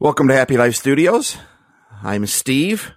Welcome 0.00 0.28
to 0.28 0.34
Happy 0.34 0.56
Life 0.56 0.76
Studios. 0.76 1.38
I'm 2.04 2.24
Steve. 2.26 2.92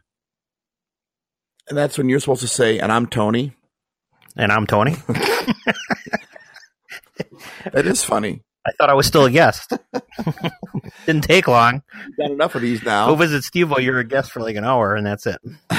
And 1.68 1.76
that's 1.76 1.98
when 1.98 2.10
you're 2.10 2.20
supposed 2.20 2.42
to 2.42 2.48
say, 2.48 2.78
and 2.78 2.92
I'm 2.92 3.08
Tony. 3.08 3.56
And 4.38 4.52
I'm 4.52 4.68
Tony. 4.68 4.98
that 7.74 7.88
is 7.88 8.04
funny. 8.04 8.44
I 8.68 8.72
thought 8.78 8.92
I 8.92 8.94
was 8.94 9.08
still 9.08 9.26
a 9.26 9.32
guest. 9.32 9.74
Didn't 11.08 11.24
take 11.24 11.48
long. 11.48 11.82
You've 12.06 12.18
got 12.18 12.30
enough 12.30 12.54
of 12.54 12.62
these 12.62 12.84
now. 12.84 13.08
Go 13.08 13.16
visit 13.16 13.46
Steve 13.46 13.72
while 13.72 13.80
you're 13.80 13.98
a 13.98 14.04
guest 14.04 14.32
for 14.32 14.40
like 14.40 14.56
an 14.56 14.64
hour, 14.64 14.94
and 14.94 15.04
that's 15.04 15.26
it. 15.26 15.40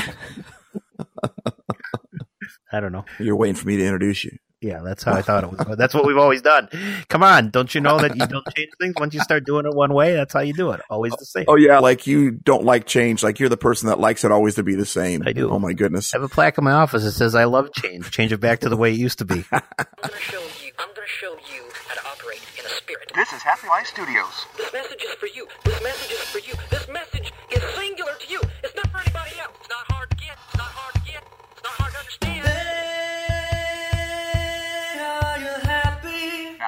I 2.72 2.80
don't 2.80 2.90
know. 2.90 3.04
You're 3.20 3.36
waiting 3.36 3.54
for 3.54 3.68
me 3.68 3.76
to 3.76 3.84
introduce 3.84 4.24
you. 4.24 4.36
Yeah, 4.62 4.80
that's 4.80 5.02
how 5.02 5.14
I 5.14 5.22
thought 5.22 5.42
it 5.42 5.50
was. 5.50 5.76
That's 5.76 5.92
what 5.92 6.06
we've 6.06 6.16
always 6.16 6.40
done. 6.40 6.68
Come 7.08 7.24
on, 7.24 7.50
don't 7.50 7.74
you 7.74 7.80
know 7.80 7.98
that 7.98 8.16
you 8.16 8.24
don't 8.28 8.46
change 8.56 8.70
things 8.80 8.94
once 8.96 9.12
you 9.12 9.18
start 9.18 9.44
doing 9.44 9.66
it 9.66 9.74
one 9.74 9.92
way? 9.92 10.14
That's 10.14 10.32
how 10.32 10.38
you 10.38 10.54
do 10.54 10.70
it. 10.70 10.80
Always 10.88 11.12
the 11.18 11.24
same. 11.24 11.46
Oh 11.48 11.56
yeah, 11.56 11.80
like 11.80 12.06
you 12.06 12.30
don't 12.30 12.64
like 12.64 12.86
change. 12.86 13.24
Like 13.24 13.40
you're 13.40 13.48
the 13.48 13.56
person 13.56 13.88
that 13.88 13.98
likes 13.98 14.22
it 14.24 14.30
always 14.30 14.54
to 14.54 14.62
be 14.62 14.76
the 14.76 14.86
same. 14.86 15.24
I 15.26 15.32
do. 15.32 15.50
Oh 15.50 15.58
my 15.58 15.72
goodness. 15.72 16.14
I 16.14 16.18
have 16.18 16.22
a 16.22 16.28
plaque 16.32 16.58
in 16.58 16.64
my 16.64 16.70
office 16.70 17.02
that 17.02 17.10
says 17.10 17.34
I 17.34 17.42
love 17.44 17.72
change. 17.72 18.12
Change 18.12 18.30
it 18.32 18.38
back 18.38 18.60
to 18.60 18.68
the 18.68 18.76
way 18.76 18.92
it 18.92 18.98
used 18.98 19.18
to 19.18 19.24
be. 19.24 19.44
I'm 19.52 19.62
gonna 20.00 20.16
show 20.20 20.40
you. 20.40 20.70
I'm 20.78 20.94
gonna 20.94 21.08
show 21.08 21.32
you 21.52 21.64
how 21.88 21.94
to 21.94 22.06
operate 22.06 22.42
in 22.56 22.64
a 22.64 22.68
spirit. 22.68 23.10
This 23.16 23.32
is 23.32 23.42
Happy 23.42 23.66
Life 23.66 23.88
Studios. 23.88 24.46
This 24.56 24.72
message 24.72 25.02
is 25.02 25.14
for 25.14 25.26
you. 25.26 25.48
This 25.64 25.82
message 25.82 26.12
is 26.12 26.20
for 26.20 26.38
you. 26.38 26.54
This 26.70 26.86
message 26.86 27.32
is 27.50 27.62
singular 27.74 28.12
to 28.20 28.30
you. 28.30 28.40
It's 28.62 28.76
not 28.76 28.86
for 28.92 28.98
anybody 28.98 29.40
else. 29.40 29.56
It's 29.60 29.68
not 29.70 29.90
hard 29.90 30.08
to 30.10 30.16
get. 30.16 30.38
It's 30.48 30.56
not 30.56 30.70
hard 30.70 30.94
to 30.94 31.00
get. 31.10 31.24
It's 31.50 31.64
not 31.64 31.72
hard 31.72 31.92
to 31.94 31.98
understand. 31.98 32.51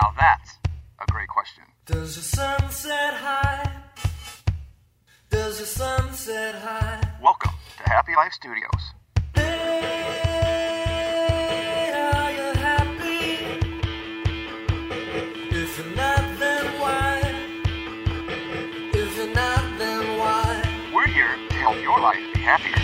Now 0.04 0.12
that's 0.20 0.58
a 1.00 1.06
great 1.10 1.28
question. 1.28 1.64
Does 1.86 2.16
the 2.16 2.20
sun 2.20 2.70
set 2.70 3.14
high? 3.14 3.66
Does 5.30 5.60
the 5.60 5.64
sun 5.64 6.12
set 6.12 6.56
high? 6.56 7.00
Welcome 7.22 7.52
to 7.78 7.84
Happy 7.84 8.12
Life 8.14 8.34
Studios. 8.34 8.92
Hey, 9.34 10.60
are 11.94 12.32
you 12.32 12.52
happy? 12.60 13.38
If 15.56 15.78
you're 15.78 15.96
not, 15.96 16.38
then 16.38 16.66
why? 16.82 17.22
If 18.92 19.16
you're 19.16 19.32
not, 19.34 19.78
then 19.78 20.18
why? 20.18 20.90
We're 20.94 21.06
here 21.06 21.34
to 21.48 21.54
help 21.54 21.80
your 21.80 21.98
life 21.98 22.20
be 22.34 22.40
happier. 22.40 22.83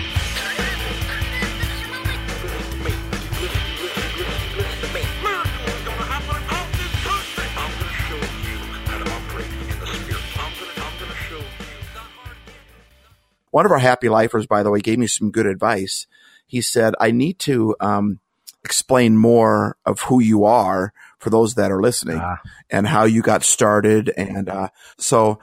One 13.51 13.65
of 13.65 13.71
our 13.71 13.79
happy 13.79 14.09
lifers, 14.09 14.47
by 14.47 14.63
the 14.63 14.71
way, 14.71 14.79
gave 14.79 14.97
me 14.99 15.07
some 15.07 15.31
good 15.31 15.45
advice. 15.45 16.07
He 16.47 16.61
said, 16.61 16.95
I 16.99 17.11
need 17.11 17.39
to 17.39 17.75
um, 17.79 18.19
explain 18.63 19.17
more 19.17 19.77
of 19.85 20.01
who 20.01 20.21
you 20.21 20.43
are 20.45 20.93
for 21.19 21.29
those 21.29 21.55
that 21.55 21.71
are 21.71 21.81
listening 21.81 22.19
Ah. 22.19 22.39
and 22.69 22.87
how 22.87 23.03
you 23.05 23.21
got 23.21 23.43
started. 23.43 24.11
And 24.17 24.49
uh, 24.49 24.69
so, 24.97 25.39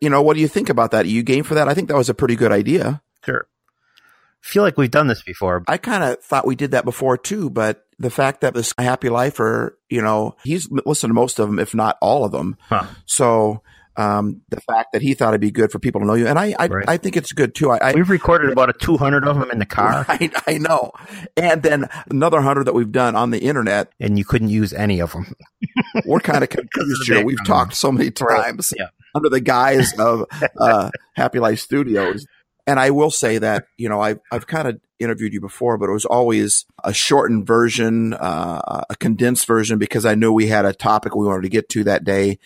you 0.00 0.10
know, 0.10 0.22
what 0.22 0.34
do 0.34 0.40
you 0.40 0.48
think 0.48 0.68
about 0.68 0.90
that? 0.90 1.04
Are 1.06 1.08
you 1.08 1.22
game 1.22 1.44
for 1.44 1.54
that? 1.54 1.68
I 1.68 1.74
think 1.74 1.88
that 1.88 1.96
was 1.96 2.08
a 2.10 2.14
pretty 2.14 2.36
good 2.36 2.52
idea. 2.52 3.02
Sure. 3.24 3.46
Feel 4.40 4.62
like 4.64 4.76
we've 4.76 4.90
done 4.90 5.06
this 5.06 5.22
before. 5.22 5.62
I 5.68 5.76
kind 5.78 6.02
of 6.02 6.20
thought 6.22 6.46
we 6.46 6.56
did 6.56 6.72
that 6.72 6.84
before 6.84 7.16
too, 7.16 7.48
but 7.48 7.86
the 7.98 8.10
fact 8.10 8.40
that 8.40 8.54
this 8.54 8.74
happy 8.76 9.08
lifer, 9.08 9.78
you 9.88 10.02
know, 10.02 10.34
he's 10.42 10.68
listened 10.70 11.10
to 11.10 11.14
most 11.14 11.38
of 11.38 11.48
them, 11.48 11.60
if 11.60 11.74
not 11.74 11.96
all 12.02 12.24
of 12.24 12.32
them. 12.32 12.56
Huh. 12.68 12.86
So, 13.06 13.62
um, 13.96 14.40
the 14.48 14.60
fact 14.60 14.92
that 14.92 15.02
he 15.02 15.14
thought 15.14 15.28
it'd 15.30 15.40
be 15.40 15.50
good 15.50 15.70
for 15.70 15.78
people 15.78 16.00
to 16.00 16.06
know 16.06 16.14
you, 16.14 16.26
and 16.26 16.38
I, 16.38 16.54
I, 16.58 16.66
Right. 16.66 16.84
I 16.88 16.96
think 16.96 17.16
it's 17.16 17.32
good 17.32 17.54
too. 17.54 17.70
I, 17.70 17.92
We've 17.92 18.08
recorded 18.08 18.50
about 18.50 18.70
a 18.70 18.72
200 18.72 19.26
of 19.26 19.38
them 19.38 19.50
in 19.50 19.58
the 19.58 19.66
car, 19.66 20.04
I, 20.08 20.30
I 20.46 20.58
know. 20.58 20.92
And 21.36 21.62
then 21.62 21.88
another 22.10 22.40
hundred 22.40 22.64
that 22.64 22.74
we've 22.74 22.92
done 22.92 23.14
on 23.16 23.30
the 23.30 23.38
internet. 23.40 23.92
and 24.00 24.18
you 24.18 24.24
couldn't 24.24 24.48
use 24.48 24.72
any 24.72 25.00
of 25.00 25.12
them. 25.12 25.34
We're 26.06 26.20
kind 26.20 26.42
of 26.42 26.48
confused 26.50 27.06
here. 27.08 27.24
We've 27.24 27.44
talked 27.44 27.74
so 27.74 27.92
many 27.92 28.10
times 28.10 28.72
Yeah. 28.76 28.86
under 29.14 29.28
the 29.28 29.40
guise 29.40 29.92
of 29.98 30.26
uh, 30.58 30.90
Happy 31.14 31.38
Life 31.38 31.60
Studios. 31.60 32.26
And 32.66 32.78
I 32.78 32.90
will 32.90 33.10
say 33.10 33.38
that, 33.38 33.66
you 33.76 33.88
know, 33.88 34.00
I've, 34.00 34.20
I've 34.30 34.46
kind 34.46 34.68
of 34.68 34.80
interviewed 35.00 35.32
you 35.34 35.40
before, 35.40 35.76
but 35.78 35.88
it 35.88 35.92
was 35.92 36.04
always 36.04 36.64
a 36.84 36.94
shortened 36.94 37.44
version, 37.44 38.14
uh, 38.14 38.84
a 38.88 38.94
condensed 38.96 39.46
version 39.48 39.78
because 39.80 40.06
I 40.06 40.14
knew 40.14 40.32
we 40.32 40.46
had 40.46 40.64
a 40.64 40.72
topic 40.72 41.16
we 41.16 41.26
wanted 41.26 41.42
to 41.42 41.48
get 41.48 41.68
to 41.70 41.82
that 41.84 42.04
day. 42.04 42.38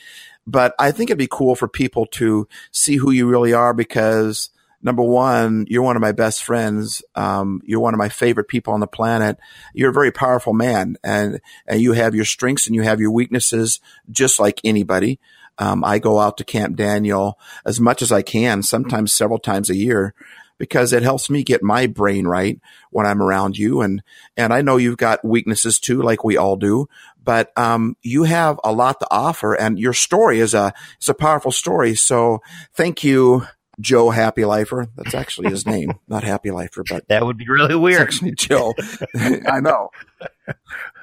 But 0.47 0.75
I 0.79 0.93
think 0.93 1.11
it'd 1.11 1.19
be 1.19 1.29
cool 1.31 1.55
for 1.57 1.69
people 1.69 2.07
to 2.07 2.47
see 2.71 2.97
who 2.97 3.11
you 3.11 3.27
really 3.27 3.53
are 3.53 3.75
because 3.75 4.51
number 4.83 5.03
one, 5.03 5.67
you're 5.69 5.83
one 5.83 5.97
of 5.97 6.03
my 6.03 6.13
best 6.13 6.45
friends. 6.45 7.03
Um, 7.15 7.61
you're 7.65 7.81
one 7.81 7.95
of 7.95 7.99
my 7.99 8.09
favorite 8.09 8.49
people 8.49 8.73
on 8.73 8.81
the 8.81 8.87
planet. 8.87 9.39
You're 9.75 9.91
a 9.91 9.95
very 9.95 10.13
powerful 10.13 10.53
man 10.53 10.97
and, 11.03 11.41
and 11.67 11.81
you 11.81 11.93
have 11.93 12.15
your 12.15 12.25
strengths 12.25 12.67
and 12.67 12.77
you 12.77 12.83
have 12.83 13.01
your 13.01 13.11
weaknesses 13.11 13.81
just 14.11 14.39
like 14.39 14.61
anybody. 14.63 15.19
Um, 15.59 15.83
I 15.83 15.99
go 15.99 16.21
out 16.21 16.37
to 16.37 16.45
Camp 16.45 16.77
Daniel 16.77 17.39
as 17.65 17.81
much 17.81 18.03
as 18.03 18.13
I 18.13 18.23
can, 18.23 18.63
sometimes 18.63 19.13
several 19.13 19.39
times 19.39 19.71
a 19.71 19.77
year 19.77 20.15
because 20.59 20.93
it 20.93 21.03
helps 21.03 21.29
me 21.31 21.43
get 21.43 21.63
my 21.63 21.87
brain 21.87 22.27
right 22.27 22.61
when 22.91 23.07
I'm 23.07 23.23
around 23.23 23.59
you. 23.59 23.81
And, 23.81 24.03
and 24.37 24.53
I 24.53 24.63
know 24.63 24.77
you've 24.77 24.97
got 24.97 25.25
weaknesses 25.25 25.79
too, 25.79 26.03
like 26.03 26.25
we 26.25 26.37
all 26.37 26.57
do, 26.57 26.89
but, 27.23 27.57
um, 27.59 27.97
you 28.03 28.25
have 28.25 28.59
a 28.65 28.73
lot 28.73 29.01
to 29.01 29.07
offer 29.11 29.55
and 29.55 29.79
your 29.79 29.93
story 29.93 30.41
is 30.41 30.55
a, 30.55 30.73
is 31.01 31.09
a 31.09 31.15
powerful 31.15 31.53
story. 31.53 31.95
So 31.95 32.41
thank 32.75 33.05
you, 33.05 33.47
Joe 33.81 34.11
Happy 34.11 34.45
Lifer. 34.45 34.87
That's 34.97 35.15
actually 35.15 35.51
his 35.51 35.67
name, 35.67 35.93
not 36.09 36.25
Happy 36.25 36.51
Lifer, 36.51 36.83
but 36.89 37.07
That 37.09 37.27
would 37.27 37.37
be 37.37 37.49
really 37.49 37.77
weird. 37.77 38.11
Joe. 38.37 38.75
I 39.17 39.61
know. 39.61 39.91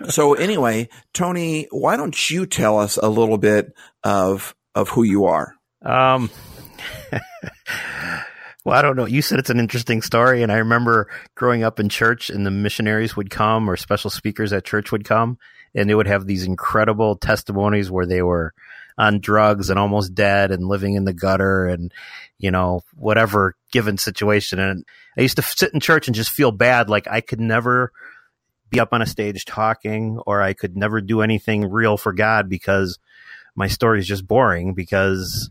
So 0.10 0.34
anyway, 0.34 0.90
Tony, 1.14 1.68
why 1.70 1.98
don't 1.98 2.30
you 2.32 2.46
tell 2.46 2.80
us 2.80 2.98
a 2.98 3.10
little 3.10 3.38
bit 3.38 3.74
of, 4.04 4.56
of 4.74 4.90
who 4.90 5.04
you 5.04 5.26
are? 5.26 5.54
Um, 5.86 6.30
well, 8.64 8.78
I 8.78 8.82
don't 8.82 8.96
know. 8.96 9.06
You 9.06 9.22
said 9.22 9.40
it's 9.40 9.50
an 9.50 9.60
interesting 9.60 10.02
story, 10.02 10.44
and 10.44 10.52
I 10.52 10.58
remember 10.58 11.10
growing 11.36 11.64
up 11.64 11.80
in 11.80 11.90
church, 11.90 12.30
and 12.30 12.46
the 12.46 12.52
missionaries 12.52 13.16
would 13.16 13.30
come, 13.30 13.70
or 13.70 13.76
special 13.76 14.10
speakers 14.10 14.54
at 14.54 14.66
church 14.66 14.92
would 14.92 15.06
come, 15.06 15.38
and 15.76 15.90
they 15.90 15.96
would 15.96 16.08
have 16.08 16.26
these 16.26 16.46
incredible 16.46 17.16
testimonies 17.16 17.92
where 17.92 18.06
they 18.06 18.22
were 18.22 18.54
on 18.98 19.20
drugs 19.20 19.70
and 19.70 19.80
almost 19.80 20.14
dead 20.14 20.52
and 20.52 20.68
living 20.68 20.94
in 20.94 21.04
the 21.04 21.14
gutter 21.14 21.66
and 21.66 21.92
you 22.38 22.52
know 22.52 22.82
whatever 22.94 23.56
given 23.72 23.98
situation 23.98 24.60
and 24.60 24.86
i 25.18 25.22
used 25.22 25.36
to 25.36 25.42
sit 25.42 25.74
in 25.74 25.80
church 25.80 26.08
and 26.08 26.14
just 26.14 26.30
feel 26.30 26.52
bad 26.52 26.92
like 26.92 27.08
i 27.08 27.20
could 27.20 27.40
never 27.40 27.92
be 28.70 28.80
up 28.80 28.94
on 28.94 29.02
a 29.02 29.08
stage 29.08 29.46
talking 29.46 30.20
or 30.28 30.44
i 30.44 30.54
could 30.54 30.78
never 30.78 31.02
do 31.02 31.22
anything 31.22 31.72
real 31.72 31.98
for 31.98 32.14
god 32.14 32.48
because 32.48 33.00
my 33.56 33.68
story 33.68 34.00
is 34.00 34.08
just 34.08 34.28
boring 34.28 34.76
because 34.76 35.50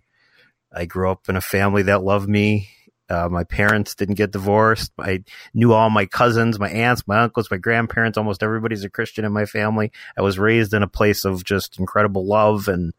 I 0.74 0.86
grew 0.86 1.10
up 1.10 1.28
in 1.28 1.36
a 1.36 1.40
family 1.40 1.82
that 1.84 2.02
loved 2.02 2.28
me. 2.28 2.68
Uh, 3.08 3.28
my 3.28 3.44
parents 3.44 3.94
didn't 3.94 4.14
get 4.14 4.30
divorced. 4.30 4.92
I 4.98 5.24
knew 5.52 5.72
all 5.72 5.90
my 5.90 6.06
cousins, 6.06 6.58
my 6.58 6.70
aunts, 6.70 7.06
my 7.06 7.20
uncles, 7.20 7.50
my 7.50 7.56
grandparents. 7.56 8.16
Almost 8.16 8.42
everybody's 8.42 8.84
a 8.84 8.90
Christian 8.90 9.24
in 9.24 9.32
my 9.32 9.44
family. 9.44 9.92
I 10.16 10.22
was 10.22 10.38
raised 10.38 10.72
in 10.72 10.82
a 10.82 10.88
place 10.88 11.24
of 11.24 11.44
just 11.44 11.78
incredible 11.78 12.24
love, 12.24 12.68
and 12.68 12.94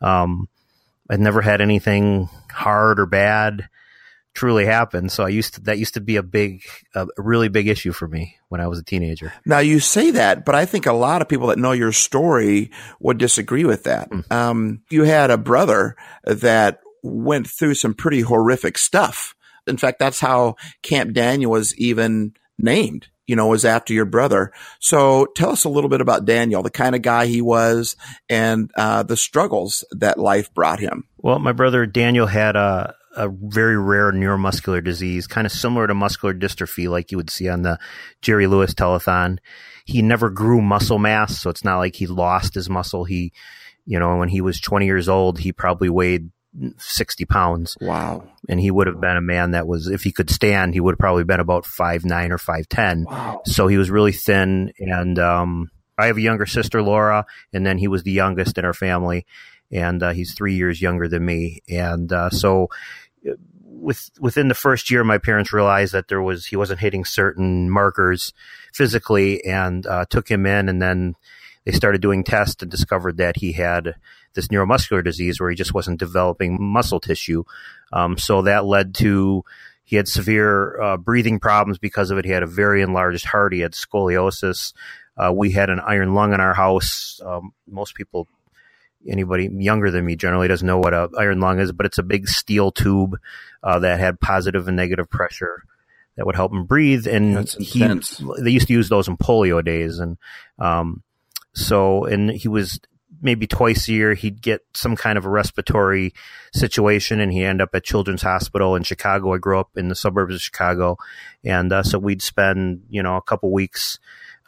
um, 0.00 0.48
I'd 1.10 1.20
never 1.20 1.42
had 1.42 1.60
anything 1.60 2.28
hard 2.50 3.00
or 3.00 3.06
bad 3.06 3.68
truly 4.34 4.64
happen. 4.64 5.08
So 5.08 5.24
I 5.24 5.28
used 5.28 5.54
to 5.54 5.60
that 5.62 5.78
used 5.78 5.94
to 5.94 6.00
be 6.00 6.16
a 6.16 6.22
big, 6.22 6.62
a 6.94 7.06
really 7.18 7.48
big 7.48 7.68
issue 7.68 7.92
for 7.92 8.06
me 8.06 8.36
when 8.48 8.60
I 8.60 8.68
was 8.68 8.78
a 8.78 8.84
teenager. 8.84 9.32
Now 9.44 9.58
you 9.58 9.80
say 9.80 10.12
that, 10.12 10.44
but 10.44 10.54
I 10.54 10.64
think 10.66 10.86
a 10.86 10.92
lot 10.92 11.22
of 11.22 11.28
people 11.28 11.48
that 11.48 11.58
know 11.58 11.72
your 11.72 11.92
story 11.92 12.70
would 13.00 13.18
disagree 13.18 13.64
with 13.64 13.84
that. 13.84 14.08
Um, 14.30 14.82
you 14.90 15.04
had 15.04 15.30
a 15.30 15.36
brother 15.36 15.96
that 16.24 16.80
went 17.02 17.48
through 17.48 17.74
some 17.74 17.94
pretty 17.94 18.20
horrific 18.20 18.78
stuff. 18.78 19.34
In 19.70 19.78
fact, 19.78 19.98
that's 19.98 20.20
how 20.20 20.56
Camp 20.82 21.12
Daniel 21.14 21.52
was 21.52 21.74
even 21.76 22.34
named, 22.58 23.08
you 23.26 23.36
know, 23.36 23.46
was 23.46 23.64
after 23.64 23.94
your 23.94 24.04
brother. 24.04 24.52
So 24.80 25.26
tell 25.34 25.50
us 25.50 25.64
a 25.64 25.68
little 25.68 25.90
bit 25.90 26.00
about 26.00 26.24
Daniel, 26.24 26.62
the 26.62 26.70
kind 26.70 26.94
of 26.94 27.02
guy 27.02 27.26
he 27.26 27.40
was 27.40 27.96
and, 28.28 28.70
uh, 28.76 29.02
the 29.02 29.16
struggles 29.16 29.84
that 29.92 30.18
life 30.18 30.52
brought 30.52 30.80
him. 30.80 31.04
Well, 31.18 31.38
my 31.38 31.52
brother 31.52 31.86
Daniel 31.86 32.26
had 32.26 32.56
a, 32.56 32.94
a 33.16 33.28
very 33.28 33.76
rare 33.76 34.12
neuromuscular 34.12 34.84
disease, 34.84 35.26
kind 35.26 35.46
of 35.46 35.52
similar 35.52 35.86
to 35.86 35.94
muscular 35.94 36.34
dystrophy, 36.34 36.88
like 36.88 37.10
you 37.10 37.16
would 37.16 37.30
see 37.30 37.48
on 37.48 37.62
the 37.62 37.78
Jerry 38.22 38.46
Lewis 38.46 38.74
telethon. 38.74 39.38
He 39.84 40.02
never 40.02 40.30
grew 40.30 40.60
muscle 40.60 40.98
mass, 40.98 41.40
so 41.40 41.50
it's 41.50 41.64
not 41.64 41.78
like 41.78 41.96
he 41.96 42.06
lost 42.06 42.54
his 42.54 42.70
muscle. 42.70 43.04
He, 43.04 43.32
you 43.84 43.98
know, 43.98 44.16
when 44.16 44.28
he 44.28 44.40
was 44.40 44.60
20 44.60 44.86
years 44.86 45.08
old, 45.08 45.38
he 45.40 45.52
probably 45.52 45.88
weighed 45.88 46.30
60 46.78 47.24
pounds 47.26 47.76
Wow. 47.80 48.28
and 48.48 48.58
he 48.58 48.70
would 48.70 48.86
have 48.88 49.00
been 49.00 49.16
a 49.16 49.20
man 49.20 49.52
that 49.52 49.66
was, 49.66 49.86
if 49.86 50.02
he 50.02 50.10
could 50.12 50.30
stand, 50.30 50.74
he 50.74 50.80
would 50.80 50.92
have 50.94 50.98
probably 50.98 51.24
been 51.24 51.40
about 51.40 51.64
five 51.64 52.04
nine 52.04 52.32
or 52.32 52.38
5'10. 52.38 53.04
Wow. 53.04 53.42
So 53.46 53.68
he 53.68 53.76
was 53.78 53.90
really 53.90 54.12
thin. 54.12 54.72
And 54.78 55.18
um, 55.18 55.70
I 55.96 56.06
have 56.06 56.16
a 56.16 56.20
younger 56.22 56.46
sister, 56.46 56.82
Laura, 56.82 57.24
and 57.52 57.64
then 57.64 57.78
he 57.78 57.86
was 57.88 58.02
the 58.02 58.10
youngest 58.12 58.58
in 58.58 58.64
our 58.64 58.74
family. 58.74 59.26
And 59.70 60.02
uh, 60.02 60.10
he's 60.10 60.34
three 60.34 60.54
years 60.54 60.82
younger 60.82 61.06
than 61.06 61.24
me. 61.24 61.60
And 61.68 62.12
uh, 62.12 62.30
so 62.30 62.68
with 63.64 64.10
within 64.20 64.48
the 64.48 64.54
first 64.54 64.90
year, 64.90 65.04
my 65.04 65.18
parents 65.18 65.52
realized 65.52 65.92
that 65.94 66.08
there 66.08 66.20
was 66.20 66.46
he 66.46 66.56
wasn't 66.56 66.80
hitting 66.80 67.04
certain 67.04 67.70
markers 67.70 68.32
physically, 68.74 69.44
and 69.44 69.86
uh, 69.86 70.04
took 70.10 70.28
him 70.28 70.44
in, 70.46 70.68
and 70.68 70.82
then 70.82 71.14
they 71.70 71.76
started 71.76 72.00
doing 72.00 72.24
tests 72.24 72.62
and 72.62 72.70
discovered 72.70 73.18
that 73.18 73.36
he 73.36 73.52
had 73.52 73.94
this 74.34 74.48
neuromuscular 74.48 75.04
disease 75.04 75.38
where 75.38 75.50
he 75.50 75.56
just 75.56 75.72
wasn't 75.72 76.00
developing 76.00 76.60
muscle 76.60 76.98
tissue. 76.98 77.44
Um, 77.92 78.18
so 78.18 78.42
that 78.42 78.64
led 78.64 78.94
to 78.96 79.44
he 79.84 79.94
had 79.94 80.08
severe 80.08 80.80
uh, 80.80 80.96
breathing 80.96 81.38
problems 81.38 81.78
because 81.78 82.10
of 82.10 82.18
it. 82.18 82.24
He 82.24 82.32
had 82.32 82.42
a 82.42 82.46
very 82.48 82.82
enlarged 82.82 83.24
heart. 83.24 83.52
He 83.52 83.60
had 83.60 83.72
scoliosis. 83.72 84.72
Uh, 85.16 85.32
we 85.32 85.52
had 85.52 85.70
an 85.70 85.80
iron 85.80 86.14
lung 86.14 86.32
in 86.32 86.40
our 86.40 86.54
house. 86.54 87.20
Um, 87.24 87.52
most 87.68 87.94
people, 87.94 88.26
anybody 89.08 89.48
younger 89.52 89.92
than 89.92 90.04
me, 90.04 90.16
generally 90.16 90.48
doesn't 90.48 90.66
know 90.66 90.78
what 90.78 90.94
an 90.94 91.10
iron 91.16 91.38
lung 91.38 91.60
is, 91.60 91.70
but 91.70 91.86
it's 91.86 91.98
a 91.98 92.04
big 92.04 92.28
steel 92.28 92.72
tube 92.72 93.16
uh, 93.62 93.78
that 93.78 94.00
had 94.00 94.20
positive 94.20 94.66
and 94.66 94.76
negative 94.76 95.08
pressure 95.08 95.62
that 96.16 96.26
would 96.26 96.36
help 96.36 96.52
him 96.52 96.64
breathe. 96.64 97.06
And 97.06 97.36
he, 97.60 97.78
they 98.40 98.50
used 98.50 98.66
to 98.66 98.72
use 98.72 98.88
those 98.88 99.06
in 99.06 99.16
polio 99.16 99.64
days, 99.64 100.00
and 100.00 100.18
um, 100.58 101.02
so 101.54 102.04
and 102.04 102.30
he 102.30 102.48
was 102.48 102.80
maybe 103.22 103.46
twice 103.46 103.88
a 103.88 103.92
year 103.92 104.14
he'd 104.14 104.40
get 104.40 104.62
some 104.74 104.96
kind 104.96 105.18
of 105.18 105.24
a 105.24 105.28
respiratory 105.28 106.12
situation 106.54 107.20
and 107.20 107.32
he'd 107.32 107.44
end 107.44 107.60
up 107.60 107.70
at 107.74 107.84
children's 107.84 108.22
hospital 108.22 108.76
in 108.76 108.82
chicago. 108.82 109.34
I 109.34 109.38
grew 109.38 109.58
up 109.58 109.70
in 109.76 109.88
the 109.88 109.94
suburbs 109.94 110.34
of 110.34 110.40
chicago. 110.40 110.96
And 111.44 111.72
uh, 111.72 111.82
so 111.82 111.98
we'd 111.98 112.22
spend 112.22 112.84
you 112.88 113.02
know 113.02 113.16
a 113.16 113.22
couple 113.22 113.52
weeks 113.52 113.98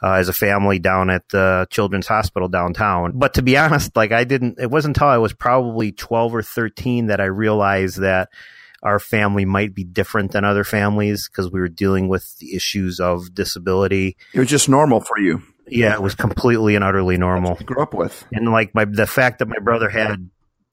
uh, 0.01 0.13
as 0.13 0.27
a 0.27 0.33
family 0.33 0.79
down 0.79 1.09
at 1.09 1.29
the 1.29 1.67
children's 1.69 2.07
hospital 2.07 2.49
downtown. 2.49 3.13
But 3.15 3.35
to 3.35 3.41
be 3.41 3.57
honest 3.57 3.95
like 3.95 4.11
i 4.11 4.23
didn't 4.23 4.59
it 4.59 4.71
wasn't 4.71 4.97
until 4.97 5.09
i 5.09 5.17
was 5.17 5.33
probably 5.33 5.91
12 5.91 6.35
or 6.35 6.41
13 6.41 7.07
that 7.07 7.21
i 7.21 7.25
realized 7.25 7.99
that 8.01 8.29
our 8.83 8.99
family 8.99 9.45
might 9.45 9.73
be 9.73 9.83
different 9.83 10.33
than 10.33 10.43
other 10.43 10.65
families 10.65 11.29
because 11.29 11.49
we 11.49 11.59
were 11.59 11.69
dealing 11.69 12.09
with 12.09 12.37
the 12.39 12.53
issues 12.53 12.99
of 12.99 13.33
disability. 13.33 14.17
It 14.33 14.39
was 14.39 14.49
just 14.49 14.67
normal 14.67 14.99
for 14.99 15.17
you. 15.19 15.41
Yeah 15.67 15.93
it 15.93 16.01
was 16.01 16.15
completely 16.15 16.75
and 16.75 16.83
utterly 16.83 17.17
normal 17.17 17.57
You 17.59 17.65
grew 17.65 17.81
up 17.81 17.93
with. 17.93 18.25
and 18.31 18.49
like 18.51 18.73
my 18.75 18.85
the 18.85 19.07
fact 19.07 19.39
that 19.39 19.47
my 19.47 19.59
brother 19.61 19.89
had 19.89 20.29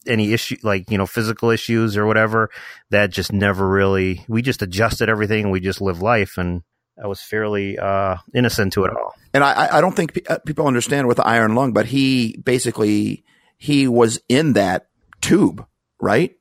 any 0.06 0.32
issue 0.32 0.56
like 0.62 0.90
you 0.90 0.98
know 0.98 1.06
physical 1.06 1.50
issues 1.50 1.96
or 1.96 2.06
whatever 2.06 2.50
that 2.90 3.10
just 3.10 3.32
never 3.32 3.68
really 3.68 4.24
we 4.28 4.42
just 4.42 4.62
adjusted 4.62 5.08
everything 5.08 5.44
and 5.44 5.52
we 5.52 5.60
just 5.60 5.80
lived 5.80 6.00
life 6.02 6.38
and 6.38 6.62
i 7.02 7.06
was 7.06 7.20
fairly 7.20 7.78
uh 7.78 8.16
innocent 8.34 8.72
to 8.72 8.84
it 8.84 8.90
all 8.96 9.14
And 9.34 9.44
I, 9.44 9.76
I- 9.76 9.80
don't 9.80 9.94
think 9.94 10.14
pe- 10.14 10.22
uh, 10.28 10.38
people 10.46 10.66
understand 10.66 11.06
with 11.06 11.18
the 11.18 11.26
iron 11.26 11.54
lung, 11.54 11.72
but 11.72 11.86
he 11.86 12.36
basically 12.42 13.24
he 13.58 13.86
was 13.86 14.18
in 14.28 14.54
that 14.54 14.88
tube, 15.20 15.64
right? 16.00 16.34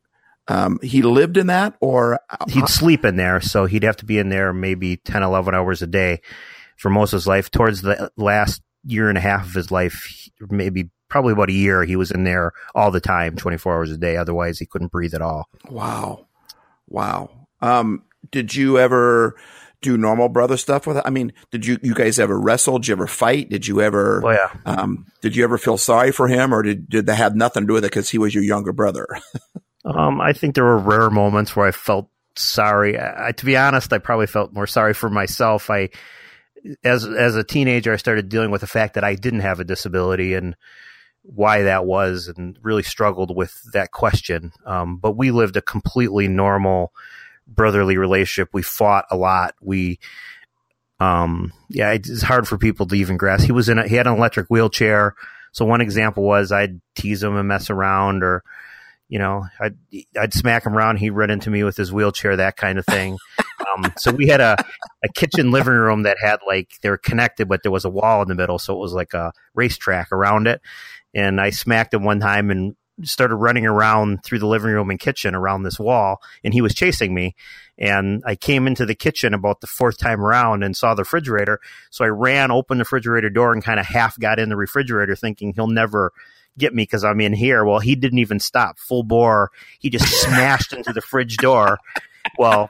Um, 0.48 0.80
he 0.82 1.04
lived 1.04 1.38
in 1.38 1.48
that, 1.48 1.76
or 1.82 2.20
he'd 2.48 2.68
sleep 2.70 3.06
in 3.06 3.16
there 3.18 3.40
so 3.42 3.66
he'd 3.68 3.84
have 3.84 3.98
to 3.98 4.06
be 4.06 4.18
in 4.18 4.30
there 4.30 4.52
maybe 4.54 4.98
10 4.98 5.22
11 5.22 5.54
hours 5.54 5.82
a 5.84 5.88
day 5.88 6.22
for 6.80 6.90
most 6.90 7.14
of 7.14 7.18
his 7.18 7.28
life 7.28 7.52
towards 7.52 7.82
the 7.84 8.10
last 8.18 8.62
year 8.86 9.10
and 9.10 9.18
a 9.18 9.22
half 9.22 9.46
of 9.46 9.54
his 9.54 9.70
life 9.72 10.30
maybe 10.50 10.90
probably 11.10 11.34
about 11.34 11.50
a 11.50 11.54
year 11.54 11.84
he 11.84 11.96
was 11.96 12.10
in 12.12 12.24
there 12.24 12.52
all 12.74 12.90
the 12.92 13.00
time 13.02 13.36
24 13.36 13.74
hours 13.76 13.92
a 13.92 13.98
day 13.98 14.16
otherwise 14.18 14.58
he 14.58 14.66
couldn't 14.66 14.92
breathe 14.92 15.14
at 15.14 15.22
all 15.22 15.48
wow, 15.70 16.26
wow. 16.88 17.30
Um, 17.62 18.04
did 18.32 18.56
you 18.56 18.80
ever 18.80 19.36
do 19.82 19.98
normal 19.98 20.30
brother 20.30 20.58
stuff 20.58 20.86
with 20.88 20.98
it? 20.98 21.04
I 21.06 21.10
mean, 21.10 21.32
did 21.52 21.66
you 21.66 21.78
you 21.82 21.94
guys 21.94 22.20
ever 22.20 22.40
wrestle? 22.40 22.80
Did 22.80 22.88
you 22.90 22.92
ever 22.94 23.08
fight? 23.08 23.50
Did 23.50 23.66
you 23.68 23.82
ever? 23.82 24.22
oh 24.26 24.32
yeah 24.32 24.52
Um, 24.66 25.06
did 25.22 25.36
you 25.36 25.44
ever 25.44 25.58
feel 25.58 25.78
sorry 25.78 26.12
for 26.12 26.28
him, 26.28 26.54
or 26.54 26.62
did 26.64 26.90
did 26.90 27.06
that 27.08 27.16
have 27.16 27.36
nothing 27.36 27.64
to 27.64 27.68
do 27.68 27.74
with 27.74 27.84
it 27.86 27.92
because 27.92 28.10
he 28.10 28.18
was 28.18 28.34
your 28.36 28.44
younger 28.44 28.74
brother? 28.74 29.08
Um, 29.86 30.20
I 30.20 30.34
think 30.34 30.56
there 30.56 30.66
were 30.66 30.78
rare 30.78 31.10
moments 31.10 31.56
where 31.56 31.66
I 31.66 31.72
felt 31.72 32.10
sorry. 32.36 33.00
I, 33.00 33.30
I- 33.30 33.32
to 33.32 33.46
be 33.46 33.56
honest, 33.56 33.92
I 33.94 33.98
probably 33.98 34.28
felt 34.28 34.54
more 34.54 34.68
sorry 34.68 34.94
for 34.94 35.10
myself. 35.10 35.70
I, 35.70 35.90
as 36.84 37.06
as 37.06 37.36
a 37.36 37.44
teenager, 37.44 37.94
I 37.94 37.98
started 37.98 38.30
dealing 38.30 38.52
with 38.52 38.62
the 38.62 38.68
fact 38.68 38.94
that 38.96 39.04
I 39.04 39.16
didn't 39.16 39.42
have 39.42 39.60
a 39.60 39.66
disability 39.66 40.34
and 40.34 40.56
why 41.24 41.64
that 41.64 41.86
was, 41.86 42.28
and 42.28 42.58
really 42.62 42.84
struggled 42.84 43.36
with 43.36 43.62
that 43.74 43.92
question. 43.92 44.52
Um, 44.66 44.98
but 44.98 45.18
we 45.18 45.32
lived 45.32 45.58
a 45.58 45.62
completely 45.62 46.28
normal 46.28 46.94
brotherly 47.48 47.98
relationship. 47.98 48.50
We 48.54 48.62
fought 48.62 49.06
a 49.12 49.18
lot. 49.18 49.56
We, 49.62 50.00
um, 51.00 51.52
yeah, 51.70 51.92
it's 51.92 52.22
hard 52.22 52.48
for 52.48 52.58
people 52.58 52.86
to 52.88 52.96
even 52.96 53.18
grasp. 53.18 53.46
He 53.46 53.52
was 53.52 53.70
in 53.70 53.80
a, 53.80 53.88
he 53.88 53.96
had 53.96 54.08
an 54.08 54.16
electric 54.16 54.48
wheelchair. 54.48 55.16
So 55.52 55.66
one 55.66 55.82
example 55.82 56.24
was 56.24 56.52
I'd 56.52 56.80
tease 56.96 57.24
him 57.24 57.36
and 57.36 57.48
mess 57.48 57.70
around 57.70 58.24
or, 58.24 58.44
you 59.10 59.18
know, 59.18 59.46
I'd, 59.60 59.76
I'd 60.18 60.34
smack 60.34 60.66
him 60.66 60.78
around. 60.78 60.98
He'd 60.98 61.10
run 61.10 61.32
into 61.32 61.50
me 61.50 61.64
with 61.64 61.76
his 61.76 61.92
wheelchair, 61.92 62.38
that 62.38 62.56
kind 62.56 62.78
of 62.78 62.86
thing. 62.86 63.18
um, 63.74 63.92
so 63.98 64.12
we 64.12 64.28
had 64.28 64.40
a, 64.40 64.56
a 65.04 65.10
kitchen 65.14 65.52
living 65.52 65.74
room 65.74 66.04
that 66.04 66.18
had 66.22 66.40
like, 66.48 66.74
they 66.84 66.90
were 66.90 66.98
connected, 66.98 67.50
but 67.50 67.64
there 67.64 67.72
was 67.72 67.86
a 67.86 67.90
wall 67.90 68.22
in 68.22 68.28
the 68.28 68.36
middle. 68.36 68.60
So 68.60 68.74
it 68.76 68.80
was 68.80 68.94
like 68.94 69.16
a 69.16 69.34
racetrack 69.56 70.12
around 70.12 70.48
it. 70.48 70.62
And 71.16 71.42
I 71.42 71.50
smacked 71.50 71.96
him 71.96 72.04
one 72.04 72.20
time 72.20 72.52
and 72.52 72.76
started 73.04 73.36
running 73.36 73.66
around 73.66 74.24
through 74.24 74.40
the 74.40 74.48
living 74.48 74.72
room 74.72 74.92
and 74.92 75.00
kitchen 75.00 75.34
around 75.34 75.64
this 75.64 75.80
wall. 75.80 76.22
And 76.44 76.54
he 76.54 76.62
was 76.62 76.76
chasing 76.76 77.14
me. 77.16 77.36
And 77.80 78.22
I 78.28 78.36
came 78.36 78.68
into 78.68 78.86
the 78.86 78.94
kitchen 78.94 79.34
about 79.34 79.62
the 79.62 79.68
fourth 79.68 79.98
time 79.98 80.22
around 80.22 80.64
and 80.64 80.78
saw 80.78 80.94
the 80.94 81.02
refrigerator. 81.02 81.60
So 81.90 82.06
I 82.06 82.10
ran, 82.10 82.52
opened 82.52 82.80
the 82.80 82.84
refrigerator 82.84 83.32
door, 83.32 83.54
and 83.54 83.64
kind 83.64 83.80
of 83.80 83.88
half 83.88 84.20
got 84.20 84.38
in 84.38 84.50
the 84.50 84.58
refrigerator, 84.58 85.16
thinking 85.16 85.54
he'll 85.56 85.68
never 85.68 86.12
get 86.60 86.74
me 86.76 86.84
because 86.84 87.04
I'm 87.04 87.22
in 87.22 87.34
here. 87.34 87.66
Well, 87.66 87.80
he 87.80 87.96
didn't 87.96 88.20
even 88.20 88.40
stop 88.40 88.78
full 88.78 89.04
bore. 89.04 89.52
He 89.80 89.90
just 89.90 90.08
smashed 90.22 90.74
into 90.74 90.94
the 90.94 91.02
fridge 91.02 91.38
door. 91.38 91.80
Well, 92.38 92.70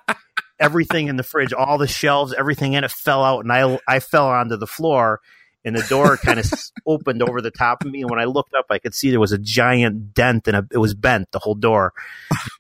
everything 0.60 1.08
in 1.08 1.16
the 1.16 1.24
fridge, 1.24 1.54
all 1.54 1.78
the 1.78 1.88
shelves, 1.88 2.34
everything 2.38 2.74
in 2.74 2.84
it 2.84 2.92
fell 2.92 3.24
out, 3.24 3.44
and 3.44 3.52
I 3.52 3.80
I 3.88 4.00
fell 4.00 4.28
onto 4.28 4.58
the 4.58 4.68
floor. 4.68 5.22
And 5.66 5.76
the 5.76 5.86
door 5.90 6.16
kind 6.16 6.40
of 6.40 6.50
opened 6.86 7.22
over 7.22 7.42
the 7.42 7.52
top 7.52 7.84
of 7.84 7.92
me. 7.92 8.00
And 8.02 8.10
when 8.10 8.18
I 8.18 8.24
looked 8.24 8.54
up, 8.54 8.68
I 8.70 8.80
could 8.80 8.96
see 8.96 9.12
there 9.12 9.20
was 9.20 9.34
a 9.34 9.38
giant 9.38 10.14
dent 10.14 10.48
and 10.48 10.66
it 10.72 10.78
was 10.78 10.94
bent, 10.94 11.34
the 11.34 11.40
whole 11.40 11.54
door. 11.54 11.92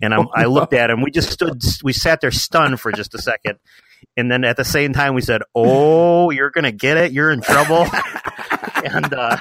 And 0.01 0.13
I'm, 0.13 0.27
I 0.35 0.45
looked 0.45 0.73
at 0.73 0.89
him. 0.89 1.01
We 1.01 1.09
just 1.09 1.31
stood, 1.31 1.61
we 1.81 1.93
sat 1.93 2.19
there 2.19 2.29
stunned 2.29 2.81
for 2.81 2.91
just 2.91 3.15
a 3.15 3.17
second. 3.17 3.57
And 4.17 4.29
then 4.29 4.43
at 4.43 4.57
the 4.57 4.65
same 4.65 4.91
time, 4.91 5.15
we 5.15 5.21
said, 5.21 5.43
Oh, 5.55 6.29
you're 6.29 6.49
going 6.49 6.65
to 6.65 6.73
get 6.73 6.97
it. 6.97 7.13
You're 7.13 7.31
in 7.31 7.39
trouble. 7.39 7.87
and, 8.83 9.13
uh, 9.13 9.37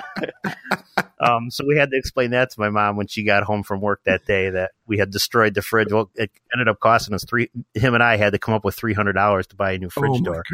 um, 1.21 1.51
so 1.51 1.65
we 1.67 1.77
had 1.77 1.91
to 1.91 1.97
explain 1.97 2.31
that 2.31 2.51
to 2.51 2.61
my 2.61 2.71
mom 2.71 2.97
when 2.97 3.07
she 3.07 3.23
got 3.25 3.43
home 3.43 3.63
from 3.63 3.81
work 3.81 4.01
that 4.05 4.25
day 4.27 4.51
that 4.51 4.73
we 4.87 4.99
had 4.99 5.11
destroyed 5.11 5.55
the 5.55 5.63
fridge. 5.63 5.93
Well, 5.93 6.11
it 6.15 6.31
ended 6.55 6.69
up 6.69 6.81
costing 6.81 7.15
us 7.15 7.25
three, 7.25 7.51
him 7.75 7.95
and 7.95 8.03
I 8.03 8.17
had 8.17 8.33
to 8.33 8.39
come 8.39 8.55
up 8.55 8.65
with 8.65 8.77
$300 8.77 9.47
to 9.49 9.57
buy 9.57 9.73
a 9.73 9.79
new 9.79 9.91
fridge 9.91 10.13
Oh, 10.15 10.21
door. 10.25 10.45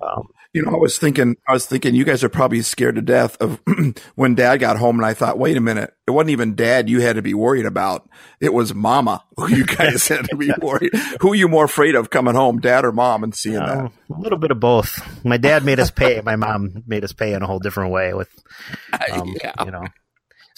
Um, 0.00 0.28
You 0.52 0.62
know, 0.64 0.72
I 0.72 0.76
was 0.76 0.98
thinking, 0.98 1.36
I 1.48 1.52
was 1.52 1.66
thinking, 1.66 1.94
you 1.94 2.04
guys 2.04 2.22
are 2.24 2.28
probably 2.28 2.62
scared 2.62 2.94
to 2.96 3.02
death 3.02 3.36
of 3.40 3.60
when 4.14 4.34
Dad 4.34 4.58
got 4.58 4.76
home, 4.78 4.96
and 4.96 5.06
I 5.06 5.14
thought, 5.14 5.38
wait 5.38 5.56
a 5.56 5.60
minute, 5.60 5.92
it 6.06 6.10
wasn't 6.12 6.30
even 6.30 6.54
Dad 6.54 6.88
you 6.90 7.00
had 7.00 7.16
to 7.16 7.22
be 7.22 7.34
worried 7.34 7.66
about; 7.66 8.08
it 8.40 8.52
was 8.52 8.74
Mama 8.74 9.22
who 9.36 9.48
you 9.48 9.64
guys 9.64 10.08
had 10.08 10.28
to 10.28 10.36
be 10.36 10.50
worried. 10.60 10.92
Who 11.20 11.32
are 11.32 11.36
you 11.36 11.48
more 11.48 11.64
afraid 11.66 11.94
of 11.94 12.10
coming 12.10 12.34
home, 12.34 12.58
Dad 12.60 12.84
or 12.84 12.90
Mom, 12.92 13.22
and 13.24 13.34
seeing 13.34 13.56
that? 13.56 13.78
Um, 13.78 13.92
a 14.12 14.20
little 14.20 14.38
bit 14.38 14.50
of 14.50 14.58
both. 14.60 15.24
My 15.24 15.36
dad 15.36 15.64
made 15.64 15.78
us 15.80 15.90
pay. 15.90 16.20
My 16.20 16.34
mom 16.36 16.82
made 16.86 17.04
us 17.04 17.12
pay 17.12 17.32
in 17.32 17.42
a 17.42 17.46
whole 17.46 17.60
different 17.60 17.92
way. 17.92 18.12
With, 18.14 18.28
um, 19.12 19.34
Yeah. 19.40 19.52
you 19.64 19.70
know, 19.70 19.84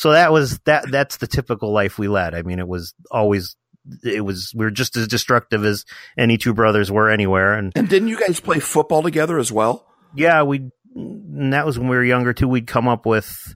so 0.02 0.10
that 0.10 0.32
was 0.32 0.58
that. 0.64 0.90
That's 0.90 1.18
the 1.18 1.28
typical 1.28 1.72
life 1.72 1.96
we 1.96 2.08
led. 2.08 2.34
I 2.34 2.42
mean, 2.42 2.58
it 2.58 2.66
was 2.66 2.92
always. 3.08 3.54
It 4.02 4.24
was 4.24 4.52
we 4.52 4.64
were 4.64 4.72
just 4.72 4.96
as 4.96 5.06
destructive 5.06 5.64
as 5.64 5.84
any 6.18 6.38
two 6.38 6.54
brothers 6.54 6.90
were 6.90 7.08
anywhere, 7.08 7.54
and 7.54 7.72
And 7.76 7.88
didn't 7.88 8.08
you 8.08 8.18
guys 8.18 8.40
play 8.40 8.58
football 8.58 9.04
together 9.04 9.38
as 9.38 9.52
well? 9.52 9.86
yeah, 10.12 10.42
we. 10.42 10.70
And 10.96 11.52
that 11.52 11.64
was 11.64 11.78
when 11.78 11.86
we 11.88 11.94
were 11.94 12.02
younger 12.02 12.32
too. 12.32 12.48
We'd 12.48 12.66
come 12.66 12.88
up 12.88 13.06
with 13.06 13.54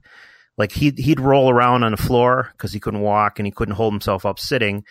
like 0.57 0.71
he'd 0.71 0.99
he'd 0.99 1.19
roll 1.19 1.51
around 1.51 1.83
on 1.83 1.91
the 1.91 1.97
floor 1.97 2.51
because 2.53 2.73
he 2.73 2.79
couldn't 2.79 3.01
walk 3.01 3.41
and 3.41 3.47
he 3.47 3.51
couldn't 3.51 3.75
hold 3.75 3.93
himself 3.93 4.25
up 4.25 4.39
sitting, 4.39 4.85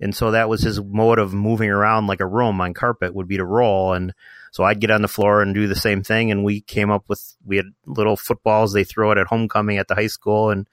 and 0.00 0.14
so 0.14 0.32
that 0.32 0.50
was 0.50 0.62
his 0.62 0.78
mode 0.78 1.18
of 1.18 1.32
moving 1.32 1.70
around 1.70 2.06
like 2.06 2.20
a 2.20 2.26
room 2.26 2.60
on 2.60 2.74
carpet 2.74 3.14
would 3.14 3.28
be 3.28 3.38
to 3.38 3.46
roll 3.46 3.94
and. 3.94 4.12
So 4.50 4.64
I'd 4.64 4.80
get 4.80 4.90
on 4.90 5.02
the 5.02 5.08
floor 5.08 5.42
and 5.42 5.54
do 5.54 5.66
the 5.68 5.74
same 5.76 6.02
thing. 6.02 6.30
And 6.30 6.42
we 6.42 6.62
came 6.62 6.90
up 6.90 7.04
with, 7.06 7.22
we 7.44 7.58
had 7.58 7.66
little 7.84 8.16
footballs 8.16 8.72
they 8.72 8.82
throw 8.82 9.12
it 9.12 9.18
at 9.18 9.26
homecoming 9.26 9.76
at 9.76 9.88
the 9.88 9.94
high 9.94 10.06
school. 10.06 10.48
And 10.48 10.66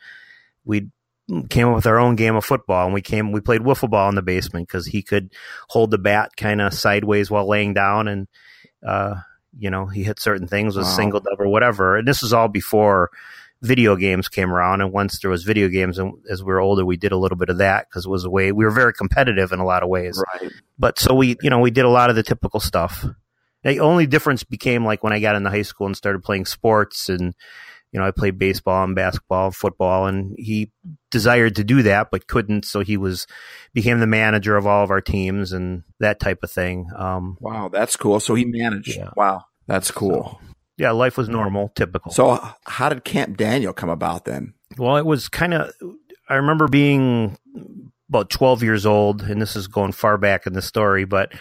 we 0.66 0.90
came 1.50 1.68
up 1.70 1.76
with 1.76 1.88
our 1.88 1.98
own 2.00 2.16
game 2.16 2.36
of 2.36 2.46
football. 2.46 2.86
And 2.86 2.94
we 2.94 3.02
came, 3.02 3.32
we 3.32 3.42
played 3.42 3.62
wiffle 3.62 3.90
ball 3.90 4.10
in 4.10 4.16
the 4.16 4.22
basement 4.22 4.68
because 4.68 4.86
he 4.86 5.02
could 5.02 5.32
hold 5.70 5.90
the 5.92 5.98
bat 5.98 6.32
kind 6.38 6.62
of 6.62 6.74
sideways 6.74 7.32
while 7.32 7.48
laying 7.48 7.74
down. 7.74 8.08
And, 8.08 8.28
uh, 8.86 9.16
you 9.58 9.70
know, 9.70 9.86
he 9.88 10.04
hit 10.04 10.20
certain 10.20 10.48
things 10.48 10.76
with 10.76 10.86
Wow. 10.86 10.92
single, 10.96 11.20
double, 11.22 11.52
whatever. 11.52 11.98
And 11.98 12.08
this 12.08 12.22
was 12.22 12.34
all 12.34 12.48
before 12.48 13.10
video 13.62 13.96
games 13.96 14.28
came 14.28 14.52
around. 14.52 14.82
And 14.82 14.92
once 14.92 15.20
there 15.20 15.32
was 15.32 15.44
video 15.44 15.68
games, 15.70 15.98
and 15.98 16.14
as 16.30 16.44
we 16.44 16.48
were 16.54 16.60
older, 16.60 16.86
we 16.86 16.98
did 16.98 17.12
a 17.12 17.18
little 17.18 17.38
bit 17.38 17.50
of 17.50 17.58
that 17.58 17.88
because 17.90 18.06
it 18.06 18.10
was 18.10 18.26
a 18.26 18.30
way 18.30 18.52
we 18.52 18.64
were 18.66 18.70
very 18.72 18.94
competitive 18.94 19.52
in 19.52 19.60
a 19.60 19.66
lot 19.66 19.82
of 19.82 19.90
ways 19.90 20.22
Right. 20.42 20.52
but 20.78 21.00
so 21.00 21.16
we 21.16 21.38
you 21.42 21.50
know 21.50 21.60
we 21.60 21.72
did 21.72 21.86
a 21.86 21.90
lot 21.90 22.10
of 22.12 22.16
the 22.16 22.22
typical 22.24 22.60
stuff 22.60 23.06
the 23.64 23.80
only 23.80 24.06
difference 24.06 24.44
became 24.44 24.86
like 24.86 25.04
when 25.04 25.14
i 25.14 25.20
got 25.20 25.36
into 25.36 25.50
high 25.50 25.64
school 25.64 25.88
and 25.88 25.98
started 25.98 26.22
playing 26.22 26.46
sports 26.46 27.10
and 27.10 27.34
you 27.96 28.02
know, 28.02 28.06
I 28.06 28.12
played 28.12 28.38
baseball 28.38 28.84
and 28.84 28.94
basketball, 28.94 29.46
and 29.46 29.56
football, 29.56 30.06
and 30.06 30.36
he 30.38 30.70
desired 31.12 31.56
to 31.56 31.64
do 31.64 31.82
that 31.84 32.10
but 32.12 32.28
couldn't. 32.28 32.66
So 32.66 32.82
he 32.82 32.98
was 32.98 33.26
became 33.74 34.02
the 34.02 34.06
manager 34.06 34.58
of 34.58 34.68
all 34.68 34.84
of 34.84 34.92
our 34.92 35.00
teams 35.00 35.54
and 35.54 35.84
that 36.02 36.20
type 36.20 36.44
of 36.44 36.52
thing. 36.52 36.90
Um, 36.94 37.38
Wow, 37.40 37.70
that's 37.70 37.96
cool. 37.96 38.20
So 38.20 38.36
he 38.36 38.44
managed. 38.44 38.98
Yeah. 38.98 39.12
Wow, 39.16 39.46
that's 39.66 39.92
cool. 39.92 40.42
yeah, 40.78 40.92
life 40.92 41.18
was 41.18 41.30
normal, 41.30 41.72
typical. 41.74 42.12
So, 42.12 42.46
how 42.66 42.90
did 42.90 43.06
Camp 43.06 43.38
Daniel 43.38 43.72
come 43.72 43.90
about 43.90 44.26
then? 44.26 44.56
Well, 44.78 44.98
it 44.98 45.06
was 45.06 45.30
kind 45.30 45.54
of. 45.54 45.72
I 46.28 46.34
remember 46.36 46.68
being 46.68 47.38
about 48.10 48.30
12 48.30 48.62
years 48.62 48.86
old, 48.86 49.22
and 49.22 49.42
this 49.42 49.56
is 49.56 49.68
going 49.70 49.94
far 49.94 50.18
back 50.18 50.46
in 50.46 50.52
the 50.52 50.62
story, 50.62 51.06
but 51.06 51.32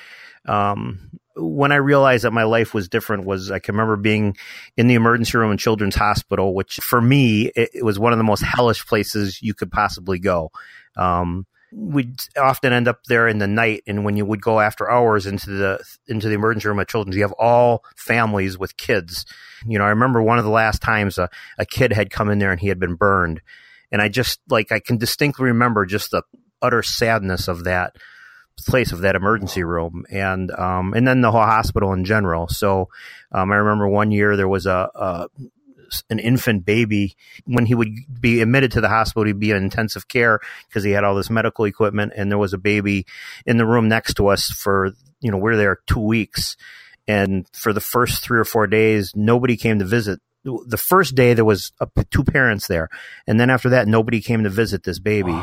um, 0.46 1.10
when 1.36 1.72
I 1.72 1.76
realized 1.76 2.24
that 2.24 2.32
my 2.32 2.44
life 2.44 2.74
was 2.74 2.88
different, 2.88 3.24
was 3.24 3.50
I 3.50 3.58
can 3.58 3.74
remember 3.74 3.96
being 3.96 4.36
in 4.76 4.86
the 4.86 4.94
emergency 4.94 5.36
room 5.36 5.50
in 5.50 5.58
Children's 5.58 5.96
Hospital, 5.96 6.54
which 6.54 6.76
for 6.76 7.00
me 7.00 7.50
it, 7.56 7.70
it 7.74 7.84
was 7.84 7.98
one 7.98 8.12
of 8.12 8.18
the 8.18 8.24
most 8.24 8.42
hellish 8.42 8.86
places 8.86 9.42
you 9.42 9.54
could 9.54 9.72
possibly 9.72 10.18
go. 10.18 10.52
Um, 10.96 11.46
we'd 11.72 12.20
often 12.38 12.72
end 12.72 12.86
up 12.86 13.04
there 13.04 13.26
in 13.26 13.38
the 13.38 13.48
night, 13.48 13.82
and 13.86 14.04
when 14.04 14.16
you 14.16 14.24
would 14.24 14.40
go 14.40 14.60
after 14.60 14.88
hours 14.88 15.26
into 15.26 15.50
the 15.50 15.84
into 16.06 16.28
the 16.28 16.34
emergency 16.34 16.68
room 16.68 16.80
at 16.80 16.88
Children's, 16.88 17.16
you 17.16 17.22
have 17.22 17.32
all 17.32 17.84
families 17.96 18.56
with 18.56 18.76
kids. 18.76 19.26
You 19.66 19.78
know, 19.78 19.84
I 19.84 19.90
remember 19.90 20.22
one 20.22 20.38
of 20.38 20.44
the 20.44 20.50
last 20.50 20.82
times 20.82 21.18
a, 21.18 21.28
a 21.58 21.66
kid 21.66 21.92
had 21.92 22.10
come 22.10 22.30
in 22.30 22.38
there 22.38 22.52
and 22.52 22.60
he 22.60 22.68
had 22.68 22.78
been 22.78 22.94
burned, 22.94 23.40
and 23.90 24.00
I 24.00 24.08
just 24.08 24.40
like 24.48 24.70
I 24.70 24.78
can 24.78 24.98
distinctly 24.98 25.46
remember 25.46 25.84
just 25.84 26.12
the 26.12 26.22
utter 26.62 26.82
sadness 26.82 27.48
of 27.48 27.64
that 27.64 27.96
place 28.62 28.92
of 28.92 29.00
that 29.00 29.16
emergency 29.16 29.64
room. 29.64 30.04
And 30.10 30.50
um 30.52 30.94
and 30.94 31.06
then 31.06 31.20
the 31.20 31.30
whole 31.30 31.42
hospital 31.42 31.92
in 31.92 32.04
general. 32.04 32.48
So 32.48 32.88
um 33.32 33.52
i 33.52 33.56
remember 33.56 33.88
one 33.88 34.10
year 34.10 34.36
there 34.36 34.48
was 34.48 34.66
a, 34.66 34.90
a 34.94 35.28
an 36.10 36.18
infant 36.18 36.64
baby. 36.64 37.14
When 37.44 37.66
he 37.66 37.74
would 37.74 37.90
be 38.20 38.40
admitted 38.40 38.72
to 38.72 38.80
the 38.80 38.88
hospital 38.88 39.24
he'd 39.24 39.38
be 39.38 39.50
in 39.50 39.56
intensive 39.56 40.08
care 40.08 40.40
because 40.68 40.84
he 40.84 40.92
had 40.92 41.04
all 41.04 41.14
this 41.14 41.30
medical 41.30 41.64
equipment. 41.64 42.12
And 42.16 42.30
there 42.30 42.38
was 42.38 42.52
a 42.52 42.58
baby 42.58 43.06
in 43.46 43.58
the 43.58 43.66
room 43.66 43.88
next 43.88 44.14
to 44.14 44.28
us 44.28 44.50
for 44.50 44.92
you 45.20 45.30
know 45.30 45.38
we 45.38 45.52
are 45.52 45.56
there 45.56 45.80
two 45.86 46.00
weeks. 46.00 46.56
And 47.06 47.46
for 47.52 47.72
the 47.72 47.80
first 47.80 48.22
three 48.22 48.38
or 48.38 48.44
four 48.44 48.66
days 48.66 49.12
nobody 49.14 49.56
came 49.56 49.78
to 49.80 49.84
visit. 49.84 50.20
The 50.44 50.76
first 50.76 51.14
day 51.14 51.34
there 51.34 51.44
was 51.44 51.72
a, 51.80 51.88
two 52.10 52.24
parents 52.24 52.66
there. 52.66 52.88
And 53.26 53.40
then 53.40 53.50
after 53.50 53.70
that 53.70 53.88
nobody 53.88 54.20
came 54.20 54.44
to 54.44 54.50
visit 54.50 54.84
this 54.84 54.98
baby 54.98 55.38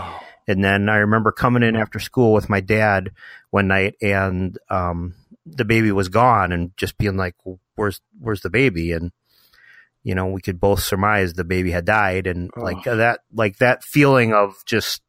and 0.51 0.63
then 0.63 0.89
I 0.89 0.97
remember 0.97 1.31
coming 1.31 1.63
in 1.63 1.75
after 1.75 1.99
school 1.99 2.33
with 2.33 2.49
my 2.49 2.59
dad 2.59 3.11
one 3.49 3.67
night, 3.67 3.95
and 4.01 4.57
um, 4.69 5.15
the 5.45 5.65
baby 5.65 5.91
was 5.91 6.09
gone, 6.09 6.51
and 6.51 6.75
just 6.77 6.97
being 6.97 7.17
like, 7.17 7.35
"Where's 7.75 8.01
Where's 8.19 8.41
the 8.41 8.49
baby?" 8.49 8.91
And 8.91 9.11
you 10.03 10.13
know, 10.13 10.27
we 10.27 10.41
could 10.41 10.59
both 10.59 10.81
surmise 10.81 11.33
the 11.33 11.43
baby 11.43 11.71
had 11.71 11.85
died, 11.85 12.27
and 12.27 12.51
like 12.55 12.83
that, 12.83 13.21
like 13.33 13.57
that 13.57 13.83
feeling 13.83 14.33
of 14.33 14.55
just 14.65 15.01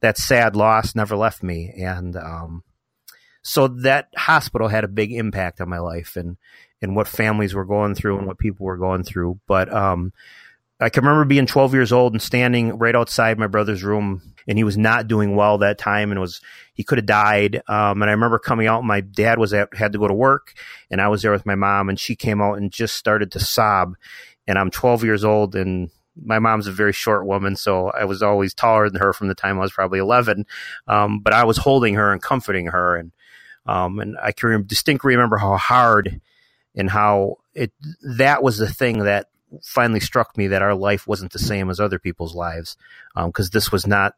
that 0.00 0.16
sad 0.16 0.54
loss 0.54 0.94
never 0.94 1.16
left 1.16 1.42
me, 1.42 1.72
and 1.76 2.16
um, 2.16 2.62
so 3.42 3.66
that 3.68 4.08
hospital 4.16 4.68
had 4.68 4.84
a 4.84 4.88
big 4.88 5.12
impact 5.12 5.60
on 5.60 5.68
my 5.68 5.78
life, 5.78 6.16
and 6.16 6.36
and 6.80 6.94
what 6.94 7.08
families 7.08 7.54
were 7.54 7.64
going 7.64 7.94
through, 7.94 8.18
and 8.18 8.26
what 8.26 8.38
people 8.38 8.66
were 8.66 8.76
going 8.76 9.02
through, 9.02 9.40
but 9.48 9.72
um, 9.72 10.12
I 10.80 10.88
can 10.88 11.04
remember 11.04 11.24
being 11.24 11.46
12 11.46 11.72
years 11.72 11.92
old 11.92 12.12
and 12.12 12.20
standing 12.22 12.78
right 12.78 12.96
outside 12.96 13.38
my 13.38 13.46
brother's 13.46 13.84
room, 13.84 14.34
and 14.48 14.58
he 14.58 14.64
was 14.64 14.76
not 14.76 15.06
doing 15.06 15.36
well 15.36 15.58
that 15.58 15.78
time, 15.78 16.10
and 16.10 16.20
was 16.20 16.40
he 16.74 16.82
could 16.82 16.98
have 16.98 17.06
died. 17.06 17.62
Um, 17.68 18.02
and 18.02 18.10
I 18.10 18.12
remember 18.12 18.38
coming 18.38 18.66
out. 18.66 18.84
My 18.84 19.00
dad 19.00 19.38
was 19.38 19.54
at, 19.54 19.74
had 19.74 19.92
to 19.92 19.98
go 19.98 20.08
to 20.08 20.14
work, 20.14 20.52
and 20.90 21.00
I 21.00 21.08
was 21.08 21.22
there 21.22 21.32
with 21.32 21.46
my 21.46 21.54
mom, 21.54 21.88
and 21.88 21.98
she 21.98 22.16
came 22.16 22.42
out 22.42 22.58
and 22.58 22.72
just 22.72 22.96
started 22.96 23.30
to 23.32 23.40
sob. 23.40 23.94
And 24.46 24.58
I'm 24.58 24.70
12 24.70 25.04
years 25.04 25.24
old, 25.24 25.54
and 25.54 25.90
my 26.20 26.38
mom's 26.38 26.66
a 26.66 26.72
very 26.72 26.92
short 26.92 27.24
woman, 27.24 27.56
so 27.56 27.90
I 27.90 28.04
was 28.04 28.22
always 28.22 28.52
taller 28.52 28.90
than 28.90 29.00
her 29.00 29.12
from 29.12 29.28
the 29.28 29.34
time 29.34 29.58
I 29.58 29.62
was 29.62 29.72
probably 29.72 30.00
11. 30.00 30.44
Um, 30.88 31.20
but 31.20 31.32
I 31.32 31.44
was 31.44 31.58
holding 31.58 31.94
her 31.94 32.12
and 32.12 32.20
comforting 32.20 32.66
her, 32.66 32.96
and 32.96 33.12
um, 33.66 34.00
and 34.00 34.16
I 34.22 34.32
can 34.32 34.66
distinctly 34.66 35.14
remember 35.14 35.36
how 35.36 35.56
hard 35.56 36.20
and 36.74 36.90
how 36.90 37.36
it 37.54 37.72
that 38.02 38.42
was 38.42 38.58
the 38.58 38.68
thing 38.68 38.98
that 39.04 39.28
finally 39.62 40.00
struck 40.00 40.36
me 40.36 40.48
that 40.48 40.62
our 40.62 40.74
life 40.74 41.06
wasn't 41.06 41.32
the 41.32 41.38
same 41.38 41.70
as 41.70 41.80
other 41.80 41.98
people's 41.98 42.34
lives 42.34 42.76
because 43.26 43.50
this 43.50 43.70
was 43.70 43.86
not 43.86 44.14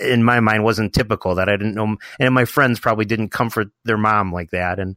in 0.00 0.22
my 0.22 0.40
mind 0.40 0.64
wasn't 0.64 0.92
typical 0.92 1.34
that 1.34 1.48
i 1.48 1.56
didn't 1.56 1.74
know 1.74 1.96
and 2.20 2.34
my 2.34 2.44
friends 2.44 2.78
probably 2.78 3.04
didn't 3.04 3.30
comfort 3.30 3.68
their 3.84 3.98
mom 3.98 4.32
like 4.32 4.50
that 4.50 4.78
and 4.78 4.96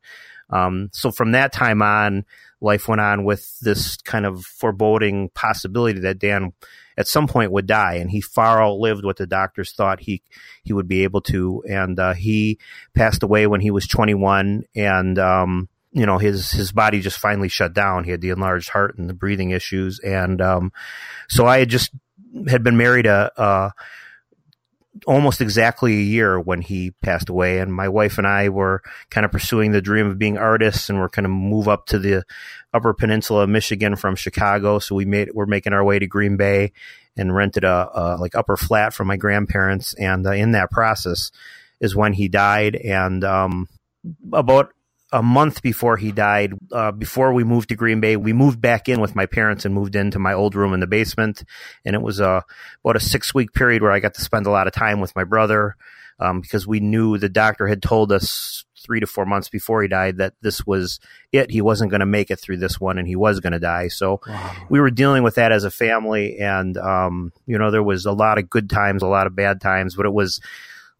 um, 0.52 0.90
so 0.94 1.10
from 1.10 1.32
that 1.32 1.52
time 1.52 1.82
on 1.82 2.24
life 2.62 2.88
went 2.88 3.02
on 3.02 3.24
with 3.24 3.60
this 3.62 3.98
kind 3.98 4.28
of 4.28 4.46
foreboding 4.46 5.30
possibility 5.30 6.00
that 6.00 6.20
dan 6.20 6.54
at 6.98 7.08
some 7.08 7.28
point 7.28 7.52
would 7.52 7.66
die 7.66 7.96
and 7.96 8.12
he 8.12 8.22
far 8.22 8.62
outlived 8.62 9.04
what 9.04 9.18
the 9.18 9.28
doctors 9.28 9.74
thought 9.74 10.00
he 10.02 10.22
he 10.64 10.72
would 10.72 10.88
be 10.88 11.04
able 11.04 11.22
to 11.22 11.64
and 11.68 12.00
uh, 12.00 12.14
he 12.14 12.60
passed 12.94 13.24
away 13.24 13.48
when 13.48 13.62
he 13.62 13.72
was 13.72 13.88
21 13.88 14.64
and 14.76 15.20
um, 15.20 15.68
you 15.96 16.06
know 16.06 16.18
his 16.18 16.52
his 16.52 16.74
body 16.74 17.00
just 17.00 17.18
finally 17.18 17.48
shut 17.48 17.74
down. 17.74 18.04
He 18.04 18.12
had 18.12 18.20
the 18.20 18.30
enlarged 18.30 18.70
heart 18.70 18.98
and 18.98 19.10
the 19.10 19.14
breathing 19.14 19.52
issues, 19.52 20.00
and 20.00 20.42
um, 20.42 20.74
so 21.30 21.48
I 21.48 21.60
had 21.60 21.70
just 21.70 21.92
had 22.50 22.64
been 22.64 22.76
married 22.76 23.06
a, 23.06 23.32
a 23.38 23.72
almost 25.08 25.40
exactly 25.40 25.94
a 25.94 26.04
year 26.04 26.38
when 26.38 26.62
he 26.62 26.92
passed 27.02 27.30
away, 27.30 27.60
and 27.60 27.74
my 27.74 27.88
wife 27.88 28.18
and 28.18 28.28
I 28.28 28.50
were 28.50 28.82
kind 29.10 29.24
of 29.24 29.32
pursuing 29.32 29.72
the 29.72 29.82
dream 29.82 30.08
of 30.08 30.20
being 30.20 30.38
artists, 30.38 30.90
and 30.90 31.00
we're 31.00 31.08
going 31.08 31.24
to 31.24 31.30
move 31.30 31.70
up 31.70 31.86
to 31.88 31.98
the 31.98 32.26
Upper 32.74 32.94
Peninsula 32.94 33.44
of 33.44 33.50
Michigan 33.50 33.96
from 33.96 34.18
Chicago. 34.18 34.80
So 34.80 34.96
we 34.96 35.06
made 35.06 35.30
we're 35.34 35.46
making 35.46 35.72
our 35.72 35.84
way 35.84 35.98
to 35.98 36.08
Green 36.08 36.36
Bay 36.36 36.74
and 37.16 37.34
rented 37.34 37.64
a, 37.64 37.90
a 37.94 38.18
like 38.18 38.36
upper 38.36 38.58
flat 38.58 38.94
from 38.94 39.08
my 39.08 39.16
grandparents, 39.16 39.94
and 39.94 40.28
uh, 40.28 40.32
in 40.32 40.52
that 40.52 40.72
process 40.72 41.32
is 41.80 41.96
when 41.96 42.12
he 42.12 42.28
died, 42.28 42.76
and 42.76 43.24
um, 43.24 43.70
about 44.34 44.75
a 45.12 45.22
month 45.22 45.62
before 45.62 45.98
he 45.98 46.12
died, 46.12 46.54
uh, 46.72 46.92
before 46.92 47.34
we 47.34 47.44
moved 47.44 47.70
to 47.70 47.76
Green 47.76 48.00
Bay, 48.00 48.18
we 48.18 48.34
moved 48.34 48.60
back 48.60 48.90
in 48.90 49.00
with 49.00 49.16
my 49.16 49.26
parents 49.26 49.66
and 49.66 49.74
moved 49.74 49.96
into 49.96 50.20
my 50.20 50.34
old 50.34 50.56
room 50.56 50.74
in 50.74 50.80
the 50.80 50.88
basement. 50.88 51.44
And 51.86 51.96
it 51.96 52.02
was 52.02 52.20
a, 52.20 52.44
about 52.84 52.96
a 52.96 53.00
six 53.00 53.34
week 53.34 53.54
period 53.54 53.82
where 53.82 53.92
I 53.92 54.00
got 54.00 54.16
to 54.16 54.22
spend 54.22 54.46
a 54.48 54.52
lot 54.52 54.68
of 54.68 54.74
time 54.74 55.00
with 55.00 55.16
my 55.16 55.24
brother 55.24 55.76
um, 56.20 56.42
because 56.42 56.66
we 56.66 56.80
knew 56.80 57.18
the 57.18 57.30
doctor 57.30 57.68
had 57.68 57.82
told 57.82 58.12
us 58.12 58.66
three 58.78 59.00
to 59.00 59.08
four 59.08 59.26
months 59.26 59.50
before 59.50 59.82
he 59.82 59.88
died 59.88 60.18
that 60.18 60.34
this 60.42 60.66
was 60.66 61.00
it. 61.32 61.52
He 61.52 61.62
wasn't 61.62 61.92
going 61.92 62.02
to 62.02 62.06
make 62.06 62.30
it 62.30 62.40
through 62.40 62.58
this 62.58 62.80
one 62.80 62.98
and 62.98 63.08
he 63.08 63.16
was 63.16 63.40
going 63.40 63.54
to 63.54 63.60
die. 63.60 63.88
So 63.88 64.22
we 64.70 64.80
were 64.80 64.92
dealing 64.92 65.24
with 65.24 65.36
that 65.36 65.52
as 65.52 65.64
a 65.64 65.72
family. 65.72 66.38
And, 66.38 66.78
um, 66.78 67.32
you 67.46 67.58
know, 67.58 67.72
there 67.72 67.84
was 67.84 68.06
a 68.06 68.12
lot 68.12 68.38
of 68.38 68.50
good 68.50 68.70
times, 68.70 69.02
a 69.02 69.08
lot 69.08 69.28
of 69.28 69.36
bad 69.36 69.60
times, 69.60 69.96
but 69.96 70.06
it 70.06 70.14
was, 70.14 70.40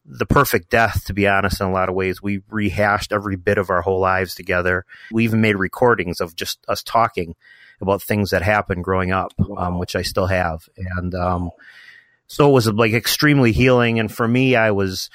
the 0.06 0.26
perfect 0.26 0.70
death, 0.70 1.06
to 1.06 1.14
be 1.14 1.28
honest, 1.28 1.60
in 1.60 1.68
a 1.68 1.72
lot 1.72 1.90
of 1.90 1.96
ways. 1.96 2.22
We 2.22 2.42
rehashed 2.50 3.12
every 3.12 3.36
bit 3.36 3.58
of 3.58 3.70
our 3.70 3.82
whole 3.82 4.00
lives 4.00 4.36
together. 4.36 4.86
We 5.12 5.24
even 5.24 5.42
made 5.42 5.56
recordings 5.56 6.22
of 6.22 6.36
just 6.36 6.64
us 6.68 6.84
talking 6.84 7.36
about 7.82 8.02
things 8.02 8.30
that 8.30 8.42
happened 8.42 8.84
growing 8.84 9.12
up, 9.12 9.34
um, 9.58 9.80
which 9.80 9.96
I 9.96 10.04
still 10.04 10.28
have. 10.28 10.70
And 10.98 11.14
um, 11.16 11.50
so 12.28 12.50
it 12.50 12.54
was 12.54 12.68
like 12.68 12.94
extremely 12.94 13.52
healing. 13.52 14.00
And 14.00 14.12
for 14.12 14.28
me, 14.28 14.56
I 14.56 14.72
was 14.72 15.10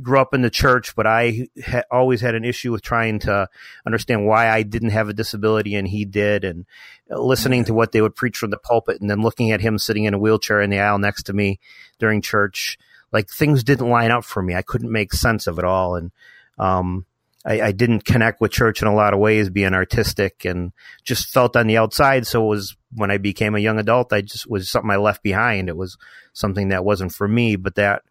grew 0.00 0.18
up 0.18 0.32
in 0.32 0.42
the 0.42 0.50
church, 0.50 0.96
but 0.96 1.06
I 1.06 1.48
ha- 1.64 1.82
always 1.90 2.20
had 2.20 2.34
an 2.34 2.44
issue 2.44 2.72
with 2.72 2.82
trying 2.82 3.18
to 3.20 3.48
understand 3.86 4.26
why 4.26 4.48
I 4.48 4.62
didn't 4.62 4.90
have 4.90 5.08
a 5.08 5.12
disability 5.12 5.74
and 5.74 5.86
he 5.86 6.04
did, 6.04 6.44
and 6.44 6.64
listening 7.10 7.66
to 7.66 7.74
what 7.74 7.92
they 7.92 8.00
would 8.00 8.14
preach 8.14 8.38
from 8.38 8.50
the 8.50 8.58
pulpit, 8.58 9.00
and 9.00 9.10
then 9.10 9.20
looking 9.20 9.50
at 9.50 9.60
him 9.60 9.78
sitting 9.78 10.04
in 10.04 10.14
a 10.14 10.18
wheelchair 10.18 10.62
in 10.62 10.70
the 10.70 10.78
aisle 10.78 10.98
next 10.98 11.24
to 11.24 11.32
me 11.32 11.60
during 11.98 12.22
church 12.22 12.78
like 13.12 13.28
things 13.28 13.62
didn't 13.62 13.88
line 13.88 14.10
up 14.10 14.24
for 14.24 14.42
me. 14.42 14.54
I 14.54 14.62
couldn't 14.62 14.90
make 14.90 15.12
sense 15.12 15.46
of 15.46 15.58
it 15.58 15.64
all, 15.64 15.96
and 15.96 16.10
um, 16.58 17.06
I, 17.44 17.60
I, 17.60 17.72
didn't 17.72 18.04
connect 18.04 18.40
with 18.40 18.52
church 18.52 18.82
in 18.82 18.88
a 18.88 18.94
lot 18.94 19.14
of 19.14 19.20
ways, 19.20 19.50
being 19.50 19.74
artistic, 19.74 20.44
and 20.44 20.72
just 21.02 21.28
felt 21.28 21.56
on 21.56 21.66
the 21.66 21.76
outside. 21.76 22.26
So 22.26 22.44
it 22.44 22.48
was 22.48 22.76
when 22.94 23.10
I 23.10 23.18
became 23.18 23.54
a 23.54 23.60
young 23.60 23.78
adult, 23.78 24.12
I 24.12 24.20
just 24.20 24.48
was 24.48 24.70
something 24.70 24.90
I 24.90 24.96
left 24.96 25.22
behind. 25.22 25.68
It 25.68 25.76
was 25.76 25.96
something 26.32 26.68
that 26.68 26.84
wasn't 26.84 27.12
for 27.12 27.26
me. 27.26 27.56
But 27.56 27.74
that 27.76 28.02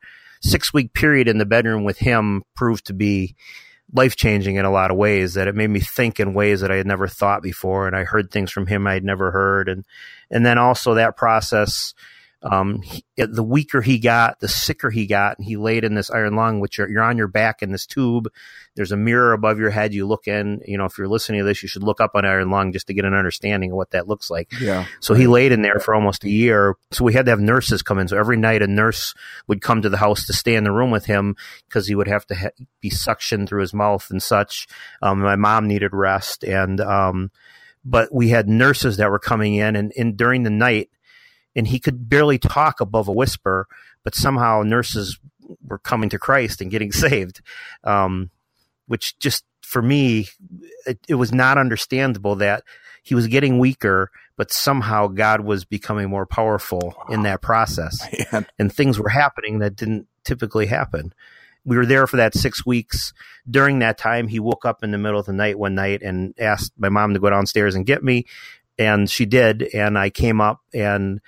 six 0.41 0.73
week 0.73 0.93
period 0.93 1.27
in 1.27 1.37
the 1.37 1.45
bedroom 1.45 1.83
with 1.83 1.99
him 1.99 2.43
proved 2.55 2.85
to 2.87 2.93
be 2.93 3.35
life 3.93 4.15
changing 4.15 4.55
in 4.55 4.65
a 4.65 4.71
lot 4.71 4.91
of 4.91 4.97
ways. 4.97 5.35
That 5.35 5.47
it 5.47 5.55
made 5.55 5.69
me 5.69 5.79
think 5.79 6.19
in 6.19 6.33
ways 6.33 6.61
that 6.61 6.71
I 6.71 6.75
had 6.75 6.87
never 6.87 7.07
thought 7.07 7.41
before, 7.41 7.87
and 7.87 7.95
I 7.95 8.03
heard 8.03 8.31
things 8.31 8.51
from 8.51 8.67
him 8.67 8.85
I 8.85 8.93
had 8.93 9.05
never 9.05 9.31
heard, 9.31 9.69
and 9.69 9.85
and 10.29 10.45
then 10.45 10.57
also 10.57 10.95
that 10.95 11.15
process 11.15 11.93
um, 12.43 12.81
he, 12.81 13.03
the 13.15 13.43
weaker 13.43 13.81
he 13.81 13.99
got, 13.99 14.39
the 14.39 14.47
sicker 14.47 14.89
he 14.89 15.05
got, 15.05 15.37
and 15.37 15.45
he 15.45 15.57
laid 15.57 15.83
in 15.83 15.93
this 15.93 16.09
iron 16.09 16.35
lung, 16.35 16.59
which 16.59 16.77
you're, 16.77 16.89
you're 16.89 17.03
on 17.03 17.17
your 17.17 17.27
back 17.27 17.61
in 17.61 17.71
this 17.71 17.85
tube. 17.85 18.29
There's 18.75 18.91
a 18.91 18.97
mirror 18.97 19.33
above 19.33 19.59
your 19.59 19.69
head. 19.69 19.93
You 19.93 20.07
look 20.07 20.27
in. 20.27 20.61
You 20.65 20.77
know, 20.77 20.85
if 20.85 20.97
you're 20.97 21.07
listening 21.07 21.41
to 21.41 21.45
this, 21.45 21.61
you 21.61 21.69
should 21.69 21.83
look 21.83 22.01
up 22.01 22.11
on 22.15 22.25
iron 22.25 22.49
lung 22.49 22.71
just 22.71 22.87
to 22.87 22.93
get 22.93 23.05
an 23.05 23.13
understanding 23.13 23.71
of 23.71 23.77
what 23.77 23.91
that 23.91 24.07
looks 24.07 24.29
like. 24.29 24.51
Yeah. 24.59 24.85
So 25.01 25.13
he 25.13 25.27
laid 25.27 25.51
in 25.51 25.61
there 25.61 25.79
for 25.79 25.93
almost 25.93 26.23
a 26.23 26.29
year. 26.29 26.75
So 26.91 27.03
we 27.03 27.13
had 27.13 27.25
to 27.25 27.31
have 27.31 27.39
nurses 27.39 27.83
come 27.83 27.99
in. 27.99 28.07
So 28.07 28.17
every 28.17 28.37
night 28.37 28.63
a 28.63 28.67
nurse 28.67 29.13
would 29.47 29.61
come 29.61 29.81
to 29.81 29.89
the 29.89 29.97
house 29.97 30.25
to 30.25 30.33
stay 30.33 30.55
in 30.55 30.63
the 30.63 30.71
room 30.71 30.89
with 30.89 31.05
him 31.05 31.35
because 31.67 31.87
he 31.87 31.95
would 31.95 32.07
have 32.07 32.25
to 32.27 32.35
ha- 32.35 32.49
be 32.79 32.89
suctioned 32.89 33.47
through 33.47 33.61
his 33.61 33.73
mouth 33.73 34.09
and 34.09 34.23
such. 34.23 34.67
Um, 35.01 35.19
my 35.19 35.35
mom 35.35 35.67
needed 35.67 35.93
rest, 35.93 36.43
and 36.43 36.79
um, 36.81 37.31
but 37.83 38.13
we 38.13 38.29
had 38.29 38.47
nurses 38.47 38.97
that 38.97 39.11
were 39.11 39.19
coming 39.19 39.55
in, 39.55 39.75
and, 39.75 39.91
and 39.97 40.17
during 40.17 40.43
the 40.43 40.49
night 40.49 40.89
and 41.55 41.67
he 41.67 41.79
could 41.79 42.09
barely 42.09 42.37
talk 42.37 42.79
above 42.81 43.07
a 43.07 43.13
whisper, 43.13 43.67
but 44.03 44.15
somehow 44.15 44.63
nurses 44.63 45.19
were 45.65 45.79
coming 45.79 46.09
to 46.09 46.19
Christ 46.19 46.61
and 46.61 46.71
getting 46.71 46.91
saved, 46.91 47.41
um, 47.83 48.29
which 48.87 49.17
just 49.19 49.45
for 49.61 49.81
me, 49.81 50.27
it, 50.85 50.99
it 51.07 51.15
was 51.15 51.31
not 51.31 51.57
understandable 51.57 52.35
that 52.37 52.63
he 53.03 53.15
was 53.15 53.27
getting 53.27 53.57
weaker, 53.57 54.11
but 54.37 54.51
somehow 54.51 55.07
God 55.07 55.41
was 55.41 55.65
becoming 55.65 56.09
more 56.09 56.25
powerful 56.25 56.93
in 57.09 57.23
that 57.23 57.41
process, 57.41 58.05
Man. 58.31 58.45
and 58.59 58.71
things 58.73 58.99
were 58.99 59.09
happening 59.09 59.59
that 59.59 59.75
didn't 59.75 60.07
typically 60.23 60.67
happen. 60.67 61.13
We 61.63 61.77
were 61.77 61.85
there 61.85 62.07
for 62.07 62.17
that 62.17 62.33
six 62.33 62.65
weeks. 62.65 63.13
During 63.49 63.79
that 63.79 63.97
time, 63.97 64.27
he 64.27 64.39
woke 64.39 64.65
up 64.65 64.83
in 64.83 64.91
the 64.91 64.97
middle 64.97 65.19
of 65.19 65.27
the 65.27 65.33
night 65.33 65.59
one 65.59 65.75
night 65.75 66.01
and 66.01 66.33
asked 66.39 66.73
my 66.77 66.89
mom 66.89 67.13
to 67.13 67.19
go 67.19 67.29
downstairs 67.29 67.75
and 67.75 67.85
get 67.85 68.03
me, 68.03 68.25
and 68.77 69.09
she 69.09 69.25
did. 69.25 69.63
And 69.73 69.97
I 69.97 70.09
came 70.09 70.41
up 70.41 70.59
and 70.73 71.19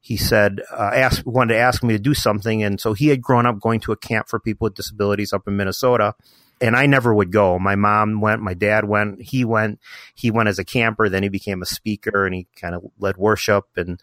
he 0.00 0.16
said, 0.16 0.60
uh, 0.72 0.90
asked, 0.94 1.26
wanted 1.26 1.54
to 1.54 1.60
ask 1.60 1.82
me 1.82 1.94
to 1.94 1.98
do 1.98 2.14
something. 2.14 2.62
And 2.62 2.80
so 2.80 2.92
he 2.92 3.08
had 3.08 3.20
grown 3.20 3.46
up 3.46 3.60
going 3.60 3.80
to 3.80 3.92
a 3.92 3.96
camp 3.96 4.28
for 4.28 4.40
people 4.40 4.66
with 4.66 4.74
disabilities 4.74 5.32
up 5.32 5.46
in 5.46 5.56
Minnesota. 5.56 6.14
And 6.60 6.74
I 6.74 6.86
never 6.86 7.14
would 7.14 7.30
go. 7.30 7.58
My 7.58 7.76
mom 7.76 8.20
went, 8.20 8.42
my 8.42 8.54
dad 8.54 8.84
went, 8.84 9.22
he 9.22 9.44
went, 9.44 9.80
he 10.14 10.30
went 10.30 10.48
as 10.48 10.58
a 10.58 10.64
camper, 10.64 11.08
then 11.08 11.22
he 11.22 11.28
became 11.28 11.62
a 11.62 11.66
speaker 11.66 12.26
and 12.26 12.34
he 12.34 12.46
kind 12.56 12.74
of 12.74 12.84
led 12.98 13.16
worship. 13.16 13.66
And 13.76 14.00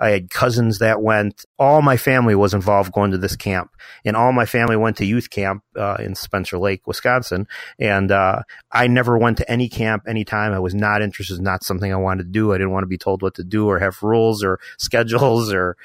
I 0.00 0.10
had 0.10 0.30
cousins 0.30 0.78
that 0.80 1.00
went. 1.00 1.44
All 1.58 1.80
my 1.80 1.96
family 1.96 2.34
was 2.34 2.52
involved 2.52 2.92
going 2.92 3.12
to 3.12 3.18
this 3.18 3.36
camp, 3.36 3.70
and 4.04 4.16
all 4.16 4.32
my 4.32 4.44
family 4.44 4.76
went 4.76 4.96
to 4.96 5.04
youth 5.04 5.30
camp 5.30 5.62
uh, 5.76 5.96
in 6.00 6.14
Spencer 6.14 6.58
Lake, 6.58 6.86
Wisconsin. 6.86 7.46
And 7.78 8.10
uh, 8.10 8.42
I 8.72 8.88
never 8.88 9.16
went 9.16 9.38
to 9.38 9.50
any 9.50 9.68
camp 9.68 10.04
anytime. 10.08 10.52
I 10.52 10.58
was 10.58 10.74
not 10.74 11.02
interested. 11.02 11.40
Not 11.40 11.62
something 11.62 11.92
I 11.92 11.96
wanted 11.96 12.24
to 12.24 12.30
do. 12.30 12.52
I 12.52 12.58
didn't 12.58 12.72
want 12.72 12.82
to 12.82 12.88
be 12.88 12.98
told 12.98 13.22
what 13.22 13.34
to 13.36 13.44
do 13.44 13.68
or 13.68 13.78
have 13.78 14.02
rules 14.02 14.42
or 14.42 14.58
schedules 14.78 15.52
or 15.52 15.76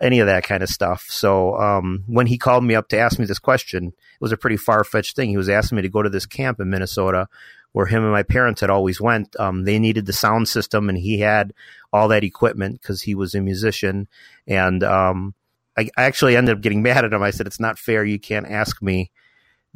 any 0.00 0.20
of 0.20 0.26
that 0.26 0.44
kind 0.44 0.62
of 0.62 0.68
stuff. 0.68 1.06
So 1.08 1.56
um, 1.56 2.04
when 2.06 2.26
he 2.26 2.38
called 2.38 2.64
me 2.64 2.74
up 2.74 2.88
to 2.88 2.98
ask 2.98 3.18
me 3.18 3.24
this 3.24 3.38
question, 3.38 3.88
it 3.88 4.20
was 4.20 4.32
a 4.32 4.36
pretty 4.36 4.56
far 4.56 4.84
fetched 4.84 5.16
thing. 5.16 5.30
He 5.30 5.36
was 5.36 5.48
asking 5.48 5.76
me 5.76 5.82
to 5.82 5.88
go 5.88 6.02
to 6.02 6.10
this 6.10 6.26
camp 6.26 6.60
in 6.60 6.70
Minnesota 6.70 7.28
where 7.76 7.84
him 7.84 8.02
and 8.02 8.12
my 8.12 8.22
parents 8.22 8.62
had 8.62 8.70
always 8.70 9.02
went. 9.02 9.38
Um, 9.38 9.64
they 9.64 9.78
needed 9.78 10.06
the 10.06 10.12
sound 10.14 10.48
system, 10.48 10.88
and 10.88 10.96
he 10.96 11.20
had 11.20 11.52
all 11.92 12.08
that 12.08 12.24
equipment 12.24 12.80
because 12.80 13.02
he 13.02 13.14
was 13.14 13.34
a 13.34 13.40
musician. 13.42 14.08
And 14.46 14.82
um, 14.82 15.34
I, 15.76 15.90
I 15.94 16.04
actually 16.04 16.36
ended 16.36 16.56
up 16.56 16.62
getting 16.62 16.82
mad 16.82 17.04
at 17.04 17.12
him. 17.12 17.22
I 17.22 17.32
said, 17.32 17.46
"It's 17.46 17.60
not 17.60 17.78
fair. 17.78 18.02
You 18.02 18.18
can't 18.18 18.48
ask 18.48 18.80
me." 18.80 19.10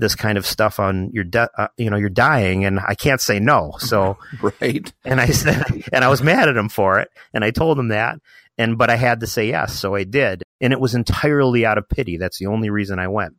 This 0.00 0.14
kind 0.14 0.38
of 0.38 0.46
stuff 0.46 0.80
on 0.80 1.10
your 1.12 1.24
de- 1.24 1.50
uh, 1.56 1.68
you 1.76 1.90
know 1.90 1.96
you're 1.96 2.08
dying 2.08 2.64
and 2.64 2.80
I 2.80 2.94
can't 2.94 3.20
say 3.20 3.38
no 3.38 3.74
so 3.78 4.18
Right. 4.42 4.92
and 5.04 5.20
I 5.20 5.26
said, 5.26 5.64
and 5.92 6.04
I 6.04 6.08
was 6.08 6.22
mad 6.22 6.48
at 6.48 6.56
him 6.56 6.68
for 6.68 6.98
it. 7.00 7.10
And 7.34 7.44
I 7.44 7.50
told 7.50 7.78
him 7.78 7.88
that. 7.88 8.18
And, 8.58 8.76
but 8.76 8.90
I 8.90 8.96
had 8.96 9.20
to 9.20 9.26
say 9.26 9.48
yes. 9.48 9.78
So 9.78 9.94
I 9.94 10.04
did. 10.04 10.42
And 10.60 10.72
it 10.72 10.80
was 10.80 10.94
entirely 10.94 11.64
out 11.64 11.78
of 11.78 11.88
pity. 11.88 12.16
That's 12.18 12.38
the 12.38 12.46
only 12.46 12.68
reason 12.68 12.98
I 12.98 13.08
went 13.08 13.36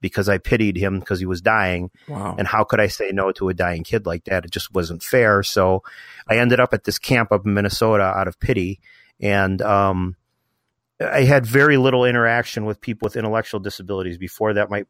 because 0.00 0.28
I 0.28 0.38
pitied 0.38 0.76
him 0.76 0.98
because 1.00 1.20
he 1.20 1.26
was 1.26 1.40
dying. 1.40 1.90
Wow. 2.08 2.34
And 2.38 2.48
how 2.48 2.64
could 2.64 2.80
I 2.80 2.88
say 2.88 3.10
no 3.12 3.30
to 3.32 3.48
a 3.48 3.54
dying 3.54 3.84
kid 3.84 4.06
like 4.06 4.24
that? 4.24 4.44
It 4.44 4.50
just 4.50 4.74
wasn't 4.74 5.02
fair. 5.02 5.42
So 5.42 5.82
I 6.28 6.38
ended 6.38 6.60
up 6.60 6.72
at 6.74 6.84
this 6.84 6.98
camp 6.98 7.32
up 7.32 7.46
in 7.46 7.54
Minnesota 7.54 8.02
out 8.04 8.28
of 8.28 8.40
pity. 8.40 8.80
And, 9.20 9.62
um, 9.62 10.16
I 10.98 11.24
had 11.24 11.44
very 11.44 11.76
little 11.76 12.04
interaction 12.06 12.64
with 12.64 12.80
people 12.80 13.04
with 13.06 13.16
intellectual 13.16 13.60
disabilities 13.60 14.16
before 14.18 14.54
that. 14.54 14.70
My 14.70 14.86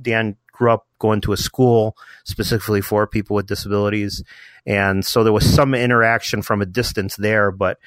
Dan 0.00 0.36
grew 0.60 0.70
up 0.70 0.86
going 0.98 1.22
to 1.22 1.32
a 1.32 1.38
school 1.38 1.96
specifically 2.24 2.82
for 2.82 3.06
people 3.06 3.34
with 3.34 3.46
disabilities, 3.46 4.22
and 4.66 5.06
so 5.06 5.24
there 5.24 5.32
was 5.32 5.54
some 5.54 5.74
interaction 5.74 6.42
from 6.42 6.60
a 6.60 6.66
distance 6.66 7.16
there. 7.16 7.50
But 7.50 7.78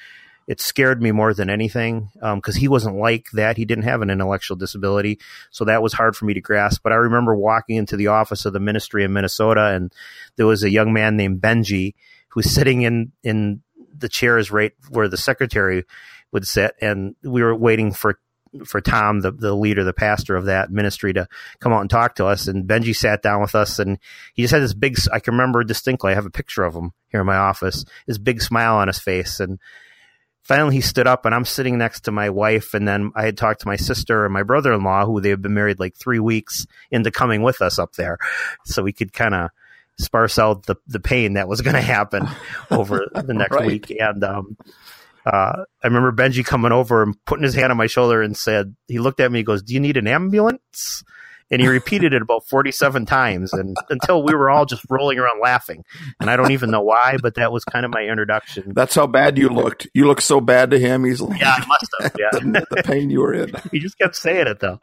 it 0.48 0.60
scared 0.60 1.00
me 1.00 1.12
more 1.12 1.32
than 1.32 1.48
anything 1.48 2.10
um, 2.20 2.38
because 2.38 2.56
he 2.56 2.66
wasn't 2.66 2.96
like 2.96 3.26
that. 3.32 3.56
He 3.56 3.64
didn't 3.64 3.84
have 3.84 4.02
an 4.02 4.10
intellectual 4.10 4.56
disability, 4.56 5.20
so 5.52 5.64
that 5.64 5.82
was 5.82 5.92
hard 5.92 6.16
for 6.16 6.24
me 6.24 6.34
to 6.34 6.40
grasp. 6.40 6.82
But 6.82 6.92
I 6.92 6.96
remember 6.96 7.36
walking 7.36 7.76
into 7.76 7.96
the 7.96 8.08
office 8.08 8.44
of 8.44 8.52
the 8.52 8.60
ministry 8.60 9.04
in 9.04 9.12
Minnesota, 9.12 9.66
and 9.66 9.92
there 10.34 10.46
was 10.46 10.64
a 10.64 10.70
young 10.70 10.92
man 10.92 11.16
named 11.16 11.40
Benji 11.40 11.94
who 12.30 12.38
was 12.38 12.52
sitting 12.52 12.82
in 12.82 13.12
in 13.22 13.62
the 13.96 14.08
chairs 14.08 14.50
right 14.50 14.72
where 14.88 15.06
the 15.06 15.16
secretary 15.16 15.84
would 16.32 16.44
sit, 16.44 16.74
and 16.80 17.14
we 17.22 17.40
were 17.40 17.54
waiting 17.54 17.92
for 17.92 18.18
for 18.64 18.80
Tom, 18.80 19.20
the 19.20 19.30
the 19.32 19.54
leader, 19.54 19.84
the 19.84 19.92
pastor 19.92 20.36
of 20.36 20.44
that 20.46 20.70
ministry, 20.70 21.12
to 21.14 21.26
come 21.60 21.72
out 21.72 21.80
and 21.80 21.90
talk 21.90 22.14
to 22.16 22.26
us. 22.26 22.46
And 22.48 22.66
Benji 22.68 22.94
sat 22.94 23.22
down 23.22 23.40
with 23.40 23.54
us, 23.54 23.78
and 23.78 23.98
he 24.34 24.42
just 24.42 24.52
had 24.54 24.62
this 24.62 24.74
big. 24.74 24.96
I 25.12 25.20
can 25.20 25.34
remember 25.34 25.64
distinctly. 25.64 26.12
I 26.12 26.14
have 26.14 26.26
a 26.26 26.30
picture 26.30 26.62
of 26.64 26.74
him 26.74 26.92
here 27.08 27.20
in 27.20 27.26
my 27.26 27.36
office. 27.36 27.84
This 28.06 28.18
big 28.18 28.40
smile 28.42 28.76
on 28.76 28.88
his 28.88 28.98
face, 28.98 29.40
and 29.40 29.58
finally 30.42 30.76
he 30.76 30.80
stood 30.80 31.06
up, 31.06 31.24
and 31.26 31.34
I'm 31.34 31.44
sitting 31.44 31.78
next 31.78 32.00
to 32.04 32.12
my 32.12 32.30
wife, 32.30 32.74
and 32.74 32.86
then 32.86 33.12
I 33.14 33.24
had 33.24 33.36
talked 33.36 33.60
to 33.62 33.68
my 33.68 33.76
sister 33.76 34.24
and 34.24 34.32
my 34.34 34.42
brother 34.42 34.72
in 34.72 34.82
law, 34.84 35.04
who 35.06 35.20
they 35.20 35.30
had 35.30 35.42
been 35.42 35.54
married 35.54 35.80
like 35.80 35.96
three 35.96 36.20
weeks 36.20 36.66
into 36.90 37.10
coming 37.10 37.42
with 37.42 37.62
us 37.62 37.78
up 37.78 37.94
there, 37.94 38.18
so 38.64 38.82
we 38.82 38.92
could 38.92 39.12
kind 39.12 39.34
of 39.34 39.50
sparse 39.96 40.40
out 40.40 40.66
the 40.66 40.74
the 40.88 40.98
pain 40.98 41.34
that 41.34 41.46
was 41.46 41.60
going 41.60 41.76
to 41.76 41.80
happen 41.80 42.26
over 42.70 43.06
the 43.14 43.32
next 43.32 43.54
Right. 43.54 43.66
week. 43.66 43.92
And 43.98 44.24
um, 44.24 44.56
uh, 45.26 45.64
I 45.82 45.86
remember 45.86 46.12
Benji 46.12 46.44
coming 46.44 46.72
over 46.72 47.02
and 47.02 47.14
putting 47.24 47.44
his 47.44 47.54
hand 47.54 47.70
on 47.70 47.76
my 47.78 47.86
shoulder 47.86 48.22
and 48.22 48.36
said, 48.36 48.74
he 48.88 48.98
looked 48.98 49.20
at 49.20 49.32
me, 49.32 49.38
he 49.40 49.42
goes, 49.44 49.62
"Do 49.62 49.74
you 49.74 49.80
need 49.80 49.96
an 49.96 50.06
ambulance?" 50.06 51.02
And 51.50 51.60
he 51.60 51.68
repeated 51.68 52.14
it 52.14 52.22
about 52.22 52.46
forty-seven 52.48 53.04
times, 53.18 53.52
and 53.52 53.76
until 53.90 54.22
we 54.22 54.34
were 54.34 54.50
all 54.50 54.64
just 54.64 54.82
rolling 54.88 55.18
around 55.18 55.40
laughing. 55.42 55.84
And 56.18 56.30
I 56.30 56.36
don't 56.36 56.52
even 56.52 56.70
know 56.70 56.80
why, 56.80 57.16
but 57.22 57.34
that 57.34 57.52
was 57.52 57.64
kind 57.64 57.84
of 57.84 57.92
my 57.92 58.02
introduction. 58.02 58.72
That's 58.74 58.94
how 58.94 59.06
bad 59.06 59.36
you 59.36 59.50
looked. 59.50 59.86
You 59.94 60.06
looked 60.06 60.22
so 60.22 60.40
bad 60.40 60.70
to 60.70 60.78
him. 60.78 61.04
He's 61.04 61.20
like, 61.20 61.38
Yeah, 61.40 61.54
I 61.58 61.66
must 61.66 61.94
have. 62.00 62.12
Yeah. 62.18 62.30
the 62.32 62.82
pain 62.84 63.10
you 63.10 63.20
were 63.20 63.34
in. 63.34 63.52
he 63.70 63.78
just 63.78 63.98
kept 63.98 64.16
saying 64.16 64.46
it 64.46 64.60
though, 64.60 64.80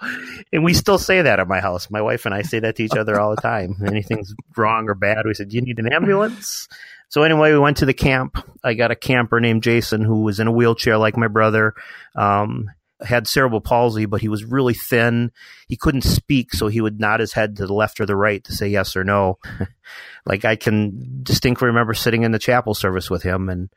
and 0.54 0.64
we 0.64 0.74
still 0.76 1.00
say 1.00 1.24
that 1.24 1.40
at 1.40 1.48
my 1.48 1.60
house. 1.60 1.90
My 1.90 2.02
wife 2.02 2.26
and 2.26 2.34
I 2.34 2.44
say 2.44 2.60
that 2.60 2.76
to 2.78 2.84
each 2.84 2.96
other 2.96 3.20
all 3.20 3.36
the 3.36 3.42
time. 3.42 3.76
Anything's 3.86 4.34
wrong 4.56 4.88
or 4.88 4.94
bad, 4.96 5.26
we 5.26 5.34
said, 5.34 5.50
"Do 5.50 5.56
you 5.56 5.62
need 5.64 5.80
an 5.80 5.92
ambulance?" 5.92 6.68
So 7.12 7.24
anyway, 7.24 7.52
we 7.52 7.60
went 7.60 7.78
to 7.78 7.86
the 7.86 7.94
camp. 7.94 8.38
I 8.64 8.74
got 8.74 8.90
a 8.90 8.96
camper 8.96 9.42
named 9.42 9.64
Jason 9.64 10.02
who 10.02 10.22
was 10.22 10.40
in 10.40 10.48
a 10.48 10.52
wheelchair 10.52 10.98
like 10.98 11.18
my 11.18 11.28
brother. 11.28 11.74
Um, 12.16 12.72
had 13.02 13.28
cerebral 13.28 13.60
palsy, 13.60 14.06
but 14.06 14.22
he 14.22 14.30
was 14.30 14.46
really 14.46 14.74
thin. 14.74 15.32
He 15.68 15.76
couldn't 15.76 16.04
speak, 16.04 16.54
so 16.54 16.68
he 16.70 16.80
would 16.80 17.02
nod 17.02 17.20
his 17.20 17.34
head 17.34 17.58
to 17.58 17.68
the 17.68 17.74
left 17.74 18.00
or 18.00 18.06
the 18.06 18.16
right 18.16 18.42
to 18.46 18.54
say 18.54 18.70
yes 18.70 18.96
or 18.96 19.04
no. 19.04 19.40
like 20.26 20.46
I 20.46 20.56
can 20.56 21.20
distinctly 21.22 21.68
remember 21.68 21.94
sitting 21.94 22.24
in 22.24 22.32
the 22.32 22.40
chapel 22.40 22.74
service 22.74 23.10
with 23.10 23.24
him 23.24 23.50
and 23.50 23.70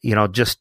you 0.00 0.14
know 0.14 0.26
just 0.26 0.58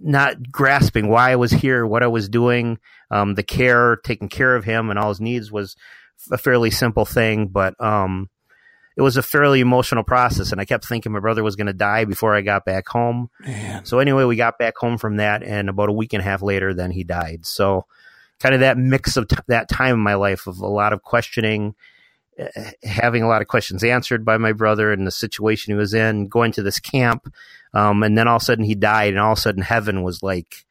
not 0.00 0.50
grasping 0.50 1.08
why 1.08 1.30
I 1.30 1.36
was 1.36 1.52
here, 1.52 1.86
what 1.86 2.02
I 2.02 2.08
was 2.08 2.28
doing, 2.28 2.78
um, 3.12 3.34
the 3.34 3.44
care, 3.44 3.94
taking 4.04 4.28
care 4.28 4.56
of 4.56 4.64
him 4.64 4.90
and 4.90 4.98
all 4.98 5.10
his 5.10 5.20
needs 5.20 5.52
was 5.52 5.76
a 6.32 6.38
fairly 6.38 6.72
simple 6.72 7.04
thing, 7.04 7.46
but 7.46 7.80
um, 7.80 8.28
it 8.96 9.02
was 9.02 9.16
a 9.16 9.22
fairly 9.22 9.60
emotional 9.60 10.04
process. 10.04 10.52
And 10.52 10.60
I 10.60 10.64
kept 10.64 10.86
thinking 10.86 11.12
my 11.12 11.20
brother 11.20 11.42
was 11.42 11.56
going 11.56 11.66
to 11.66 11.72
die 11.72 12.04
before 12.04 12.34
I 12.34 12.40
got 12.42 12.64
back 12.64 12.88
home. 12.88 13.30
Man. 13.40 13.84
So 13.84 13.98
anyway, 13.98 14.24
we 14.24 14.36
got 14.36 14.58
back 14.58 14.76
home 14.76 14.98
from 14.98 15.16
that, 15.16 15.42
and 15.42 15.68
about 15.68 15.88
a 15.88 15.92
week 15.92 16.12
and 16.12 16.20
a 16.20 16.24
half 16.24 16.42
later, 16.42 16.74
then 16.74 16.90
he 16.90 17.04
died. 17.04 17.46
So 17.46 17.86
kind 18.40 18.54
of 18.54 18.60
that 18.60 18.76
mix 18.76 19.16
of 19.16 19.28
t- 19.28 19.36
that 19.46 19.68
time 19.68 19.94
in 19.94 20.00
my 20.00 20.14
life 20.14 20.46
of 20.46 20.58
a 20.58 20.66
lot 20.66 20.92
of 20.92 21.02
questioning, 21.02 21.74
eh, 22.36 22.72
having 22.82 23.22
a 23.22 23.28
lot 23.28 23.40
of 23.40 23.48
questions 23.48 23.84
answered 23.84 24.24
by 24.24 24.36
my 24.36 24.52
brother 24.52 24.92
and 24.92 25.06
the 25.06 25.12
situation 25.12 25.72
he 25.72 25.78
was 25.78 25.94
in, 25.94 26.28
going 26.28 26.52
to 26.52 26.62
this 26.62 26.80
camp, 26.80 27.32
um, 27.72 28.02
and 28.02 28.18
then 28.18 28.28
all 28.28 28.36
of 28.36 28.42
a 28.42 28.44
sudden 28.44 28.64
he 28.64 28.74
died, 28.74 29.10
and 29.10 29.20
all 29.20 29.32
of 29.32 29.38
a 29.38 29.40
sudden 29.40 29.62
heaven 29.62 30.02
was 30.02 30.22
like 30.22 30.66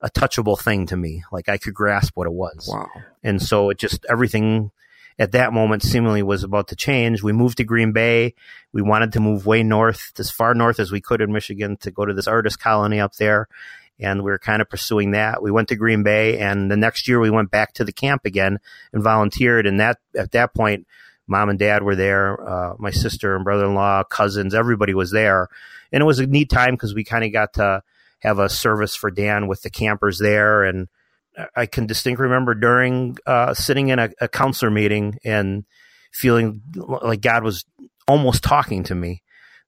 a 0.00 0.10
touchable 0.10 0.60
thing 0.60 0.86
to 0.86 0.96
me, 0.96 1.24
like 1.32 1.48
I 1.48 1.58
could 1.58 1.74
grasp 1.74 2.16
what 2.16 2.26
it 2.26 2.32
was. 2.32 2.68
Wow. 2.70 2.88
And 3.22 3.40
so 3.40 3.70
it 3.70 3.78
just 3.78 4.04
everything 4.08 4.70
at 5.18 5.32
that 5.32 5.52
moment 5.52 5.82
seemingly 5.82 6.22
was 6.22 6.44
about 6.44 6.68
to 6.68 6.76
change. 6.76 7.22
We 7.22 7.32
moved 7.32 7.56
to 7.58 7.64
Green 7.64 7.92
Bay. 7.92 8.34
We 8.72 8.82
wanted 8.82 9.12
to 9.12 9.20
move 9.20 9.46
way 9.46 9.62
north, 9.62 10.12
as 10.18 10.30
far 10.30 10.54
north 10.54 10.78
as 10.78 10.92
we 10.92 11.00
could 11.00 11.20
in 11.20 11.32
Michigan 11.32 11.76
to 11.78 11.90
go 11.90 12.04
to 12.04 12.12
this 12.12 12.26
artist 12.26 12.60
colony 12.60 13.00
up 13.00 13.14
there. 13.14 13.48
And 13.98 14.22
we 14.22 14.30
were 14.30 14.38
kind 14.38 14.60
of 14.60 14.68
pursuing 14.68 15.12
that. 15.12 15.42
We 15.42 15.50
went 15.50 15.68
to 15.68 15.76
Green 15.76 16.02
Bay 16.02 16.38
and 16.38 16.70
the 16.70 16.76
next 16.76 17.08
year 17.08 17.18
we 17.18 17.30
went 17.30 17.50
back 17.50 17.72
to 17.74 17.84
the 17.84 17.92
camp 17.92 18.26
again 18.26 18.58
and 18.92 19.02
volunteered. 19.02 19.66
And 19.66 19.80
that, 19.80 19.98
at 20.14 20.32
that 20.32 20.54
point, 20.54 20.86
mom 21.26 21.48
and 21.48 21.58
dad 21.58 21.82
were 21.82 21.96
there. 21.96 22.46
Uh, 22.46 22.74
my 22.78 22.90
sister 22.90 23.34
and 23.34 23.44
brother-in-law, 23.44 24.04
cousins, 24.04 24.54
everybody 24.54 24.92
was 24.92 25.12
there. 25.12 25.48
And 25.92 26.02
it 26.02 26.06
was 26.06 26.18
a 26.18 26.26
neat 26.26 26.50
time 26.50 26.74
because 26.74 26.94
we 26.94 27.04
kind 27.04 27.24
of 27.24 27.32
got 27.32 27.54
to 27.54 27.82
have 28.18 28.38
a 28.38 28.50
service 28.50 28.94
for 28.94 29.10
Dan 29.10 29.48
with 29.48 29.62
the 29.62 29.70
campers 29.70 30.18
there 30.18 30.62
and, 30.62 30.88
I 31.54 31.66
can 31.66 31.86
distinctly 31.86 32.24
remember 32.24 32.54
during 32.54 33.16
uh, 33.26 33.54
sitting 33.54 33.88
in 33.88 33.98
a, 33.98 34.10
a 34.20 34.28
counselor 34.28 34.70
meeting 34.70 35.18
and 35.24 35.64
feeling 36.12 36.62
like 36.74 37.20
God 37.20 37.44
was 37.44 37.64
almost 38.08 38.42
talking 38.42 38.84
to 38.84 38.94
me 38.94 39.22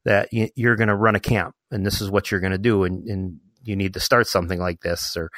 that 0.04 0.28
you're 0.32 0.76
going 0.76 0.88
to 0.88 0.94
run 0.94 1.14
a 1.14 1.20
camp 1.20 1.54
and 1.70 1.84
this 1.84 2.00
is 2.00 2.10
what 2.10 2.30
you're 2.30 2.40
going 2.40 2.52
to 2.52 2.58
do 2.58 2.84
and, 2.84 3.06
and 3.08 3.40
you 3.62 3.76
need 3.76 3.94
to 3.94 4.00
start 4.00 4.26
something 4.26 4.58
like 4.58 4.80
this 4.80 5.16
or 5.16 5.30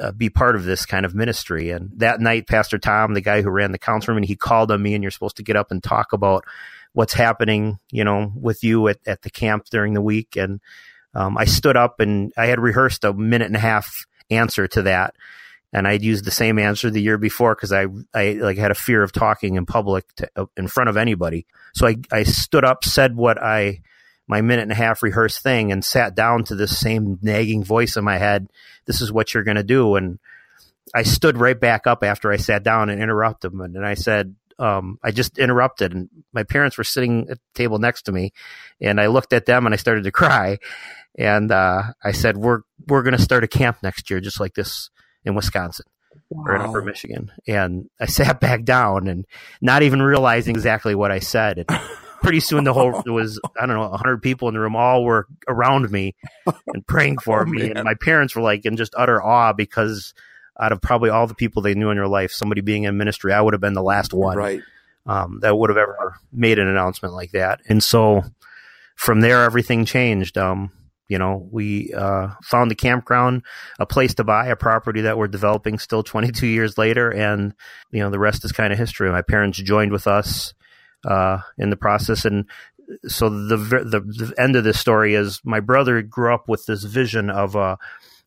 uh, 0.00 0.12
be 0.12 0.30
part 0.30 0.56
of 0.56 0.64
this 0.64 0.86
kind 0.86 1.04
of 1.04 1.14
ministry. 1.14 1.70
And 1.70 1.90
that 1.96 2.20
night, 2.20 2.46
Pastor 2.46 2.78
Tom, 2.78 3.14
the 3.14 3.20
guy 3.20 3.42
who 3.42 3.50
ran 3.50 3.72
the 3.72 3.78
counselor 3.78 4.16
and 4.16 4.24
he 4.24 4.36
called 4.36 4.70
on 4.70 4.82
me 4.82 4.94
and 4.94 5.02
you're 5.02 5.10
supposed 5.10 5.36
to 5.36 5.42
get 5.42 5.56
up 5.56 5.70
and 5.70 5.82
talk 5.82 6.12
about 6.12 6.44
what's 6.92 7.14
happening, 7.14 7.78
you 7.90 8.04
know, 8.04 8.32
with 8.34 8.62
you 8.62 8.88
at, 8.88 8.98
at 9.06 9.22
the 9.22 9.30
camp 9.30 9.66
during 9.70 9.94
the 9.94 10.02
week. 10.02 10.36
And 10.36 10.60
um, 11.14 11.36
I 11.36 11.44
stood 11.44 11.76
up 11.76 12.00
and 12.00 12.32
I 12.36 12.46
had 12.46 12.60
rehearsed 12.60 13.04
a 13.04 13.12
minute 13.12 13.48
and 13.48 13.56
a 13.56 13.60
half 13.60 13.92
answer 14.30 14.68
to 14.68 14.82
that. 14.82 15.14
And 15.72 15.86
I'd 15.86 16.02
used 16.02 16.24
the 16.24 16.30
same 16.30 16.58
answer 16.58 16.90
the 16.90 17.02
year 17.02 17.18
before 17.18 17.54
because 17.54 17.72
I, 17.72 17.86
I 18.14 18.32
like 18.32 18.56
had 18.56 18.70
a 18.70 18.74
fear 18.74 19.02
of 19.02 19.12
talking 19.12 19.56
in 19.56 19.66
public 19.66 20.06
to, 20.16 20.48
in 20.56 20.66
front 20.66 20.88
of 20.88 20.96
anybody. 20.96 21.46
So 21.74 21.86
I, 21.86 21.96
I 22.10 22.22
stood 22.22 22.64
up, 22.64 22.84
said 22.84 23.16
what 23.16 23.42
I, 23.42 23.82
my 24.26 24.40
minute 24.40 24.62
and 24.62 24.72
a 24.72 24.76
half 24.76 25.02
rehearsed 25.02 25.42
thing 25.42 25.70
and 25.70 25.84
sat 25.84 26.14
down 26.14 26.44
to 26.44 26.54
this 26.54 26.78
same 26.78 27.18
nagging 27.20 27.64
voice 27.64 27.96
in 27.96 28.04
my 28.04 28.16
head. 28.16 28.48
This 28.86 29.02
is 29.02 29.12
what 29.12 29.34
you're 29.34 29.44
going 29.44 29.56
to 29.56 29.62
do. 29.62 29.96
And 29.96 30.18
I 30.94 31.02
stood 31.02 31.36
right 31.36 31.58
back 31.58 31.86
up 31.86 32.02
after 32.02 32.32
I 32.32 32.36
sat 32.36 32.62
down 32.62 32.88
and 32.88 33.02
interrupted 33.02 33.52
him. 33.52 33.60
And 33.60 33.84
I 33.84 33.94
said, 33.94 34.36
um, 34.58 34.98
I 35.04 35.10
just 35.10 35.38
interrupted 35.38 35.92
and 35.92 36.08
my 36.32 36.44
parents 36.44 36.78
were 36.78 36.84
sitting 36.84 37.28
at 37.30 37.38
the 37.38 37.54
table 37.54 37.78
next 37.78 38.02
to 38.02 38.12
me 38.12 38.32
and 38.80 39.00
I 39.00 39.06
looked 39.06 39.32
at 39.32 39.46
them 39.46 39.66
and 39.66 39.74
I 39.74 39.76
started 39.76 40.04
to 40.04 40.10
cry. 40.10 40.58
And, 41.16 41.52
uh, 41.52 41.82
I 42.02 42.12
said, 42.12 42.36
we're, 42.36 42.62
we're 42.86 43.02
going 43.02 43.16
to 43.16 43.22
start 43.22 43.44
a 43.44 43.48
camp 43.48 43.78
next 43.82 44.08
year, 44.08 44.20
just 44.20 44.40
like 44.40 44.54
this 44.54 44.90
in 45.24 45.34
Wisconsin 45.34 45.86
or 46.30 46.54
in 46.56 46.62
Upper 46.62 46.82
Michigan. 46.82 47.30
And 47.46 47.88
I 48.00 48.06
sat 48.06 48.40
back 48.40 48.64
down 48.64 49.08
and 49.08 49.26
not 49.60 49.82
even 49.82 50.00
realizing 50.02 50.54
exactly 50.54 50.94
what 50.94 51.10
I 51.10 51.18
said. 51.18 51.58
And 51.68 51.80
pretty 52.22 52.40
soon 52.40 52.64
the 52.64 52.72
whole, 52.72 53.02
there 53.02 53.12
was, 53.12 53.40
I 53.60 53.66
don't 53.66 53.76
know, 53.76 53.90
hundred 53.92 54.22
people 54.22 54.48
in 54.48 54.54
the 54.54 54.60
room, 54.60 54.76
all 54.76 55.04
were 55.04 55.26
around 55.46 55.90
me 55.90 56.14
and 56.66 56.86
praying 56.86 57.18
for 57.24 57.42
Oh, 57.42 57.46
me. 57.46 57.68
man. 57.68 57.76
And 57.78 57.84
my 57.84 57.94
parents 57.94 58.34
were 58.34 58.42
like 58.42 58.64
in 58.66 58.76
just 58.76 58.94
utter 58.96 59.22
awe 59.22 59.52
because 59.52 60.14
out 60.60 60.72
of 60.72 60.80
probably 60.80 61.10
all 61.10 61.26
the 61.26 61.34
people 61.34 61.62
they 61.62 61.74
knew 61.74 61.90
in 61.90 61.96
their 61.96 62.08
life, 62.08 62.32
somebody 62.32 62.60
being 62.60 62.82
in 62.84 62.96
ministry, 62.96 63.32
I 63.32 63.40
would 63.40 63.54
have 63.54 63.60
been 63.60 63.74
the 63.74 63.82
last 63.82 64.12
one 64.12 64.36
Right. 64.36 64.62
um, 65.06 65.38
that 65.42 65.56
would 65.56 65.70
have 65.70 65.76
ever 65.76 66.16
made 66.32 66.58
an 66.58 66.66
announcement 66.66 67.14
like 67.14 67.30
that. 67.30 67.60
And 67.68 67.82
so 67.82 68.24
from 68.96 69.20
there, 69.20 69.44
everything 69.44 69.84
changed. 69.84 70.36
Um, 70.36 70.72
you 71.08 71.18
know, 71.18 71.48
we 71.50 71.92
uh, 71.94 72.28
found 72.44 72.70
the 72.70 72.74
campground, 72.74 73.42
a 73.78 73.86
place 73.86 74.14
to 74.14 74.24
buy, 74.24 74.48
a 74.48 74.56
property 74.56 75.02
that 75.02 75.16
we're 75.16 75.28
developing 75.28 75.78
still 75.78 76.02
22 76.02 76.46
years 76.46 76.76
later, 76.76 77.10
and 77.10 77.54
you 77.90 78.00
know 78.00 78.10
the 78.10 78.18
rest 78.18 78.44
is 78.44 78.52
kind 78.52 78.72
of 78.72 78.78
history. 78.78 79.10
My 79.10 79.22
parents 79.22 79.58
joined 79.58 79.90
with 79.90 80.06
us 80.06 80.52
uh, 81.04 81.38
in 81.56 81.70
the 81.70 81.76
process, 81.76 82.26
and 82.26 82.44
so 83.06 83.30
the, 83.30 83.56
the 83.56 84.00
the 84.00 84.34
end 84.38 84.54
of 84.54 84.64
this 84.64 84.78
story 84.78 85.14
is 85.14 85.40
my 85.44 85.60
brother 85.60 86.02
grew 86.02 86.34
up 86.34 86.46
with 86.46 86.66
this 86.66 86.84
vision 86.84 87.30
of 87.30 87.54
a, 87.54 87.78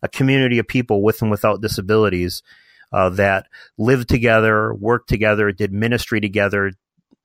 a 0.01 0.07
community 0.07 0.57
of 0.57 0.67
people 0.67 1.03
with 1.03 1.21
and 1.21 1.29
without 1.29 1.61
disabilities 1.61 2.41
uh, 2.91 3.09
that 3.09 3.47
lived 3.77 4.09
together, 4.09 4.73
worked 4.73 5.07
together, 5.07 5.51
did 5.51 5.71
ministry 5.71 6.19
together, 6.19 6.71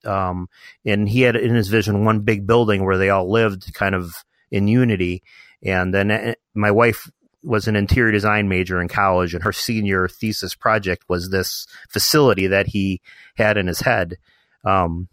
um, 0.05 0.49
and 0.85 1.09
he 1.09 1.23
had 1.23 1.35
in 1.35 1.55
his 1.55 1.69
vision 1.69 2.05
one 2.05 2.21
big 2.21 2.47
building 2.47 2.85
where 2.85 2.99
they 2.99 3.09
all 3.09 3.31
lived 3.31 3.73
kind 3.73 3.95
of 3.95 4.25
in 4.51 4.69
unity. 4.69 5.23
And 5.65 5.93
then 5.95 6.11
uh, 6.11 6.35
my 6.55 6.71
wife 6.71 7.11
was 7.43 7.69
an 7.69 7.77
interior 7.77 8.13
design 8.13 8.49
major 8.49 8.81
in 8.81 8.89
college, 8.89 9.35
and 9.35 9.45
her 9.45 9.53
senior 9.53 10.09
thesis 10.09 10.55
project 10.55 11.05
was 11.09 11.31
this 11.31 11.67
facility 11.89 12.49
that 12.49 12.67
he 12.67 13.01
had 13.37 13.57
in 13.57 13.67
his 13.67 13.81
head. 13.81 14.17
Um, 14.65 15.09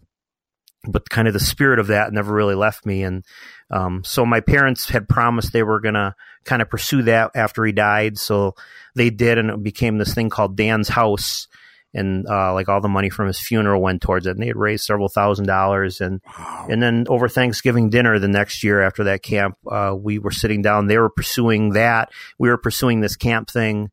but 0.86 1.08
kind 1.08 1.28
of 1.28 1.34
the 1.34 1.40
spirit 1.40 1.78
of 1.78 1.86
that 1.86 2.12
never 2.12 2.34
really 2.34 2.54
left 2.54 2.84
me. 2.84 3.02
And 3.02 3.24
um, 3.70 4.04
so 4.04 4.26
my 4.26 4.40
parents 4.40 4.88
had 4.90 5.08
promised 5.08 5.52
they 5.52 5.62
were 5.62 5.80
going 5.80 5.94
to 5.94 6.14
kind 6.44 6.60
of 6.60 6.68
pursue 6.68 7.02
that 7.02 7.30
after 7.34 7.64
he 7.64 7.72
died. 7.72 8.18
So 8.18 8.54
they 8.94 9.10
did, 9.10 9.38
and 9.38 9.50
it 9.50 9.62
became 9.62 9.98
this 9.98 10.14
thing 10.14 10.28
called 10.28 10.56
Dan's 10.56 10.88
House. 10.88 11.48
And 11.94 12.26
uh, 12.28 12.52
like 12.52 12.68
all 12.68 12.80
the 12.80 12.88
money 12.88 13.08
from 13.08 13.28
his 13.28 13.38
funeral 13.38 13.80
went 13.80 14.02
towards 14.02 14.26
it, 14.26 14.32
and 14.32 14.42
they 14.42 14.48
had 14.48 14.56
raised 14.56 14.84
several 14.84 15.08
thousand 15.08 15.46
dollars. 15.46 16.00
And 16.00 16.20
and 16.68 16.82
then 16.82 17.06
over 17.08 17.28
Thanksgiving 17.28 17.88
dinner 17.88 18.18
the 18.18 18.28
next 18.28 18.64
year 18.64 18.82
after 18.82 19.04
that 19.04 19.22
camp, 19.22 19.56
uh, 19.70 19.94
we 19.96 20.18
were 20.18 20.32
sitting 20.32 20.60
down. 20.60 20.88
They 20.88 20.98
were 20.98 21.10
pursuing 21.10 21.70
that. 21.70 22.10
We 22.38 22.48
were 22.48 22.58
pursuing 22.58 23.00
this 23.00 23.16
camp 23.16 23.48
thing, 23.48 23.90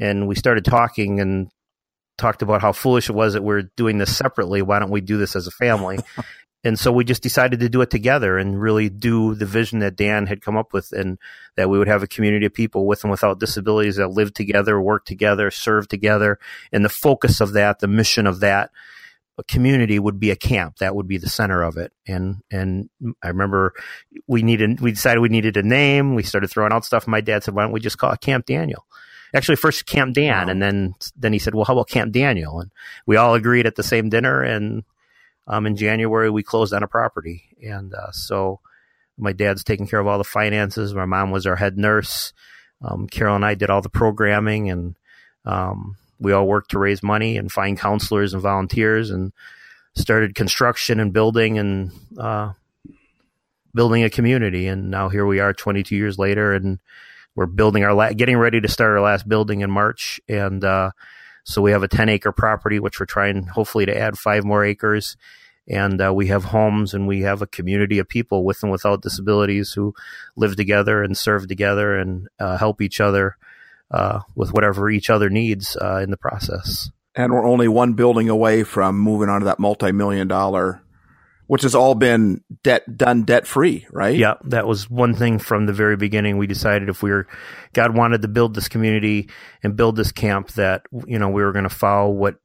and 0.00 0.26
we 0.26 0.34
started 0.34 0.64
talking 0.64 1.20
and 1.20 1.50
talked 2.18 2.40
about 2.40 2.62
how 2.62 2.72
foolish 2.72 3.10
it 3.10 3.14
was 3.14 3.34
that 3.34 3.42
we 3.42 3.54
are 3.54 3.70
doing 3.76 3.98
this 3.98 4.16
separately. 4.16 4.62
Why 4.62 4.78
don't 4.78 4.90
we 4.90 5.02
do 5.02 5.18
this 5.18 5.36
as 5.36 5.46
a 5.46 5.50
family? 5.50 5.98
and 6.66 6.78
so 6.78 6.90
we 6.90 7.04
just 7.04 7.22
decided 7.22 7.60
to 7.60 7.68
do 7.68 7.80
it 7.80 7.90
together 7.90 8.36
and 8.38 8.60
really 8.60 8.88
do 8.88 9.34
the 9.34 9.46
vision 9.46 9.78
that 9.78 9.96
Dan 9.96 10.26
had 10.26 10.42
come 10.42 10.56
up 10.56 10.72
with, 10.72 10.92
and 10.92 11.18
that 11.56 11.70
we 11.70 11.78
would 11.78 11.88
have 11.88 12.02
a 12.02 12.08
community 12.08 12.46
of 12.46 12.54
people 12.54 12.86
with 12.86 13.04
and 13.04 13.10
without 13.10 13.38
disabilities 13.40 13.96
that 13.96 14.08
live 14.08 14.34
together, 14.34 14.80
work 14.80 15.04
together, 15.04 15.50
serve 15.50 15.88
together. 15.88 16.38
And 16.72 16.84
the 16.84 16.88
focus 16.88 17.40
of 17.40 17.52
that, 17.52 17.78
the 17.78 17.88
mission 17.88 18.26
of 18.26 18.40
that 18.40 18.70
community 19.48 19.98
would 19.98 20.18
be 20.18 20.30
a 20.30 20.36
camp. 20.36 20.78
That 20.78 20.96
would 20.96 21.06
be 21.06 21.18
the 21.18 21.28
center 21.28 21.62
of 21.62 21.76
it. 21.76 21.92
And 22.06 22.36
and 22.50 22.88
I 23.22 23.28
remember 23.28 23.74
we 24.26 24.42
needed 24.42 24.80
we 24.80 24.92
decided 24.92 25.20
we 25.20 25.28
needed 25.28 25.56
a 25.56 25.62
name. 25.62 26.14
We 26.14 26.22
started 26.22 26.48
throwing 26.48 26.72
out 26.72 26.84
stuff. 26.84 27.06
My 27.06 27.20
dad 27.20 27.44
said, 27.44 27.54
"Why 27.54 27.62
don't 27.62 27.72
we 27.72 27.80
just 27.80 27.98
call 27.98 28.12
it 28.12 28.20
Camp 28.20 28.46
Daniel?" 28.46 28.86
Actually, 29.34 29.56
first 29.56 29.86
Camp 29.86 30.14
Dan, 30.14 30.46
Wow. 30.46 30.50
and 30.52 30.62
then 30.62 30.94
then 31.16 31.32
he 31.32 31.38
said, 31.38 31.54
"Well, 31.54 31.64
how 31.64 31.74
about 31.74 31.88
Camp 31.88 32.12
Daniel?" 32.12 32.60
And 32.60 32.70
we 33.06 33.16
all 33.16 33.34
agreed 33.34 33.66
at 33.66 33.76
the 33.76 33.82
same 33.82 34.08
dinner. 34.08 34.42
And 34.42 34.84
um, 35.46 35.66
in 35.66 35.76
January, 35.76 36.30
we 36.30 36.42
closed 36.42 36.72
on 36.72 36.82
a 36.82 36.88
property. 36.88 37.44
And 37.62 37.94
uh, 37.94 38.10
so 38.12 38.60
my 39.18 39.32
dad's 39.32 39.64
taking 39.64 39.86
care 39.86 40.00
of 40.00 40.06
all 40.06 40.18
the 40.18 40.24
finances. 40.24 40.94
My 40.94 41.04
mom 41.06 41.30
was 41.30 41.46
our 41.46 41.56
head 41.56 41.78
nurse. 41.78 42.32
Um, 42.82 43.06
Carol 43.06 43.36
and 43.36 43.44
I 43.44 43.54
did 43.54 43.70
all 43.70 43.80
the 43.80 43.88
programming, 43.88 44.70
and 44.70 44.96
um, 45.46 45.96
we 46.18 46.32
all 46.32 46.46
worked 46.46 46.72
to 46.72 46.78
raise 46.78 47.02
money 47.02 47.38
and 47.38 47.50
find 47.50 47.78
counselors 47.78 48.34
and 48.34 48.42
volunteers, 48.42 49.10
and 49.10 49.32
started 49.94 50.34
construction 50.34 51.00
and 51.00 51.12
building 51.12 51.58
and 51.58 51.90
uh, 52.18 52.52
building 53.74 54.04
a 54.04 54.10
community. 54.10 54.66
And 54.66 54.90
now 54.90 55.08
here 55.08 55.24
we 55.24 55.40
are, 55.40 55.54
22 55.54 55.96
years 55.96 56.18
later, 56.18 56.52
and 56.52 56.78
we're 57.34 57.46
building 57.46 57.82
our 57.84 57.94
la- 57.94 58.12
getting 58.12 58.36
ready 58.36 58.60
to 58.60 58.68
start 58.68 58.92
our 58.92 59.00
last 59.00 59.26
building 59.26 59.62
in 59.62 59.70
March. 59.70 60.20
And 60.28 60.62
uh, 60.62 60.90
so 61.46 61.62
we 61.62 61.70
have 61.70 61.84
a 61.84 61.88
10 61.88 62.08
acre 62.08 62.32
property, 62.32 62.80
which 62.80 62.98
we're 62.98 63.06
trying 63.06 63.44
hopefully 63.44 63.86
to 63.86 63.96
add 63.96 64.18
five 64.18 64.44
more 64.44 64.64
acres. 64.64 65.16
And 65.68 66.00
uh, 66.00 66.12
we 66.12 66.26
have 66.26 66.44
homes 66.44 66.92
and 66.92 67.06
we 67.06 67.20
have 67.20 67.40
a 67.40 67.46
community 67.46 67.98
of 67.98 68.08
people 68.08 68.44
with 68.44 68.62
and 68.62 68.72
without 68.72 69.02
disabilities 69.02 69.72
who 69.72 69.94
live 70.36 70.56
together 70.56 71.02
and 71.02 71.16
serve 71.16 71.46
together 71.46 71.96
and 71.96 72.28
uh, 72.40 72.56
help 72.56 72.82
each 72.82 73.00
other 73.00 73.36
uh, 73.92 74.20
with 74.34 74.52
whatever 74.52 74.90
each 74.90 75.08
other 75.08 75.30
needs 75.30 75.76
uh, 75.80 76.00
in 76.02 76.10
the 76.10 76.16
process. 76.16 76.90
And 77.14 77.32
we're 77.32 77.46
only 77.46 77.68
one 77.68 77.94
building 77.94 78.28
away 78.28 78.64
from 78.64 78.98
moving 78.98 79.28
on 79.28 79.40
to 79.40 79.46
that 79.46 79.60
multi-million 79.60 80.26
dollar, 80.26 80.82
which 81.46 81.62
has 81.62 81.74
all 81.74 81.94
been 81.94 82.42
debt 82.62 82.96
done 82.96 83.22
debt 83.22 83.46
free, 83.46 83.86
right? 83.90 84.16
Yeah, 84.16 84.34
that 84.44 84.66
was 84.66 84.90
one 84.90 85.14
thing 85.14 85.38
from 85.38 85.66
the 85.66 85.72
very 85.72 85.96
beginning. 85.96 86.38
We 86.38 86.46
decided 86.46 86.88
if 86.88 87.02
we 87.02 87.10
were, 87.10 87.26
God 87.72 87.96
wanted 87.96 88.22
to 88.22 88.28
build 88.28 88.54
this 88.54 88.68
community 88.68 89.28
and 89.62 89.76
build 89.76 89.96
this 89.96 90.12
camp, 90.12 90.48
that 90.52 90.82
you 91.06 91.18
know 91.18 91.28
we 91.28 91.42
were 91.42 91.52
going 91.52 91.68
to 91.68 91.74
follow 91.74 92.10
what 92.10 92.36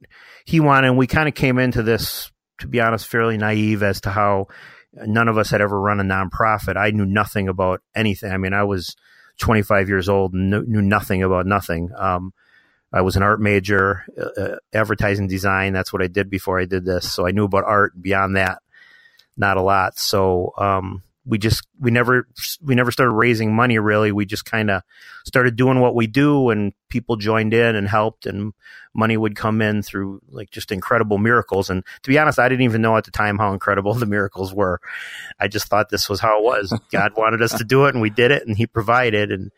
He 0.44 0.60
wanted. 0.60 0.88
And 0.88 0.98
we 0.98 1.06
kind 1.06 1.28
of 1.28 1.34
came 1.34 1.58
into 1.58 1.82
this, 1.82 2.30
to 2.60 2.68
be 2.68 2.80
honest, 2.80 3.08
fairly 3.08 3.36
naive 3.36 3.82
as 3.82 4.00
to 4.02 4.10
how 4.10 4.46
none 4.92 5.28
of 5.28 5.38
us 5.38 5.50
had 5.50 5.60
ever 5.60 5.80
run 5.80 6.00
a 6.00 6.04
nonprofit. 6.04 6.76
I 6.76 6.90
knew 6.90 7.06
nothing 7.06 7.48
about 7.48 7.80
anything. 7.94 8.30
I 8.30 8.36
mean, 8.36 8.52
I 8.52 8.64
was 8.64 8.94
25 9.40 9.88
years 9.88 10.08
old 10.08 10.34
and 10.34 10.50
knew, 10.50 10.82
nothing 10.82 11.22
about 11.22 11.46
nothing. 11.46 11.90
Um, 11.96 12.32
I 12.92 13.00
was 13.00 13.16
an 13.16 13.22
art 13.22 13.40
major, 13.40 14.04
uh, 14.20 14.40
uh, 14.40 14.56
advertising 14.72 15.26
design. 15.26 15.72
That's 15.72 15.92
what 15.92 16.02
I 16.02 16.08
did 16.08 16.28
before 16.28 16.60
I 16.60 16.66
did 16.66 16.84
this. 16.84 17.10
So 17.10 17.26
I 17.26 17.30
knew 17.30 17.44
about 17.44 17.64
art. 17.64 18.00
Beyond 18.00 18.36
that, 18.36 18.60
not 19.36 19.56
a 19.56 19.62
lot. 19.62 19.98
So 19.98 20.52
um, 20.58 21.02
we 21.24 21.38
just 21.38 21.66
we 21.78 21.90
never 21.90 22.26
we 22.60 22.74
never 22.74 22.90
started 22.90 23.12
raising 23.12 23.54
money 23.54 23.78
really. 23.78 24.10
We 24.10 24.26
just 24.26 24.44
kind 24.44 24.70
of 24.70 24.82
started 25.24 25.56
doing 25.56 25.80
what 25.80 25.94
we 25.94 26.06
do, 26.06 26.50
and 26.50 26.72
people 26.88 27.16
joined 27.16 27.54
in 27.54 27.76
and 27.76 27.88
helped, 27.88 28.26
and 28.26 28.52
money 28.94 29.16
would 29.16 29.36
come 29.36 29.62
in 29.62 29.82
through 29.82 30.20
like 30.28 30.50
just 30.50 30.72
incredible 30.72 31.18
miracles. 31.18 31.70
And 31.70 31.84
to 32.02 32.10
be 32.10 32.18
honest, 32.18 32.38
I 32.38 32.48
didn't 32.48 32.64
even 32.64 32.82
know 32.82 32.96
at 32.96 33.04
the 33.04 33.10
time 33.10 33.38
how 33.38 33.52
incredible 33.52 33.94
the 33.94 34.06
miracles 34.06 34.52
were. 34.52 34.80
I 35.38 35.48
just 35.48 35.68
thought 35.68 35.90
this 35.90 36.08
was 36.08 36.20
how 36.20 36.38
it 36.38 36.44
was. 36.44 36.78
God 36.92 37.12
wanted 37.16 37.42
us 37.42 37.56
to 37.58 37.64
do 37.64 37.86
it, 37.86 37.94
and 37.94 38.02
we 38.02 38.10
did 38.10 38.30
it, 38.30 38.46
and 38.46 38.56
He 38.56 38.66
provided. 38.66 39.30
And 39.30 39.52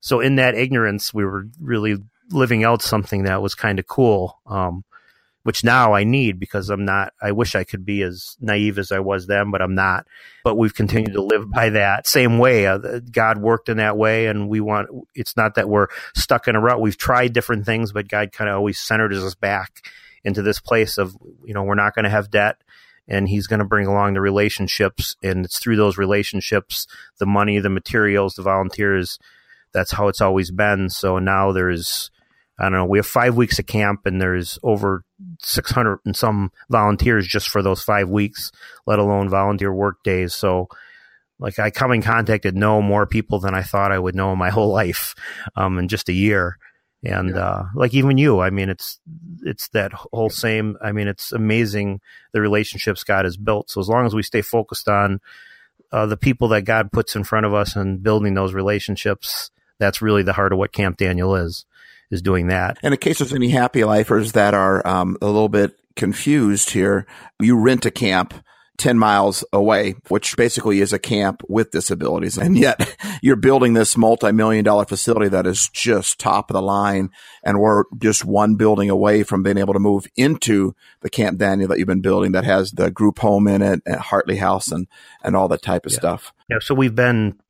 so 0.00 0.20
in 0.20 0.36
that 0.36 0.54
ignorance, 0.54 1.14
we 1.14 1.24
were 1.24 1.46
really 1.60 1.96
living 2.30 2.64
out 2.64 2.82
something 2.82 3.22
that 3.22 3.40
was 3.40 3.54
kind 3.54 3.78
of 3.78 3.86
cool. 3.86 4.40
Um, 4.46 4.84
which 5.46 5.62
now 5.62 5.94
I 5.94 6.02
need 6.02 6.40
because 6.40 6.70
I'm 6.70 6.84
not, 6.84 7.12
I 7.22 7.30
wish 7.30 7.54
I 7.54 7.62
could 7.62 7.84
be 7.84 8.02
as 8.02 8.36
naive 8.40 8.80
as 8.80 8.90
I 8.90 8.98
was 8.98 9.28
then, 9.28 9.52
but 9.52 9.62
I'm 9.62 9.76
not. 9.76 10.04
But 10.42 10.58
we've 10.58 10.74
continued 10.74 11.12
to 11.12 11.22
live 11.22 11.48
by 11.48 11.70
that 11.70 12.08
same 12.08 12.40
way. 12.40 12.66
Uh, 12.66 12.98
God 13.12 13.38
worked 13.38 13.68
in 13.68 13.76
that 13.76 13.96
way, 13.96 14.26
and 14.26 14.48
we 14.48 14.58
want, 14.58 14.88
it's 15.14 15.36
not 15.36 15.54
that 15.54 15.68
we're 15.68 15.86
stuck 16.16 16.48
in 16.48 16.56
a 16.56 16.60
rut. 16.60 16.80
We've 16.80 16.98
tried 16.98 17.32
different 17.32 17.64
things, 17.64 17.92
but 17.92 18.08
God 18.08 18.32
kind 18.32 18.50
of 18.50 18.56
always 18.56 18.80
centered 18.80 19.12
us 19.12 19.36
back 19.36 19.86
into 20.24 20.42
this 20.42 20.58
place 20.58 20.98
of, 20.98 21.16
you 21.44 21.54
know, 21.54 21.62
we're 21.62 21.76
not 21.76 21.94
going 21.94 22.02
to 22.02 22.10
have 22.10 22.28
debt. 22.28 22.56
And 23.06 23.28
he's 23.28 23.46
going 23.46 23.60
to 23.60 23.64
bring 23.64 23.86
along 23.86 24.14
the 24.14 24.20
relationships, 24.20 25.14
and 25.22 25.44
it's 25.44 25.60
through 25.60 25.76
those 25.76 25.96
relationships, 25.96 26.88
the 27.20 27.26
money, 27.26 27.60
the 27.60 27.70
materials, 27.70 28.34
the 28.34 28.42
volunteers. 28.42 29.20
That's 29.72 29.92
how 29.92 30.08
it's 30.08 30.20
always 30.20 30.50
been. 30.50 30.90
So 30.90 31.20
now 31.20 31.52
there's, 31.52 32.10
I 32.58 32.64
don't 32.64 32.72
know, 32.72 32.86
we 32.86 32.98
have 32.98 33.06
five 33.06 33.36
weeks 33.36 33.58
of 33.58 33.66
camp, 33.66 34.06
and 34.06 34.20
there's 34.20 34.58
over 34.62 35.04
600 35.40 36.00
and 36.06 36.16
some 36.16 36.50
volunteers 36.70 37.26
just 37.26 37.48
for 37.48 37.62
those 37.62 37.82
five 37.82 38.08
weeks, 38.08 38.50
let 38.86 38.98
alone 38.98 39.28
volunteer 39.28 39.72
work 39.72 40.02
days. 40.02 40.34
So 40.34 40.68
like 41.38 41.58
I 41.58 41.70
come 41.70 41.92
in 41.92 42.02
contact 42.02 42.46
and 42.46 42.56
know 42.56 42.80
more 42.80 43.06
people 43.06 43.38
than 43.38 43.54
I 43.54 43.62
thought 43.62 43.92
I 43.92 43.98
would 43.98 44.14
know 44.14 44.32
in 44.32 44.38
my 44.38 44.50
whole 44.56 44.72
life, 44.72 45.14
um, 45.54 45.78
in 45.78 45.88
just 45.88 46.08
a 46.08 46.14
year. 46.14 46.58
And 47.04 47.36
uh, 47.36 47.64
like 47.74 47.94
even 47.94 48.18
you, 48.18 48.40
I 48.40 48.50
mean, 48.50 48.68
it's 48.68 48.98
it's 49.42 49.68
that 49.68 49.92
whole 49.92 50.30
same. 50.30 50.76
I 50.82 50.92
mean, 50.92 51.06
it's 51.06 51.30
amazing 51.30 52.00
the 52.32 52.40
relationships 52.40 53.04
God 53.04 53.26
has 53.26 53.36
built. 53.36 53.70
So 53.70 53.80
as 53.80 53.88
long 53.88 54.06
as 54.06 54.14
we 54.14 54.22
stay 54.22 54.42
focused 54.42 54.88
on 54.88 55.20
uh, 55.92 56.06
the 56.06 56.16
people 56.16 56.48
that 56.48 56.62
God 56.62 56.90
puts 56.90 57.14
in 57.14 57.22
front 57.22 57.46
of 57.46 57.54
us 57.54 57.76
and 57.76 58.02
building 58.02 58.34
those 58.34 58.54
relationships, 58.54 59.50
that's 59.78 60.02
really 60.02 60.22
the 60.22 60.32
heart 60.32 60.52
of 60.52 60.58
what 60.58 60.72
Camp 60.72 60.96
Daniel 60.96 61.36
is 61.36 61.64
is 62.10 62.22
doing 62.22 62.48
that. 62.48 62.78
And 62.82 62.94
in 62.94 62.98
case 62.98 63.18
there's 63.18 63.32
any 63.32 63.48
happy 63.50 63.84
lifers 63.84 64.32
that 64.32 64.54
are 64.54 64.86
um, 64.86 65.16
a 65.20 65.26
little 65.26 65.48
bit 65.48 65.76
confused 65.96 66.70
here, 66.70 67.06
you 67.40 67.58
rent 67.58 67.86
a 67.86 67.90
camp 67.90 68.34
10 68.78 68.98
miles 68.98 69.42
away, 69.54 69.94
which 70.08 70.36
basically 70.36 70.80
is 70.80 70.92
a 70.92 70.98
camp 70.98 71.40
with 71.48 71.70
disabilities. 71.70 72.36
And 72.36 72.58
yet 72.58 72.94
you're 73.22 73.34
building 73.34 73.72
this 73.72 73.96
multi-million 73.96 74.66
dollar 74.66 74.84
facility 74.84 75.28
that 75.28 75.46
is 75.46 75.70
just 75.70 76.20
top 76.20 76.50
of 76.50 76.54
the 76.54 76.60
line. 76.60 77.08
And 77.42 77.58
we're 77.58 77.84
just 77.98 78.26
one 78.26 78.56
building 78.56 78.90
away 78.90 79.22
from 79.22 79.42
being 79.42 79.56
able 79.56 79.72
to 79.72 79.80
move 79.80 80.06
into 80.14 80.74
the 81.00 81.08
Camp 81.08 81.38
Daniel 81.38 81.68
that 81.68 81.78
you've 81.78 81.88
been 81.88 82.02
building 82.02 82.32
that 82.32 82.44
has 82.44 82.72
the 82.72 82.90
group 82.90 83.18
home 83.20 83.48
in 83.48 83.62
it 83.62 83.80
and 83.86 83.96
Hartley 83.96 84.36
House 84.36 84.70
and, 84.70 84.86
and 85.24 85.34
all 85.34 85.48
that 85.48 85.62
type 85.62 85.86
of 85.86 85.92
Yeah. 85.92 85.98
stuff. 85.98 86.34
Yeah, 86.50 86.58
so 86.60 86.74
we've 86.74 86.94
been 86.94 87.40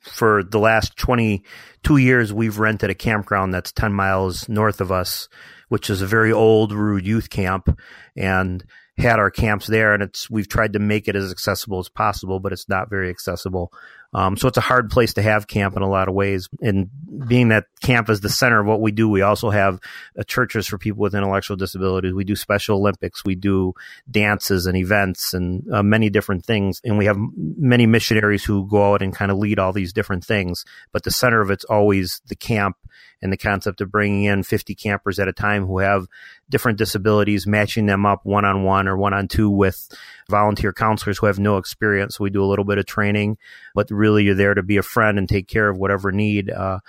for 0.00 0.42
the 0.42 0.58
last 0.58 0.96
22 0.96 1.96
years 1.96 2.32
we've 2.32 2.58
rented 2.58 2.90
a 2.90 2.94
campground 2.94 3.54
that's 3.54 3.72
10 3.72 3.92
miles 3.92 4.48
north 4.48 4.80
of 4.80 4.92
us, 4.92 5.28
which 5.68 5.88
is 5.88 6.02
a 6.02 6.06
very 6.06 6.32
old 6.32 6.72
rude 6.72 7.06
youth 7.06 7.30
camp. 7.30 7.78
And 8.16 8.64
had 8.98 9.18
our 9.18 9.30
camps 9.30 9.66
there 9.66 9.94
and 9.94 10.02
it's 10.02 10.28
we've 10.28 10.48
tried 10.48 10.74
to 10.74 10.78
make 10.78 11.08
it 11.08 11.16
as 11.16 11.30
accessible 11.30 11.78
as 11.78 11.88
possible, 11.88 12.40
but 12.40 12.52
it's 12.52 12.68
not 12.68 12.90
very 12.90 13.08
accessible. 13.10 13.72
Um, 14.14 14.36
so 14.36 14.46
it's 14.46 14.58
a 14.58 14.62
hard 14.62 14.90
place 14.90 15.14
to 15.14 15.22
have 15.22 15.46
camp 15.46 15.74
in 15.74 15.82
a 15.82 15.88
lot 15.88 16.08
of 16.08 16.14
ways. 16.14 16.48
And 16.60 16.90
being 17.26 17.48
that 17.48 17.64
camp 17.82 18.10
is 18.10 18.20
the 18.20 18.28
center 18.28 18.60
of 18.60 18.66
what 18.66 18.82
we 18.82 18.92
do, 18.92 19.08
we 19.08 19.22
also 19.22 19.48
have 19.48 19.80
churches 20.26 20.66
for 20.66 20.76
people 20.76 21.00
with 21.00 21.14
intellectual 21.14 21.56
disabilities. 21.56 22.12
We 22.12 22.24
do 22.24 22.36
Special 22.36 22.76
Olympics. 22.76 23.24
We 23.24 23.34
do 23.34 23.72
dances 24.10 24.66
and 24.66 24.76
events 24.76 25.32
and 25.32 25.64
uh, 25.72 25.82
many 25.82 26.10
different 26.10 26.44
things. 26.44 26.80
And 26.84 26.98
we 26.98 27.06
have 27.06 27.16
many 27.36 27.86
missionaries 27.86 28.44
who 28.44 28.68
go 28.68 28.92
out 28.92 29.00
and 29.00 29.14
kind 29.14 29.30
of 29.30 29.38
lead 29.38 29.58
all 29.58 29.72
these 29.72 29.94
different 29.94 30.24
things. 30.24 30.66
But 30.92 31.04
the 31.04 31.10
center 31.10 31.40
of 31.40 31.50
it's 31.50 31.64
always 31.64 32.20
the 32.26 32.36
camp 32.36 32.76
and 33.22 33.32
the 33.32 33.36
concept 33.36 33.80
of 33.80 33.90
bringing 33.90 34.24
in 34.24 34.42
50 34.42 34.74
campers 34.74 35.18
at 35.18 35.28
a 35.28 35.32
time 35.32 35.66
who 35.66 35.78
have 35.78 36.06
different 36.50 36.78
disabilities, 36.78 37.46
matching 37.46 37.86
them 37.86 38.04
up 38.04 38.20
one 38.24 38.44
on 38.44 38.64
one 38.64 38.88
or 38.88 38.96
one 38.96 39.14
on 39.14 39.28
two 39.28 39.48
with 39.48 39.88
volunteer 40.28 40.72
counselors 40.72 41.18
who 41.18 41.26
have 41.26 41.38
no 41.38 41.56
experience. 41.56 42.16
So 42.16 42.24
We 42.24 42.30
do 42.30 42.44
a 42.44 42.46
little 42.46 42.64
bit 42.64 42.78
of 42.78 42.86
training, 42.86 43.38
but 43.74 43.90
really 43.90 44.24
you're 44.24 44.34
there 44.34 44.54
to 44.54 44.62
be 44.62 44.76
a 44.76 44.82
friend 44.82 45.18
and 45.18 45.28
take 45.28 45.48
care 45.48 45.68
of 45.68 45.78
whatever 45.78 46.10
need. 46.12 46.50
Uh, 46.50 46.80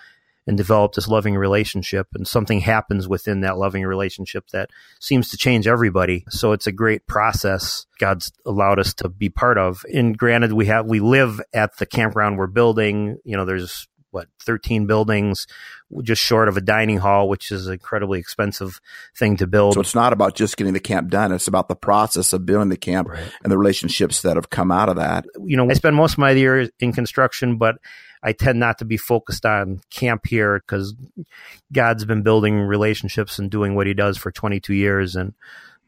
and 0.45 0.57
develop 0.57 0.93
this 0.93 1.07
loving 1.07 1.35
relationship 1.35 2.07
and 2.13 2.27
something 2.27 2.59
happens 2.59 3.07
within 3.07 3.41
that 3.41 3.57
loving 3.57 3.83
relationship 3.83 4.47
that 4.49 4.69
seems 4.99 5.29
to 5.29 5.37
change 5.37 5.67
everybody 5.67 6.25
so 6.29 6.51
it's 6.51 6.67
a 6.67 6.71
great 6.71 7.07
process 7.07 7.85
god's 7.99 8.31
allowed 8.45 8.79
us 8.79 8.93
to 8.93 9.07
be 9.07 9.29
part 9.29 9.57
of 9.57 9.85
and 9.93 10.17
granted 10.17 10.51
we 10.51 10.65
have 10.65 10.85
we 10.85 10.99
live 10.99 11.39
at 11.53 11.77
the 11.77 11.85
campground 11.85 12.37
we're 12.37 12.47
building 12.47 13.17
you 13.23 13.37
know 13.37 13.45
there's 13.45 13.87
what 14.13 14.27
13 14.41 14.85
buildings 14.85 15.47
just 16.01 16.21
short 16.21 16.47
of 16.47 16.57
a 16.57 16.61
dining 16.61 16.97
hall 16.97 17.27
which 17.27 17.51
is 17.51 17.67
an 17.67 17.73
incredibly 17.73 18.19
expensive 18.19 18.79
thing 19.15 19.37
to 19.37 19.47
build 19.47 19.73
So 19.73 19.81
it's 19.81 19.95
not 19.95 20.13
about 20.13 20.35
just 20.35 20.57
getting 20.57 20.73
the 20.73 20.79
camp 20.79 21.09
done. 21.09 21.31
It's 21.31 21.47
about 21.47 21.67
the 21.67 21.75
process 21.75 22.33
of 22.33 22.45
building 22.45 22.69
the 22.69 22.77
camp 22.77 23.09
and 23.43 23.51
the 23.51 23.57
relationships 23.57 24.21
that 24.21 24.35
have 24.35 24.49
come 24.49 24.71
out 24.71 24.89
of 24.89 24.95
that. 24.95 25.25
you 25.43 25.57
know, 25.57 25.69
I 25.69 25.73
spend 25.73 25.95
most 25.95 26.13
of 26.13 26.19
my 26.19 26.31
year 26.31 26.69
in 26.79 26.93
construction, 26.93 27.57
but 27.57 27.75
I 28.23 28.31
tend 28.31 28.59
not 28.59 28.77
to 28.79 28.85
be 28.85 28.97
focused 28.97 29.45
on 29.45 29.81
camp 29.89 30.27
here 30.27 30.59
because 30.59 30.95
God's 31.71 32.05
been 32.05 32.23
building 32.23 32.61
relationships 32.61 33.37
and 33.37 33.51
doing 33.51 33.75
what 33.75 33.85
He 33.85 33.93
does 33.93 34.17
for 34.17 34.31
22 34.31 34.73
years. 34.73 35.15
And 35.15 35.33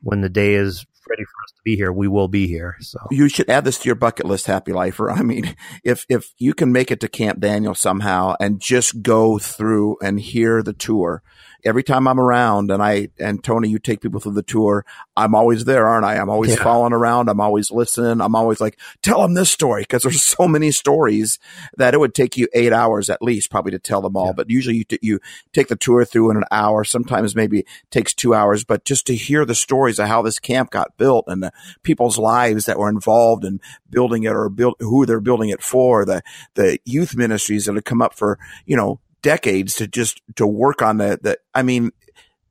when 0.01 0.21
the 0.21 0.29
day 0.29 0.55
is 0.55 0.85
ready 1.09 1.23
for 1.23 1.43
us 1.45 1.51
to 1.55 1.61
be 1.63 1.75
here, 1.75 1.91
we 1.91 2.07
will 2.07 2.27
be 2.27 2.47
here. 2.47 2.75
So 2.81 2.99
You 3.11 3.29
should 3.29 3.49
add 3.49 3.65
this 3.65 3.79
to 3.79 3.87
your 3.89 3.95
bucket 3.95 4.25
list, 4.25 4.47
Happy 4.47 4.71
Lifer. 4.73 5.11
I 5.11 5.21
mean, 5.21 5.55
if 5.83 6.05
if 6.09 6.33
you 6.37 6.53
can 6.53 6.71
make 6.71 6.91
it 6.91 6.99
to 7.01 7.07
Camp 7.07 7.39
Daniel 7.39 7.75
somehow 7.75 8.35
and 8.39 8.59
just 8.59 9.01
go 9.01 9.37
through 9.39 9.97
and 10.01 10.19
hear 10.19 10.61
the 10.63 10.73
tour. 10.73 11.21
Every 11.63 11.81
time 11.81 12.07
I'm 12.07 12.19
around 12.19 12.69
and 12.69 12.83
I 12.83 13.07
and 13.19 13.43
Tony, 13.43 13.69
you 13.69 13.79
take 13.79 13.99
people 13.99 14.19
through 14.19 14.33
the 14.33 14.43
tour, 14.43 14.85
I'm 15.17 15.33
always 15.33 15.65
there, 15.65 15.87
aren't 15.87 16.05
I? 16.05 16.17
I'm 16.17 16.29
always 16.29 16.51
Yeah. 16.55 16.61
following 16.63 16.93
around. 16.93 17.27
I'm 17.27 17.41
always 17.41 17.71
listening. 17.71 18.21
I'm 18.21 18.35
always 18.35 18.61
like, 18.61 18.77
tell 19.01 19.23
them 19.23 19.33
this 19.33 19.49
story 19.49 19.81
because 19.81 20.03
there's 20.03 20.21
so 20.23 20.47
many 20.47 20.69
stories 20.69 21.39
that 21.75 21.95
it 21.95 21.99
would 21.99 22.13
take 22.13 22.37
you 22.37 22.47
eight 22.53 22.71
hours 22.71 23.09
at 23.09 23.19
least 23.23 23.49
probably 23.49 23.71
to 23.71 23.79
tell 23.79 24.01
them 24.03 24.15
all. 24.15 24.27
Yeah. 24.27 24.33
But 24.33 24.51
usually 24.51 24.75
you, 24.77 24.83
t- 24.83 24.99
you 25.01 25.19
take 25.53 25.67
the 25.67 25.75
tour 25.75 26.05
through 26.05 26.29
in 26.29 26.37
an 26.37 26.43
hour. 26.51 26.83
Sometimes 26.83 27.35
maybe 27.35 27.65
takes 27.89 28.13
two 28.13 28.35
hours, 28.35 28.63
but 28.63 28.85
just 28.85 29.07
to 29.07 29.15
hear 29.15 29.43
the 29.43 29.55
stories 29.55 29.97
of 29.97 30.07
how 30.07 30.21
this 30.21 30.37
camp 30.37 30.69
got 30.69 30.94
built 30.97 31.25
and 31.27 31.43
the 31.43 31.51
people's 31.83 32.17
lives 32.17 32.65
that 32.65 32.77
were 32.79 32.89
involved 32.89 33.43
in 33.45 33.59
building 33.89 34.23
it 34.23 34.29
or 34.31 34.49
build 34.49 34.75
who 34.79 35.05
they're 35.05 35.21
building 35.21 35.49
it 35.49 35.61
for, 35.63 36.05
the, 36.05 36.21
the 36.55 36.79
youth 36.85 37.15
ministries 37.15 37.65
that 37.65 37.75
have 37.75 37.83
come 37.83 38.01
up 38.01 38.13
for, 38.13 38.37
you 38.65 38.75
know, 38.77 38.99
decades 39.21 39.75
to 39.75 39.87
just, 39.87 40.21
to 40.35 40.45
work 40.45 40.81
on 40.81 40.97
the, 40.97 41.19
the, 41.21 41.37
I 41.53 41.63
mean, 41.63 41.91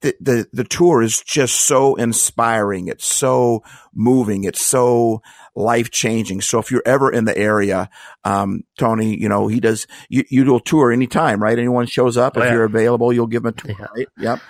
the, 0.00 0.14
the, 0.20 0.46
the 0.52 0.64
tour 0.64 1.00
is 1.02 1.22
just 1.22 1.62
so 1.62 1.94
inspiring. 1.94 2.88
It's 2.88 3.06
so 3.06 3.62
moving. 3.94 4.44
It's 4.44 4.64
so 4.64 5.22
life 5.54 5.90
changing. 5.90 6.42
So 6.42 6.58
if 6.58 6.70
you're 6.70 6.82
ever 6.84 7.10
in 7.10 7.24
the 7.24 7.36
area, 7.38 7.88
um, 8.24 8.64
Tony, 8.78 9.18
you 9.18 9.30
know, 9.30 9.46
he 9.46 9.60
does, 9.60 9.86
you, 10.10 10.24
you 10.28 10.44
do 10.44 10.56
a 10.56 10.60
tour 10.60 10.92
anytime, 10.92 11.42
right? 11.42 11.58
Anyone 11.58 11.86
shows 11.86 12.18
up, 12.18 12.36
Oh, 12.36 12.40
if 12.40 12.46
yeah. 12.46 12.52
you're 12.52 12.64
available, 12.64 13.12
you'll 13.14 13.28
give 13.28 13.44
them 13.44 13.54
a 13.56 13.60
tour, 13.62 13.76
Yeah. 13.78 13.86
right? 13.96 14.08
Yep. 14.18 14.40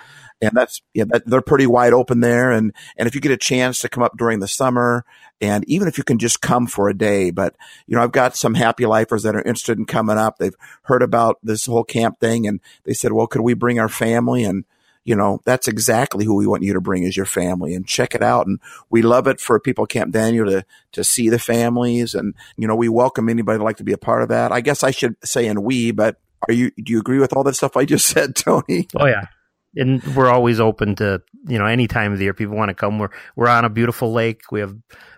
And 0.41 0.51
that's, 0.53 0.81
yeah, 0.93 1.05
that, 1.09 1.25
they're 1.25 1.41
pretty 1.41 1.65
wide 1.65 1.93
open 1.93 2.19
there. 2.19 2.51
And, 2.51 2.73
and 2.97 3.07
if 3.07 3.15
you 3.15 3.21
get 3.21 3.31
a 3.31 3.37
chance 3.37 3.79
to 3.79 3.89
come 3.89 4.03
up 4.03 4.17
during 4.17 4.39
the 4.39 4.47
summer 4.47 5.05
and 5.41 5.63
even 5.67 5.87
if 5.87 5.97
you 5.97 6.03
can 6.03 6.19
just 6.19 6.41
come 6.41 6.67
for 6.67 6.89
a 6.89 6.97
day, 6.97 7.31
but 7.31 7.55
you 7.87 7.95
know, 7.95 8.03
I've 8.03 8.11
got 8.11 8.35
some 8.35 8.53
happy 8.53 8.85
lifers 8.85 9.23
that 9.23 9.35
are 9.35 9.41
interested 9.41 9.77
in 9.77 9.85
coming 9.85 10.17
up. 10.17 10.37
They've 10.37 10.55
heard 10.83 11.03
about 11.03 11.39
this 11.41 11.65
whole 11.65 11.83
camp 11.83 12.19
thing 12.19 12.47
and 12.47 12.59
they 12.83 12.93
said, 12.93 13.13
well, 13.13 13.27
could 13.27 13.41
we 13.41 13.53
bring 13.53 13.79
our 13.79 13.89
family? 13.89 14.43
And, 14.43 14.65
you 15.05 15.15
know, 15.15 15.39
that's 15.45 15.67
exactly 15.67 16.25
who 16.25 16.35
we 16.35 16.47
want 16.47 16.63
you 16.63 16.73
to 16.73 16.81
bring 16.81 17.03
is 17.03 17.15
your 17.15 17.27
family 17.27 17.73
and 17.75 17.87
check 17.87 18.15
it 18.15 18.23
out. 18.23 18.47
And 18.47 18.59
we 18.89 19.01
love 19.01 19.27
it 19.27 19.39
for 19.39 19.59
people 19.59 19.85
Camp 19.85 20.11
Daniel 20.11 20.47
to, 20.47 20.65
to 20.93 21.03
see 21.03 21.29
the 21.29 21.39
families. 21.39 22.15
And, 22.15 22.33
you 22.57 22.67
know, 22.67 22.75
we 22.75 22.89
welcome 22.89 23.29
anybody 23.29 23.59
like 23.59 23.77
to 23.77 23.83
be 23.83 23.93
a 23.93 23.97
part 23.97 24.23
of 24.23 24.29
that. 24.29 24.51
I 24.51 24.61
guess 24.61 24.83
I 24.83 24.91
should 24.91 25.15
say 25.23 25.45
in 25.45 25.63
we, 25.63 25.91
but 25.91 26.17
are 26.47 26.53
you, 26.53 26.71
do 26.71 26.91
you 26.91 26.99
agree 26.99 27.19
with 27.19 27.33
all 27.33 27.43
that 27.43 27.55
stuff 27.55 27.77
I 27.77 27.85
just 27.85 28.07
said, 28.07 28.35
Tony? 28.35 28.87
Oh 28.95 29.05
yeah. 29.05 29.25
And 29.75 30.03
we're 30.15 30.29
always 30.29 30.59
open 30.59 30.95
to, 30.95 31.21
you 31.47 31.59
know, 31.59 31.65
any 31.65 31.87
time 31.87 32.13
of 32.13 32.17
the 32.17 32.25
year 32.25 32.33
people 32.33 32.55
want 32.55 32.69
to 32.69 32.75
come. 32.75 32.99
We're 32.99 33.09
we're 33.35 33.49
on 33.49 33.65
a 33.65 33.69
beautiful 33.69 34.13
lake. 34.13 34.51
We 34.51 34.61
have 34.61 34.75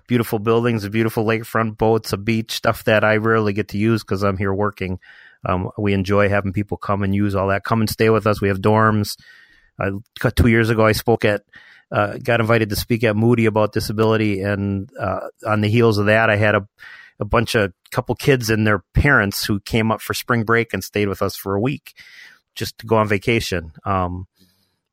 beautiful 0.08 0.40
buildings, 0.40 0.84
a 0.84 0.90
beautiful 0.90 1.26
lakefront 1.26 1.78
boats, 1.78 2.14
a 2.14 2.18
beach, 2.18 2.54
stuff 2.54 2.84
that 2.86 3.04
I 3.04 3.18
rarely 3.18 3.54
get 3.54 3.70
to 3.70 3.78
use 3.78 4.04
because 4.04 4.24
I'm 4.24 4.38
here 4.38 4.54
working. 4.54 5.00
Um, 5.46 5.70
we 5.78 5.94
enjoy 5.94 6.30
having 6.30 6.54
people 6.54 6.78
come 6.78 7.04
and 7.04 7.14
use 7.14 7.36
all 7.36 7.50
that. 7.50 7.64
Come 7.64 7.82
and 7.82 7.90
stay 7.90 8.10
with 8.10 8.26
us. 8.26 8.42
We 8.42 8.48
have 8.48 8.60
dorms. 8.60 9.18
Two 10.36 10.48
years 10.48 10.70
ago 10.70 10.86
I 10.86 10.94
spoke 10.94 11.24
at 11.24 11.44
uh, 11.92 12.18
got 12.18 12.42
invited 12.42 12.70
to 12.70 12.76
speak 12.76 13.04
at 13.04 13.16
Moody 13.16 13.46
about 13.46 13.72
disability, 13.72 14.42
and 14.42 14.90
uh, 15.00 15.28
on 15.46 15.62
the 15.62 15.70
heels 15.70 15.98
of 16.00 16.08
that, 16.08 16.30
I 16.30 16.36
had 16.36 16.56
a 16.56 16.68
a 17.20 17.26
bunch 17.26 17.56
of 17.56 17.74
couple 17.92 18.16
kids 18.16 18.50
and 18.50 18.66
their 18.66 18.84
parents 18.94 19.46
who 19.46 19.60
came 19.60 19.92
up 19.92 20.02
for 20.02 20.14
spring 20.14 20.44
break 20.44 20.74
and 20.74 20.84
stayed 20.84 21.08
with 21.08 21.22
us 21.22 21.36
for 21.36 21.56
a 21.56 21.62
week 21.62 21.94
just 22.56 22.78
to 22.80 22.86
go 22.86 22.98
on 22.98 23.08
vacation. 23.08 23.72
Um, 23.86 24.28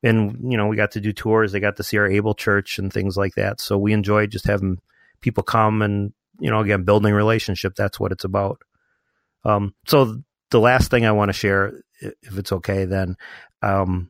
and 0.03 0.51
you 0.51 0.57
know, 0.57 0.67
we 0.67 0.75
got 0.75 0.91
to 0.91 1.01
do 1.01 1.13
tours. 1.13 1.51
They 1.51 1.59
got 1.59 1.77
to 1.77 1.83
see 1.83 1.97
our 1.97 2.07
Able 2.07 2.33
Church 2.33 2.79
and 2.79 2.91
things 2.91 3.17
like 3.17 3.35
that. 3.35 3.59
So 3.59 3.77
we 3.77 3.93
enjoyed 3.93 4.31
just 4.31 4.47
having 4.47 4.79
people 5.21 5.43
come 5.43 5.81
and 5.81 6.13
you 6.39 6.51
know, 6.51 6.59
again, 6.59 6.83
building 6.83 7.13
relationship. 7.13 7.75
That's 7.75 7.99
what 7.99 8.11
it's 8.11 8.23
about. 8.23 8.61
Um, 9.43 9.73
so 9.87 10.21
the 10.51 10.59
last 10.59 10.91
thing 10.91 11.05
I 11.05 11.11
want 11.11 11.29
to 11.29 11.33
share, 11.33 11.81
if 12.01 12.37
it's 12.37 12.51
okay, 12.51 12.85
then, 12.85 13.15
um, 13.61 14.09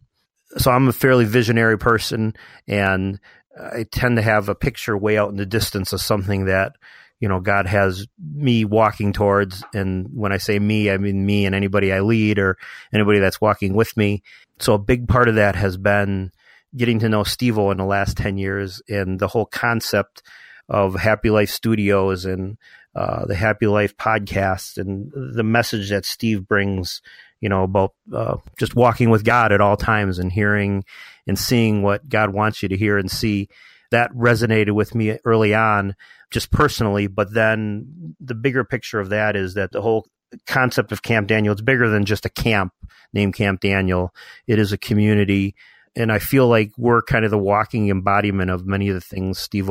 so 0.57 0.71
I'm 0.71 0.87
a 0.87 0.93
fairly 0.93 1.25
visionary 1.25 1.77
person, 1.77 2.33
and 2.67 3.19
I 3.59 3.85
tend 3.91 4.17
to 4.17 4.21
have 4.21 4.47
a 4.47 4.55
picture 4.55 4.97
way 4.97 5.17
out 5.17 5.29
in 5.29 5.37
the 5.37 5.45
distance 5.45 5.91
of 5.91 6.01
something 6.01 6.45
that 6.45 6.73
you 7.19 7.27
know 7.27 7.39
God 7.39 7.67
has 7.67 8.07
me 8.19 8.65
walking 8.65 9.13
towards. 9.13 9.63
And 9.73 10.07
when 10.13 10.31
I 10.31 10.37
say 10.37 10.59
me, 10.59 10.89
I 10.89 10.97
mean 10.97 11.25
me 11.25 11.45
and 11.45 11.55
anybody 11.55 11.91
I 11.91 12.01
lead 12.01 12.39
or 12.39 12.57
anybody 12.93 13.19
that's 13.19 13.41
walking 13.41 13.73
with 13.73 13.95
me. 13.95 14.23
So 14.59 14.73
a 14.73 14.79
big 14.79 15.07
part 15.07 15.27
of 15.27 15.35
that 15.35 15.55
has 15.55 15.77
been 15.77 16.31
getting 16.75 16.99
to 16.99 17.09
know 17.09 17.21
Stevo 17.21 17.71
in 17.71 17.77
the 17.77 17.85
last 17.85 18.17
10 18.17 18.37
years 18.37 18.81
and 18.89 19.19
the 19.19 19.27
whole 19.27 19.45
concept 19.45 20.23
of 20.67 20.95
Happy 20.95 21.29
Life 21.29 21.49
Studios 21.49 22.25
and 22.25 22.57
uh, 22.95 23.25
the 23.25 23.35
Happy 23.35 23.67
Life 23.67 23.95
podcast 23.97 24.77
and 24.77 25.11
the 25.13 25.43
message 25.43 25.89
that 25.89 26.05
Steve 26.05 26.47
brings, 26.47 27.01
you 27.39 27.49
know, 27.49 27.63
about 27.63 27.93
uh, 28.13 28.37
just 28.57 28.75
walking 28.75 29.09
with 29.09 29.23
God 29.23 29.51
at 29.51 29.61
all 29.61 29.77
times 29.77 30.19
and 30.19 30.31
hearing 30.31 30.83
and 31.27 31.37
seeing 31.37 31.81
what 31.81 32.07
God 32.07 32.31
wants 32.31 32.63
you 32.63 32.69
to 32.69 32.77
hear 32.77 32.97
and 32.97 33.11
see. 33.11 33.49
That 33.91 34.11
resonated 34.13 34.71
with 34.71 34.95
me 34.95 35.17
early 35.25 35.53
on, 35.53 35.95
just 36.31 36.51
personally. 36.51 37.07
But 37.07 37.33
then 37.33 38.15
the 38.19 38.35
bigger 38.35 38.63
picture 38.63 38.99
of 38.99 39.09
that 39.09 39.35
is 39.35 39.53
that 39.55 39.71
the 39.71 39.81
whole 39.81 40.07
concept 40.47 40.91
of 40.91 41.01
Camp 41.01 41.27
Daniel 41.27 41.53
is 41.55 41.61
bigger 41.61 41.89
than 41.89 42.05
just 42.05 42.25
a 42.25 42.29
camp 42.29 42.73
named 43.13 43.35
Camp 43.35 43.61
Daniel. 43.61 44.13
It 44.47 44.59
is 44.59 44.71
a 44.71 44.77
community. 44.77 45.55
And 45.95 46.11
I 46.11 46.19
feel 46.19 46.47
like 46.47 46.71
we're 46.77 47.01
kind 47.01 47.23
of 47.23 47.31
the 47.31 47.37
walking 47.37 47.89
embodiment 47.89 48.51
of 48.51 48.65
many 48.65 48.89
of 48.89 48.95
the 48.95 49.01
things 49.01 49.39
Steve 49.39 49.69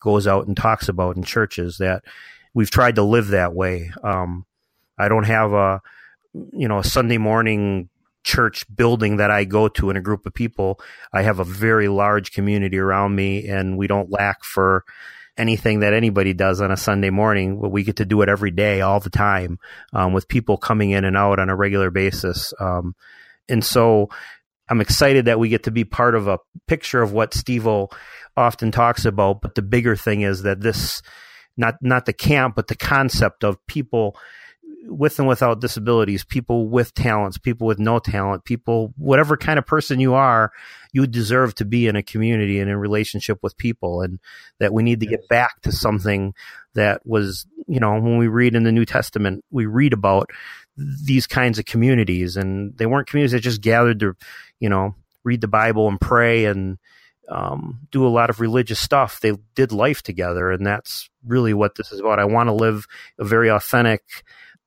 goes 0.00 0.26
out 0.26 0.46
and 0.46 0.56
talks 0.56 0.88
about 0.88 1.16
in 1.16 1.22
churches 1.22 1.78
that 1.78 2.02
we've 2.54 2.70
tried 2.70 2.96
to 2.96 3.02
live 3.02 3.28
that 3.28 3.54
way. 3.54 3.92
Um, 4.02 4.46
I 4.98 5.08
don't 5.08 5.24
have 5.24 5.52
a, 5.52 5.80
you 6.52 6.66
know, 6.66 6.78
a 6.78 6.84
Sunday 6.84 7.18
morning 7.18 7.88
church 8.24 8.64
building 8.74 9.16
that 9.16 9.30
I 9.30 9.44
go 9.44 9.68
to 9.68 9.90
in 9.90 9.96
a 9.96 10.00
group 10.00 10.26
of 10.26 10.34
people. 10.34 10.80
I 11.12 11.22
have 11.22 11.38
a 11.38 11.44
very 11.44 11.88
large 11.88 12.32
community 12.32 12.78
around 12.78 13.14
me 13.14 13.48
and 13.48 13.78
we 13.78 13.86
don't 13.86 14.10
lack 14.10 14.44
for 14.44 14.84
anything 15.36 15.80
that 15.80 15.94
anybody 15.94 16.34
does 16.34 16.60
on 16.60 16.70
a 16.70 16.76
Sunday 16.76 17.10
morning, 17.10 17.60
but 17.60 17.70
we 17.70 17.82
get 17.82 17.96
to 17.96 18.04
do 18.04 18.20
it 18.22 18.28
every 18.28 18.50
day, 18.50 18.82
all 18.82 19.00
the 19.00 19.10
time, 19.10 19.58
um, 19.92 20.12
with 20.12 20.28
people 20.28 20.58
coming 20.58 20.90
in 20.90 21.04
and 21.04 21.16
out 21.16 21.38
on 21.38 21.48
a 21.48 21.56
regular 21.56 21.90
basis. 21.90 22.52
Um, 22.60 22.94
and 23.48 23.64
so 23.64 24.10
I'm 24.68 24.80
excited 24.80 25.24
that 25.24 25.38
we 25.38 25.48
get 25.48 25.64
to 25.64 25.70
be 25.70 25.84
part 25.84 26.14
of 26.14 26.28
a 26.28 26.38
picture 26.66 27.02
of 27.02 27.12
what 27.12 27.34
Steve 27.34 27.66
often 28.36 28.70
talks 28.70 29.04
about. 29.04 29.40
But 29.40 29.54
the 29.54 29.62
bigger 29.62 29.96
thing 29.96 30.20
is 30.20 30.42
that 30.42 30.60
this, 30.60 31.02
not 31.56 31.76
not 31.80 32.06
the 32.06 32.12
camp, 32.12 32.54
but 32.54 32.68
the 32.68 32.76
concept 32.76 33.42
of 33.42 33.66
people 33.66 34.16
with 34.82 35.18
and 35.18 35.28
without 35.28 35.60
disabilities, 35.60 36.24
people 36.24 36.68
with 36.68 36.94
talents, 36.94 37.38
people 37.38 37.66
with 37.66 37.78
no 37.78 37.98
talent, 37.98 38.44
people, 38.44 38.92
whatever 38.96 39.36
kind 39.36 39.58
of 39.58 39.66
person 39.66 40.00
you 40.00 40.14
are, 40.14 40.52
you 40.92 41.06
deserve 41.06 41.54
to 41.54 41.64
be 41.64 41.86
in 41.86 41.96
a 41.96 42.02
community 42.02 42.60
and 42.60 42.70
in 42.70 42.76
relationship 42.76 43.38
with 43.42 43.56
people. 43.56 44.02
And 44.02 44.18
that 44.58 44.72
we 44.72 44.82
need 44.82 45.00
to 45.00 45.06
get 45.06 45.28
back 45.28 45.60
to 45.62 45.72
something 45.72 46.34
that 46.74 47.06
was, 47.06 47.46
you 47.66 47.80
know, 47.80 47.92
when 47.92 48.18
we 48.18 48.28
read 48.28 48.54
in 48.54 48.62
the 48.62 48.72
New 48.72 48.84
Testament, 48.84 49.44
we 49.50 49.66
read 49.66 49.92
about 49.92 50.30
these 50.76 51.26
kinds 51.26 51.58
of 51.58 51.66
communities 51.66 52.36
and 52.36 52.76
they 52.78 52.86
weren't 52.86 53.06
communities 53.08 53.32
that 53.32 53.40
just 53.40 53.60
gathered 53.60 54.00
to, 54.00 54.16
you 54.60 54.68
know, 54.68 54.94
read 55.24 55.40
the 55.40 55.48
Bible 55.48 55.88
and 55.88 56.00
pray 56.00 56.46
and, 56.46 56.78
um, 57.28 57.86
do 57.92 58.06
a 58.06 58.08
lot 58.08 58.28
of 58.28 58.40
religious 58.40 58.80
stuff. 58.80 59.20
They 59.20 59.32
did 59.54 59.70
life 59.70 60.02
together, 60.02 60.50
and 60.50 60.66
that's 60.66 61.08
really 61.24 61.54
what 61.54 61.76
this 61.76 61.92
is 61.92 62.00
about. 62.00 62.18
I 62.18 62.24
want 62.24 62.48
to 62.48 62.52
live 62.52 62.86
a 63.18 63.24
very 63.24 63.48
authentic, 63.48 64.02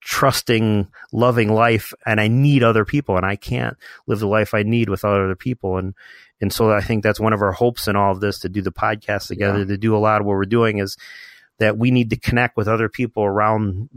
trusting, 0.04 0.88
loving 1.12 1.54
life, 1.54 1.94
and 2.06 2.20
I 2.20 2.28
need 2.28 2.64
other 2.64 2.86
people, 2.86 3.18
and 3.18 3.26
I 3.26 3.36
can't 3.36 3.78
live 4.06 4.20
the 4.20 4.28
life 4.28 4.54
I 4.54 4.64
need 4.64 4.90
without 4.90 5.20
other 5.20 5.36
people. 5.36 5.78
And 5.78 5.94
and 6.42 6.52
so 6.52 6.72
I 6.72 6.82
think 6.82 7.04
that's 7.04 7.20
one 7.20 7.34
of 7.34 7.42
our 7.42 7.54
hopes 7.54 7.88
in 7.88 7.96
all 7.96 8.12
of 8.12 8.20
this 8.20 8.40
to 8.40 8.50
do 8.50 8.62
the 8.62 8.72
podcast 8.72 9.28
together, 9.28 9.60
yeah. 9.60 9.66
to 9.66 9.78
do 9.78 9.96
a 9.96 10.00
lot 10.00 10.20
of 10.20 10.28
what 10.28 10.34
we're 10.34 10.46
doing 10.46 10.80
is 10.80 10.98
that 11.60 11.78
we 11.78 11.90
need 11.90 12.10
to 12.10 12.18
connect 12.18 12.58
with 12.58 12.68
other 12.68 12.90
people 12.90 13.24
around 13.24 13.90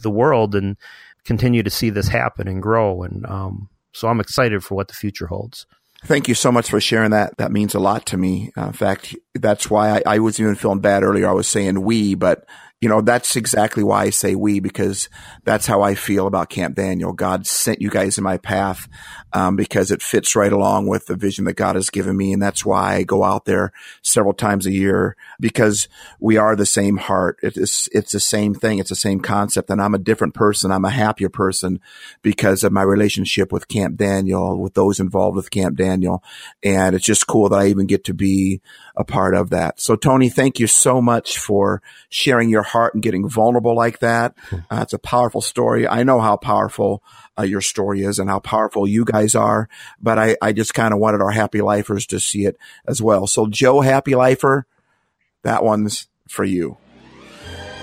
the 0.00 0.10
world 0.10 0.54
and 0.56 0.76
continue 1.24 1.62
to 1.62 1.70
see 1.70 1.90
this 1.90 2.08
happen 2.08 2.48
and 2.48 2.60
grow. 2.60 3.04
And 3.04 3.24
um, 3.26 3.68
so 3.92 4.08
I'm 4.08 4.18
excited 4.18 4.64
for 4.64 4.74
what 4.74 4.88
the 4.88 4.94
future 4.94 5.28
holds. 5.28 5.66
Thank 6.04 6.26
you 6.26 6.34
so 6.34 6.50
much 6.50 6.68
for 6.68 6.80
sharing 6.80 7.12
that. 7.12 7.36
That 7.36 7.52
means 7.52 7.76
a 7.76 7.78
lot 7.78 8.06
to 8.06 8.16
me. 8.16 8.50
Uh, 8.56 8.66
in 8.66 8.72
fact, 8.72 9.14
that's 9.34 9.70
why 9.70 9.98
I, 9.98 10.02
I 10.14 10.18
was 10.18 10.40
even 10.40 10.56
feeling 10.56 10.80
bad 10.80 11.04
earlier. 11.04 11.28
I 11.28 11.32
was 11.32 11.46
saying 11.46 11.80
we, 11.82 12.16
but 12.16 12.44
you 12.82 12.88
know, 12.88 13.00
that's 13.00 13.36
exactly 13.36 13.84
why 13.84 14.02
I 14.02 14.10
say 14.10 14.34
we, 14.34 14.58
because 14.58 15.08
that's 15.44 15.66
how 15.66 15.82
I 15.82 15.94
feel 15.94 16.26
about 16.26 16.50
Camp 16.50 16.74
Daniel. 16.74 17.12
God 17.12 17.46
sent 17.46 17.80
you 17.80 17.88
guys 17.88 18.18
in 18.18 18.24
my 18.24 18.38
path, 18.38 18.88
um, 19.32 19.54
because 19.54 19.92
it 19.92 20.02
fits 20.02 20.34
right 20.34 20.52
along 20.52 20.88
with 20.88 21.06
the 21.06 21.14
vision 21.14 21.44
that 21.44 21.54
God 21.54 21.76
has 21.76 21.90
given 21.90 22.16
me. 22.16 22.32
And 22.32 22.42
that's 22.42 22.66
why 22.66 22.96
I 22.96 23.02
go 23.04 23.22
out 23.22 23.44
there 23.44 23.72
several 24.02 24.34
times 24.34 24.66
a 24.66 24.72
year 24.72 25.16
because 25.38 25.88
we 26.18 26.36
are 26.36 26.56
the 26.56 26.66
same 26.66 26.96
heart. 26.96 27.38
It's, 27.40 27.88
it's 27.92 28.10
the 28.10 28.20
same 28.20 28.52
thing. 28.52 28.78
It's 28.78 28.90
the 28.90 28.96
same 28.96 29.20
concept. 29.20 29.70
And 29.70 29.80
I'm 29.80 29.94
a 29.94 29.98
different 29.98 30.34
person. 30.34 30.72
I'm 30.72 30.84
a 30.84 30.90
happier 30.90 31.28
person 31.28 31.80
because 32.20 32.64
of 32.64 32.72
my 32.72 32.82
relationship 32.82 33.52
with 33.52 33.68
Camp 33.68 33.96
Daniel, 33.96 34.60
with 34.60 34.74
those 34.74 34.98
involved 34.98 35.36
with 35.36 35.52
Camp 35.52 35.76
Daniel. 35.76 36.22
And 36.64 36.96
it's 36.96 37.06
just 37.06 37.28
cool 37.28 37.48
that 37.48 37.60
I 37.60 37.68
even 37.68 37.86
get 37.86 38.02
to 38.04 38.14
be 38.14 38.60
a 38.96 39.04
part 39.04 39.36
of 39.36 39.50
that. 39.50 39.80
So 39.80 39.94
Tony, 39.94 40.28
thank 40.28 40.58
you 40.58 40.66
so 40.66 41.00
much 41.00 41.38
for 41.38 41.80
sharing 42.08 42.50
your 42.50 42.62
heart 42.72 42.94
and 42.94 43.02
getting 43.02 43.28
vulnerable 43.28 43.74
like 43.74 44.00
that. 44.00 44.34
Hmm. 44.48 44.56
Uh, 44.70 44.80
it's 44.82 44.92
a 44.92 44.98
powerful 44.98 45.40
story. 45.40 45.86
I 45.86 46.02
know 46.02 46.20
how 46.20 46.36
powerful 46.36 47.02
uh, 47.38 47.42
your 47.42 47.60
story 47.60 48.02
is 48.02 48.18
and 48.18 48.28
how 48.28 48.40
powerful 48.40 48.86
you 48.86 49.04
guys 49.04 49.34
are, 49.34 49.68
but 50.00 50.18
I, 50.18 50.36
I 50.42 50.52
just 50.52 50.74
kind 50.74 50.92
of 50.92 51.00
wanted 51.00 51.20
our 51.20 51.30
happy 51.30 51.60
lifers 51.60 52.06
to 52.06 52.20
see 52.20 52.44
it 52.44 52.56
as 52.86 53.00
well. 53.00 53.26
So 53.26 53.46
Joe, 53.46 53.80
happy 53.80 54.14
lifer, 54.14 54.66
that 55.42 55.64
one's 55.64 56.08
for 56.28 56.44
you. 56.44 56.76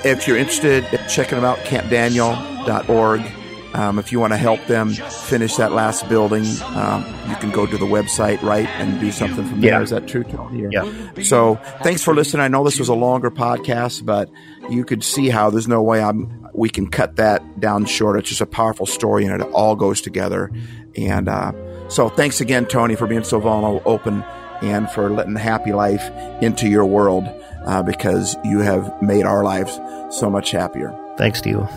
If 0.03 0.27
you're 0.27 0.37
interested 0.37 0.85
in 0.93 1.07
checking 1.09 1.35
them 1.35 1.45
out, 1.45 1.57
campdaniel.org. 1.59 3.38
Um, 3.73 3.99
if 3.99 4.11
you 4.11 4.19
want 4.19 4.33
to 4.33 4.37
help 4.37 4.65
them 4.65 4.89
finish 4.89 5.55
that 5.57 5.71
last 5.71 6.09
building, 6.09 6.45
um, 6.63 7.05
you 7.29 7.35
can 7.35 7.51
go 7.51 7.67
to 7.67 7.77
the 7.77 7.85
website, 7.85 8.41
right, 8.41 8.67
and 8.67 8.99
do 8.99 9.11
something 9.11 9.45
from 9.45 9.61
there. 9.61 9.73
Yeah. 9.73 9.81
Is 9.81 9.91
that 9.91 10.07
true, 10.07 10.23
Tony? 10.23 10.67
Yeah. 10.71 11.21
So 11.21 11.55
thanks 11.83 12.03
for 12.03 12.15
listening. 12.15 12.41
I 12.41 12.47
know 12.47 12.63
this 12.63 12.79
was 12.79 12.89
a 12.89 12.95
longer 12.95 13.29
podcast, 13.29 14.05
but 14.05 14.29
you 14.69 14.83
could 14.85 15.03
see 15.03 15.29
how 15.29 15.49
there's 15.51 15.67
no 15.67 15.83
way 15.83 16.01
I'm 16.01 16.39
we 16.53 16.69
can 16.69 16.87
cut 16.89 17.15
that 17.15 17.59
down 17.59 17.85
short. 17.85 18.19
It's 18.19 18.29
just 18.29 18.41
a 18.41 18.45
powerful 18.45 18.85
story, 18.85 19.25
and 19.25 19.41
it 19.41 19.47
all 19.51 19.75
goes 19.75 20.01
together. 20.01 20.51
And 20.97 21.29
uh, 21.29 21.53
so, 21.89 22.09
thanks 22.09 22.41
again, 22.41 22.65
Tony, 22.65 22.95
for 22.95 23.07
being 23.07 23.23
so 23.23 23.39
vulnerable, 23.39 23.81
open, 23.85 24.23
and 24.61 24.89
for 24.91 25.09
letting 25.09 25.35
Happy 25.35 25.71
Life 25.71 26.03
into 26.41 26.67
your 26.67 26.85
world 26.85 27.25
uh, 27.65 27.81
because 27.83 28.35
you 28.43 28.59
have 28.59 29.01
made 29.01 29.25
our 29.25 29.43
lives 29.43 29.79
so 30.09 30.29
much 30.29 30.51
happier. 30.51 30.93
Thanks 31.17 31.41
to 31.41 31.49
you. 31.49 31.67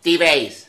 Steve 0.00 0.22
A's. 0.22 0.67